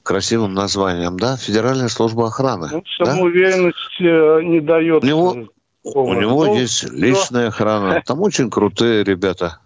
Красивым 0.02 0.54
названием, 0.54 1.18
да? 1.18 1.36
Федеральная 1.36 1.88
служба 1.88 2.26
охраны. 2.26 2.68
Ну, 2.72 2.82
да? 2.98 3.04
самоуверенность 3.04 4.00
э, 4.00 4.40
не 4.42 4.61
дает. 4.61 5.04
У 5.04 5.06
него, 5.06 5.36
у 5.84 6.14
него 6.14 6.46
Ну, 6.46 6.56
есть 6.56 6.90
личная 6.90 7.48
охрана. 7.48 8.02
Там 8.04 8.20
очень 8.22 8.50
крутые 8.50 9.04
ребята 9.04 9.61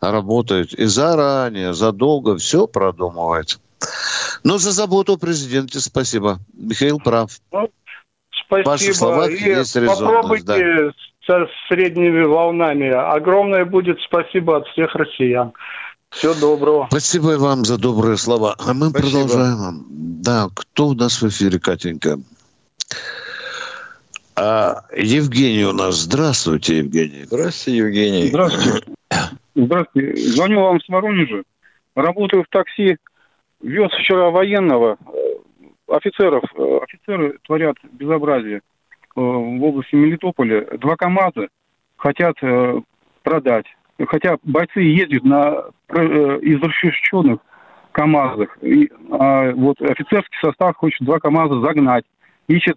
работают. 0.00 0.72
И 0.74 0.84
заранее, 0.84 1.74
задолго 1.74 2.36
все 2.36 2.66
продумывают. 2.66 3.58
Но 4.44 4.58
за 4.58 4.72
заботу 4.72 5.14
о 5.14 5.16
президенте 5.16 5.80
спасибо. 5.80 6.38
Михаил 6.54 6.98
прав. 6.98 7.30
Спасибо. 7.50 8.62
В 8.62 8.66
ваших 8.66 8.94
словах 8.94 9.30
И 9.30 9.44
есть 9.44 9.76
резонность, 9.76 10.00
попробуйте 10.00 10.92
со 11.26 11.46
средними 11.68 12.22
волнами. 12.22 12.88
Огромное 12.88 13.64
будет 13.64 13.98
спасибо 14.00 14.58
от 14.58 14.66
всех 14.68 14.94
россиян. 14.94 15.52
Всего 16.10 16.34
доброго. 16.34 16.86
Спасибо 16.90 17.36
вам 17.38 17.64
за 17.64 17.78
добрые 17.78 18.16
слова. 18.16 18.54
А 18.58 18.72
мы 18.72 18.92
продолжаем. 18.92 19.84
Да, 19.88 20.48
кто 20.54 20.88
у 20.88 20.94
нас 20.94 21.20
в 21.20 21.28
эфире, 21.28 21.58
Катенька? 21.58 22.20
А, 24.36 24.82
Евгений 24.96 25.64
у 25.64 25.72
нас. 25.72 25.96
Здравствуйте, 25.96 26.78
Евгений. 26.78 27.24
Здравствуйте, 27.24 27.78
Евгений. 27.78 28.28
Здравствуйте. 28.28 28.86
Здравствуйте. 29.58 30.16
Звоню 30.16 30.60
вам 30.60 30.80
с 30.80 30.88
Воронежа. 30.88 31.42
Работаю 31.94 32.44
в 32.44 32.48
такси. 32.48 32.98
Вез 33.62 33.90
вчера 33.90 34.28
военного. 34.28 34.98
э, 35.06 35.94
Офицеров. 35.94 36.44
Э, 36.56 36.80
Офицеры 36.82 37.38
творят 37.46 37.76
безобразие 37.92 38.58
э, 38.58 38.60
в 39.16 39.64
области 39.64 39.94
Мелитополя. 39.94 40.66
Два 40.76 40.96
КАМАЗа 40.96 41.48
хотят 41.96 42.36
продать. 43.22 43.64
Хотя 44.06 44.36
бойцы 44.42 44.80
ездят 44.80 45.24
на 45.24 45.64
изрешеченных 45.88 47.38
КАМАЗах. 47.92 48.58
И, 48.60 48.92
а 49.10 49.52
вот 49.52 49.80
офицерский 49.80 50.36
состав 50.42 50.76
хочет 50.76 51.00
два 51.00 51.18
КАМАЗа 51.18 51.60
загнать. 51.62 52.04
Ищет, 52.48 52.76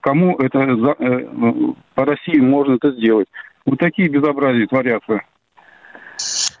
кому 0.00 0.38
это 0.38 1.76
по 1.94 2.04
России 2.06 2.40
можно 2.40 2.76
это 2.76 2.92
сделать. 2.92 3.28
Вот 3.66 3.78
такие 3.78 4.08
безобразия 4.08 4.66
творятся. 4.66 5.20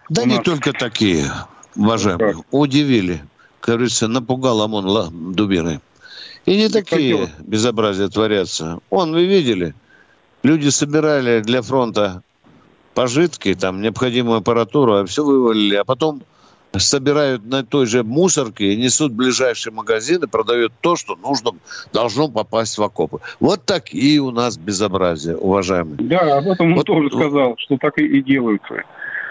Да 0.08 0.24
не 0.24 0.40
только 0.42 0.72
такие, 0.72 1.30
уважаемые. 1.76 2.36
Удивили. 2.50 3.22
Как 3.60 3.76
говорится, 3.76 4.08
напугал 4.08 4.62
ОМОН 4.62 4.86
ла- 4.86 5.08
дубиной. 5.10 5.80
И 6.46 6.56
не 6.56 6.68
такие 6.68 7.28
безобразия 7.40 8.08
творятся. 8.08 8.78
Он, 8.88 9.12
вы 9.12 9.26
видели, 9.26 9.74
люди 10.42 10.68
собирали 10.68 11.40
для 11.40 11.60
фронта 11.60 12.22
пожитки, 12.94 13.54
там, 13.54 13.82
необходимую 13.82 14.38
аппаратуру, 14.38 14.94
а 14.94 15.06
все 15.06 15.24
вывалили, 15.24 15.74
а 15.74 15.84
потом 15.84 16.22
собирают 16.76 17.44
на 17.44 17.64
той 17.64 17.86
же 17.86 18.02
мусорке 18.02 18.72
и 18.72 18.76
несут 18.76 19.12
в 19.12 19.16
ближайший 19.16 19.72
магазин 19.72 20.22
и 20.22 20.26
продают 20.26 20.72
то, 20.80 20.96
что 20.96 21.16
нужно, 21.16 21.52
должно 21.92 22.28
попасть 22.28 22.78
в 22.78 22.82
окопы. 22.82 23.20
Вот 23.40 23.64
такие 23.64 24.20
у 24.20 24.30
нас 24.30 24.56
безобразия, 24.56 25.36
уважаемые. 25.36 25.96
Да, 25.98 26.38
об 26.38 26.46
этом 26.48 26.68
он 26.68 26.74
вот, 26.74 26.86
тоже 26.86 27.08
сказал, 27.08 27.54
что 27.58 27.76
так 27.78 27.98
и, 27.98 28.04
и 28.04 28.22
делается. 28.22 28.84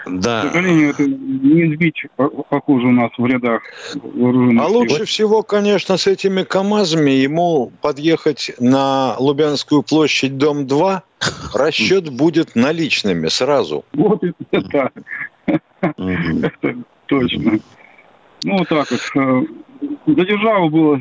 Да. 0.08 0.42
К 0.42 0.52
сожалению, 0.52 0.90
это 0.90 1.04
не 1.04 1.74
сбить, 1.74 2.04
похоже, 2.16 2.86
у 2.86 2.92
нас 2.92 3.10
в 3.16 3.26
рядах 3.26 3.62
вооруженных 3.94 4.64
А 4.64 4.68
лучше 4.68 5.04
всего, 5.04 5.42
конечно, 5.42 5.96
с 5.96 6.06
этими 6.06 6.42
КАМАЗами 6.42 7.10
ему 7.10 7.72
подъехать 7.80 8.52
на 8.58 9.16
Лубянскую 9.18 9.82
площадь, 9.82 10.38
дом 10.38 10.66
2. 10.66 11.02
Расчет 11.54 12.08
будет 12.10 12.54
наличными 12.54 13.28
сразу. 13.28 13.84
Вот 13.92 14.22
это 14.50 14.92
точно. 17.06 17.60
Ну, 18.44 18.58
вот 18.58 18.68
так 18.68 18.90
вот. 18.90 19.00
Э, 19.16 19.42
за 20.06 20.24
державу 20.24 20.70
было 20.70 21.00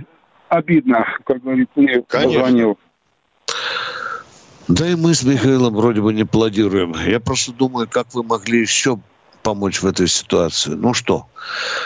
обидно, 0.49 1.05
как 1.23 1.41
говорится, 1.43 1.71
мне 1.75 2.01
позвонил. 2.01 2.77
Да 4.67 4.87
и 4.87 4.95
мы 4.95 5.13
с 5.13 5.23
Михаилом 5.23 5.75
вроде 5.75 6.01
бы 6.01 6.13
не 6.13 6.25
плодируем. 6.25 6.93
Я 7.05 7.19
просто 7.19 7.53
думаю, 7.53 7.87
как 7.89 8.13
вы 8.13 8.23
могли 8.23 8.59
еще 8.59 8.99
помочь 9.41 9.81
в 9.81 9.87
этой 9.87 10.07
ситуации. 10.07 10.71
Ну 10.71 10.93
что, 10.93 11.27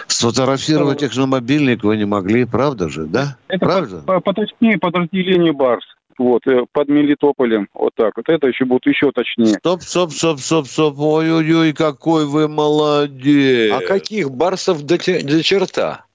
сфотографировать 0.08 1.04
их 1.04 1.16
на 1.16 1.28
мобильник 1.28 1.84
вы 1.84 1.96
не 1.98 2.06
могли, 2.06 2.46
правда 2.46 2.90
же, 2.90 3.06
да? 3.06 3.38
Это 3.48 3.66
правда? 3.66 3.98
По, 4.02 4.20
по, 4.20 4.34
точнее 4.34 4.80
подразделение 4.80 5.54
Барс. 5.54 5.86
Вот, 6.18 6.46
э, 6.48 6.66
под 6.72 6.90
Мелитополем, 6.90 7.68
вот 7.74 7.94
так 7.96 8.18
вот. 8.18 8.30
Это 8.30 8.48
еще 8.48 8.66
будет 8.66 8.86
еще 8.86 9.12
точнее. 9.12 9.58
Стоп, 9.60 9.82
стоп, 9.82 10.12
стоп, 10.12 10.40
стоп, 10.40 10.68
стоп. 10.68 11.00
Ой-ой-ой, 11.00 11.74
какой 11.74 12.26
вы 12.26 12.48
молодец. 12.48 13.74
А 13.74 13.88
каких 13.88 14.32
барсов 14.32 14.84
до, 14.84 14.98
до 14.98 15.44
черта? 15.44 16.06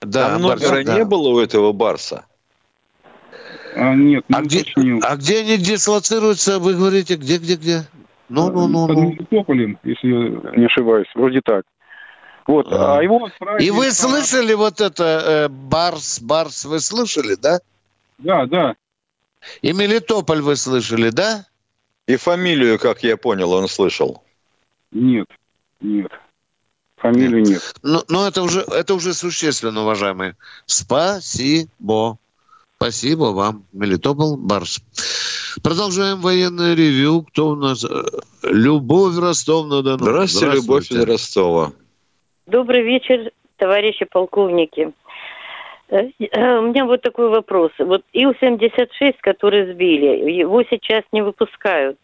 Да, 0.00 0.30
Там 0.30 0.42
номера 0.42 0.84
да. 0.84 0.96
не 0.96 1.04
было 1.04 1.28
у 1.28 1.38
этого 1.38 1.72
барса? 1.72 2.24
А, 3.74 3.94
нет, 3.94 4.24
а 4.32 4.42
где, 4.42 4.64
а 5.02 5.16
где 5.16 5.40
они 5.40 5.56
дислоцируются, 5.58 6.58
вы 6.58 6.74
говорите, 6.74 7.16
где, 7.16 7.38
где, 7.38 7.56
где? 7.56 7.82
Ну, 8.28 8.50
ну, 8.50 8.68
ну, 8.68 8.86
Под 8.86 8.96
ну. 8.96 9.10
Мелитополем, 9.10 9.78
если 9.84 10.08
я 10.08 10.56
не 10.56 10.66
ошибаюсь. 10.66 11.08
Вроде 11.14 11.40
так. 11.44 11.64
Вот, 12.46 12.66
а, 12.70 12.98
А. 12.98 13.02
его. 13.02 13.28
И 13.58 13.70
вы 13.70 13.86
на- 13.86 13.92
слышали 13.92 14.54
вот 14.54 14.80
это 14.80 15.04
э, 15.04 15.48
Барс, 15.48 16.20
Барс, 16.20 16.64
вы 16.64 16.80
слышали, 16.80 17.34
да? 17.34 17.58
Да, 18.18 18.46
да. 18.46 18.74
И 19.62 19.72
Мелитополь 19.72 20.40
вы 20.40 20.56
слышали, 20.56 21.10
да? 21.10 21.46
И 22.06 22.16
фамилию, 22.16 22.78
как 22.78 23.02
я 23.02 23.16
понял, 23.16 23.52
он 23.52 23.66
слышал. 23.68 24.22
Нет, 24.92 25.26
нет. 25.80 26.10
Фамилию 26.96 27.42
нет. 27.42 27.74
Ну, 27.82 28.02
ну 28.08 28.26
это 28.26 28.42
уже, 28.42 28.60
это 28.60 28.94
уже 28.94 29.14
существенно, 29.14 29.82
уважаемые. 29.82 30.36
Спасибо. 30.66 32.18
Спасибо 32.76 33.32
вам, 33.32 33.64
Мелитополь, 33.72 34.36
Барс. 34.36 34.80
Продолжаем 35.62 36.20
военное 36.20 36.74
ревю. 36.74 37.22
Кто 37.22 37.50
у 37.50 37.54
нас? 37.54 37.84
Э, 37.84 38.02
Любовь 38.42 39.16
Ростов-на-Дону. 39.16 39.98
Здравствуйте, 39.98 40.56
Любовь 40.56 40.90
из 40.90 41.02
Ростова. 41.04 41.72
Добрый 42.46 42.82
вечер, 42.82 43.30
товарищи 43.56 44.04
полковники. 44.04 44.92
Э, 45.88 46.08
э, 46.18 46.58
У 46.58 46.62
меня 46.62 46.84
вот 46.84 47.02
такой 47.02 47.28
вопрос. 47.28 47.70
Вот 47.78 48.02
Ил-76, 48.12 49.14
который 49.20 49.72
сбили, 49.72 50.30
его 50.30 50.62
сейчас 50.64 51.04
не 51.12 51.22
выпускают. 51.22 51.98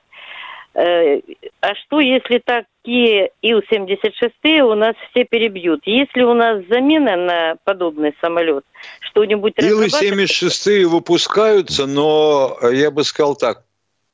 Э, 0.74 1.20
А 1.60 1.74
что, 1.74 2.00
если 2.00 2.38
такие 2.44 3.30
Ил-76 3.42 4.60
у 4.60 4.74
нас 4.74 4.94
все 5.10 5.24
перебьют? 5.24 5.80
Есть 5.84 6.14
ли 6.16 6.24
у 6.24 6.34
нас 6.34 6.62
замена 6.68 7.16
на 7.16 7.56
подобный 7.64 8.14
самолет? 8.20 8.64
Что-нибудь 9.00 9.54
разрабатывается? 9.58 10.04
Илы-76 10.04 10.84
выпускаются, 10.86 11.86
но 11.86 12.56
э, 12.62 12.74
я 12.74 12.90
бы 12.90 13.04
сказал 13.04 13.34
так, 13.36 13.64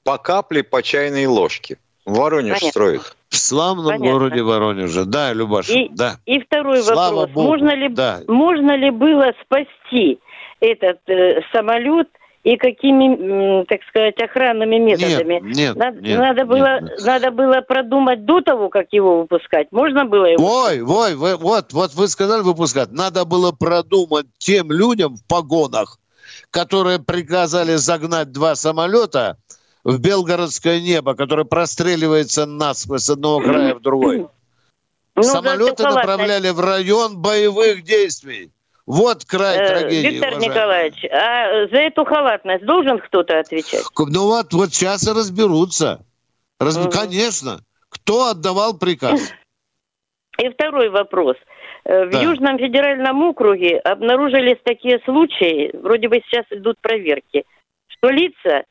по 0.05 0.19
капле, 0.19 0.63
по 0.65 0.83
чайной 0.83 1.27
ложке. 1.27 1.79
Воронеж 2.07 2.61
Понятно. 2.61 2.69
строит. 2.71 3.17
В 3.29 3.37
славном 3.37 3.87
Понятно. 3.99 4.13
городе 4.13 4.43
Воронеже. 4.43 5.05
Да, 5.05 5.33
Любаша, 5.33 5.73
И, 5.73 5.89
да. 5.91 6.15
и 6.25 6.41
второй 6.41 6.79
Слава 6.83 7.17
вопрос. 7.27 7.31
Богу, 7.35 7.49
Можно 7.49 7.75
ли, 7.75 7.89
да. 7.89 8.21
можно 8.29 8.77
ли 8.77 8.91
было 8.91 9.33
спасти 9.43 10.19
этот 10.61 11.01
э, 11.09 11.41
самолет 11.53 12.09
и 12.47 12.57
какими, 12.59 13.65
так 13.65 13.81
сказать, 13.89 14.21
охранными 14.23 14.77
методами? 14.77 15.41
нет, 15.53 15.75
надо, 15.75 16.01
нет, 16.01 16.17
надо 16.17 16.45
было, 16.45 16.79
надо 17.05 17.33
было 17.33 17.61
продумать 17.61 18.25
до 18.25 18.41
того, 18.41 18.69
как 18.69 18.87
его 18.93 19.23
выпускать. 19.23 19.73
Можно 19.73 20.05
было 20.05 20.27
его? 20.27 20.47
Ой, 20.47 20.81
ой, 20.81 21.17
вы- 21.17 21.37
вот, 21.37 21.73
вот 21.73 21.95
вы 21.95 22.07
сказали 22.07 22.43
выпускать. 22.43 22.93
Надо 22.93 23.25
было 23.25 23.51
продумать 23.51 24.27
тем 24.39 24.71
людям 24.71 25.17
в 25.17 25.27
погонах, 25.27 25.99
которые 26.53 27.01
приказали 27.01 27.75
загнать 27.75 28.31
два 28.31 28.55
самолета 28.55 29.39
в 29.83 29.99
белгородское 29.99 30.81
небо, 30.81 31.15
которое 31.15 31.45
простреливается 31.45 32.47
насквозь 32.47 33.03
с 33.03 33.11
одного 33.11 33.41
края 33.41 33.75
в 33.75 33.81
другой. 33.81 34.29
Ну, 35.19 35.23
Самолеты 35.23 35.83
направляли 35.83 36.51
в 36.51 36.61
район 36.61 37.17
боевых 37.17 37.83
действий. 37.85 38.51
Вот 38.87 39.25
край 39.25 39.59
Э, 39.59 39.67
трагедии. 39.81 40.09
Виктор 40.11 40.29
уважаемые. 40.35 40.49
Николаевич, 40.49 41.05
а 41.11 41.67
за 41.69 41.77
эту 41.81 42.05
халатность 42.05 42.65
должен 42.65 42.99
кто-то 42.99 43.39
отвечать? 43.41 43.85
Ну 43.99 44.27
вот, 44.27 44.53
вот 44.53 44.73
сейчас 44.73 45.07
и 45.09 45.11
разберутся. 45.11 46.05
Раз- 46.61 46.79
Мгм. 46.79 46.91
Конечно. 46.91 47.59
Кто 47.89 48.29
отдавал 48.31 48.79
приказ? 48.79 49.33
И 50.39 50.49
второй 50.51 50.91
вопрос. 50.91 51.37
Э, 51.85 52.05
В 52.07 52.11
Да. 52.11 52.23
Южном 52.23 52.59
федеральном 52.59 53.23
округе 53.23 53.79
обнаружились 53.79 54.59
такие 54.63 55.01
случаи, 55.05 55.71
вроде 55.77 56.09
бы 56.09 56.21
сейчас 56.25 56.45
идут 56.51 56.77
проверки, 56.81 57.45
что 57.89 58.11
лица, 58.11 58.65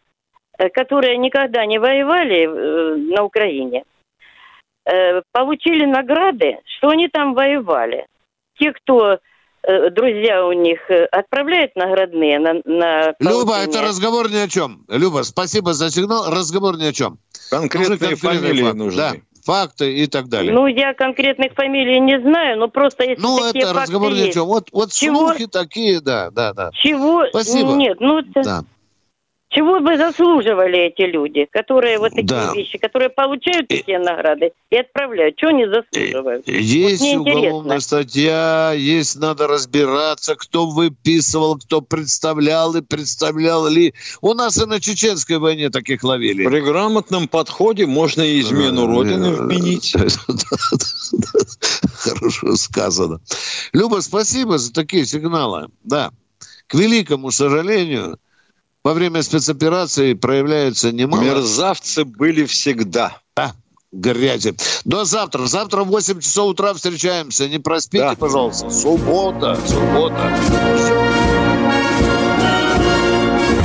э, 0.57 0.69
которые 0.69 1.17
никогда 1.17 1.65
не 1.65 1.77
воевали 1.79 2.45
на 3.15 3.23
Украине, 3.23 3.83
получили 5.31 5.83
награды, 5.85 6.59
что 6.77 6.89
они 6.89 7.07
там 7.07 7.33
воевали. 7.33 8.05
Те, 8.59 8.71
кто 8.71 9.17
друзья 9.91 10.45
у 10.45 10.51
них 10.53 10.79
э, 10.89 11.05
отправляют 11.05 11.75
наградные 11.75 12.39
на, 12.39 12.53
на 12.65 13.15
Люба, 13.19 13.57
это 13.63 13.81
разговор 13.81 14.29
ни 14.29 14.37
о 14.37 14.47
чем. 14.47 14.85
Люба, 14.89 15.23
спасибо 15.23 15.73
за 15.73 15.89
сигнал. 15.91 16.29
Разговор 16.29 16.77
ни 16.77 16.85
о 16.85 16.93
чем. 16.93 17.17
Конкретные 17.49 18.15
фамилии 18.15 18.63
факты. 18.63 18.77
нужны. 18.77 18.97
Да, 18.97 19.13
факты 19.45 19.93
и 19.93 20.07
так 20.07 20.27
далее. 20.27 20.51
Ну, 20.53 20.67
я 20.67 20.93
конкретных 20.93 21.53
фамилий 21.53 21.99
не 21.99 22.19
знаю, 22.19 22.57
но 22.59 22.67
просто 22.67 23.03
если 23.03 23.21
Ну, 23.21 23.37
такие 23.39 23.63
это 23.63 23.73
факты 23.73 23.81
разговор 23.93 24.11
ни 24.11 24.15
о 24.15 24.23
есть. 24.25 24.33
чем. 24.33 24.45
Вот, 24.45 24.69
вот 24.71 24.91
Чего? 24.91 25.29
слухи 25.29 25.47
такие, 25.47 25.99
да, 26.01 26.29
да, 26.31 26.53
да. 26.53 26.71
Чего? 26.73 27.25
Спасибо. 27.29 27.73
Нет, 27.73 27.99
ну 27.99 28.19
это- 28.19 28.41
Да. 28.43 28.63
Чего 29.55 29.79
бы 29.79 29.97
заслуживали 29.97 30.87
эти 30.87 31.03
люди, 31.03 31.47
которые 31.49 31.97
вот 31.97 32.09
такие 32.09 32.25
Да. 32.27 32.51
вещи, 32.53 32.77
которые 32.77 33.09
получают 33.09 33.69
такие 33.69 33.99
награды 33.99 34.51
и 34.69 34.75
отправляют, 34.77 35.37
чего 35.37 35.51
они 35.51 35.65
заслуживают? 35.65 36.45
Есть 36.47 37.01
вот 37.01 37.21
уголовная 37.21 37.77
интересно. 37.77 37.79
статья, 37.79 38.73
есть 38.75 39.15
надо 39.17 39.47
разбираться, 39.47 40.35
кто 40.35 40.67
выписывал, 40.67 41.57
кто 41.57 41.79
представлял 41.81 42.75
и 42.75 42.81
представлял 42.81 43.65
ли. 43.67 43.93
У 44.21 44.33
нас 44.33 44.61
и 44.61 44.65
на 44.65 44.81
чеченской 44.81 45.37
войне 45.37 45.69
таких 45.69 46.03
ловили. 46.03 46.45
При 46.45 46.59
грамотном 46.59 47.29
подходе 47.29 47.85
можно 47.85 48.23
и 48.23 48.41
измену 48.41 48.87
Родины 48.87 49.31
вменить. 49.31 49.95
Хорошо 51.95 52.55
сказано. 52.55 53.19
Люба, 53.73 54.01
спасибо 54.01 54.57
за 54.57 54.73
такие 54.73 55.05
сигналы. 55.05 55.67
Да. 55.83 56.11
К 56.67 56.75
великому 56.75 57.31
сожалению, 57.31 58.17
во 58.85 58.93
время 58.93 59.23
спецоперации 59.23 60.13
проявляется 60.13 60.91
немало... 60.91 61.23
Мерзавцы 61.23 62.05
были 62.05 62.45
всегда. 62.45 63.17
Да, 63.35 63.53
грязи. 63.91 64.55
До 64.85 65.05
завтра. 65.05 65.47
Завтра 65.47 65.83
в 65.83 65.87
8 65.87 66.19
часов 66.19 66.51
утра 66.51 66.71
встречаемся. 66.75 67.49
Не 67.49 67.57
проспите, 67.57 68.15
пожалуйста. 68.15 68.69
Суббота. 68.69 69.57
Суббота. 69.67 70.31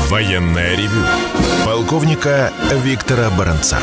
Военное 0.08 0.74
ревю 0.74 1.02
полковника 1.66 2.50
Виктора 2.82 3.28
Баранца. 3.28 3.78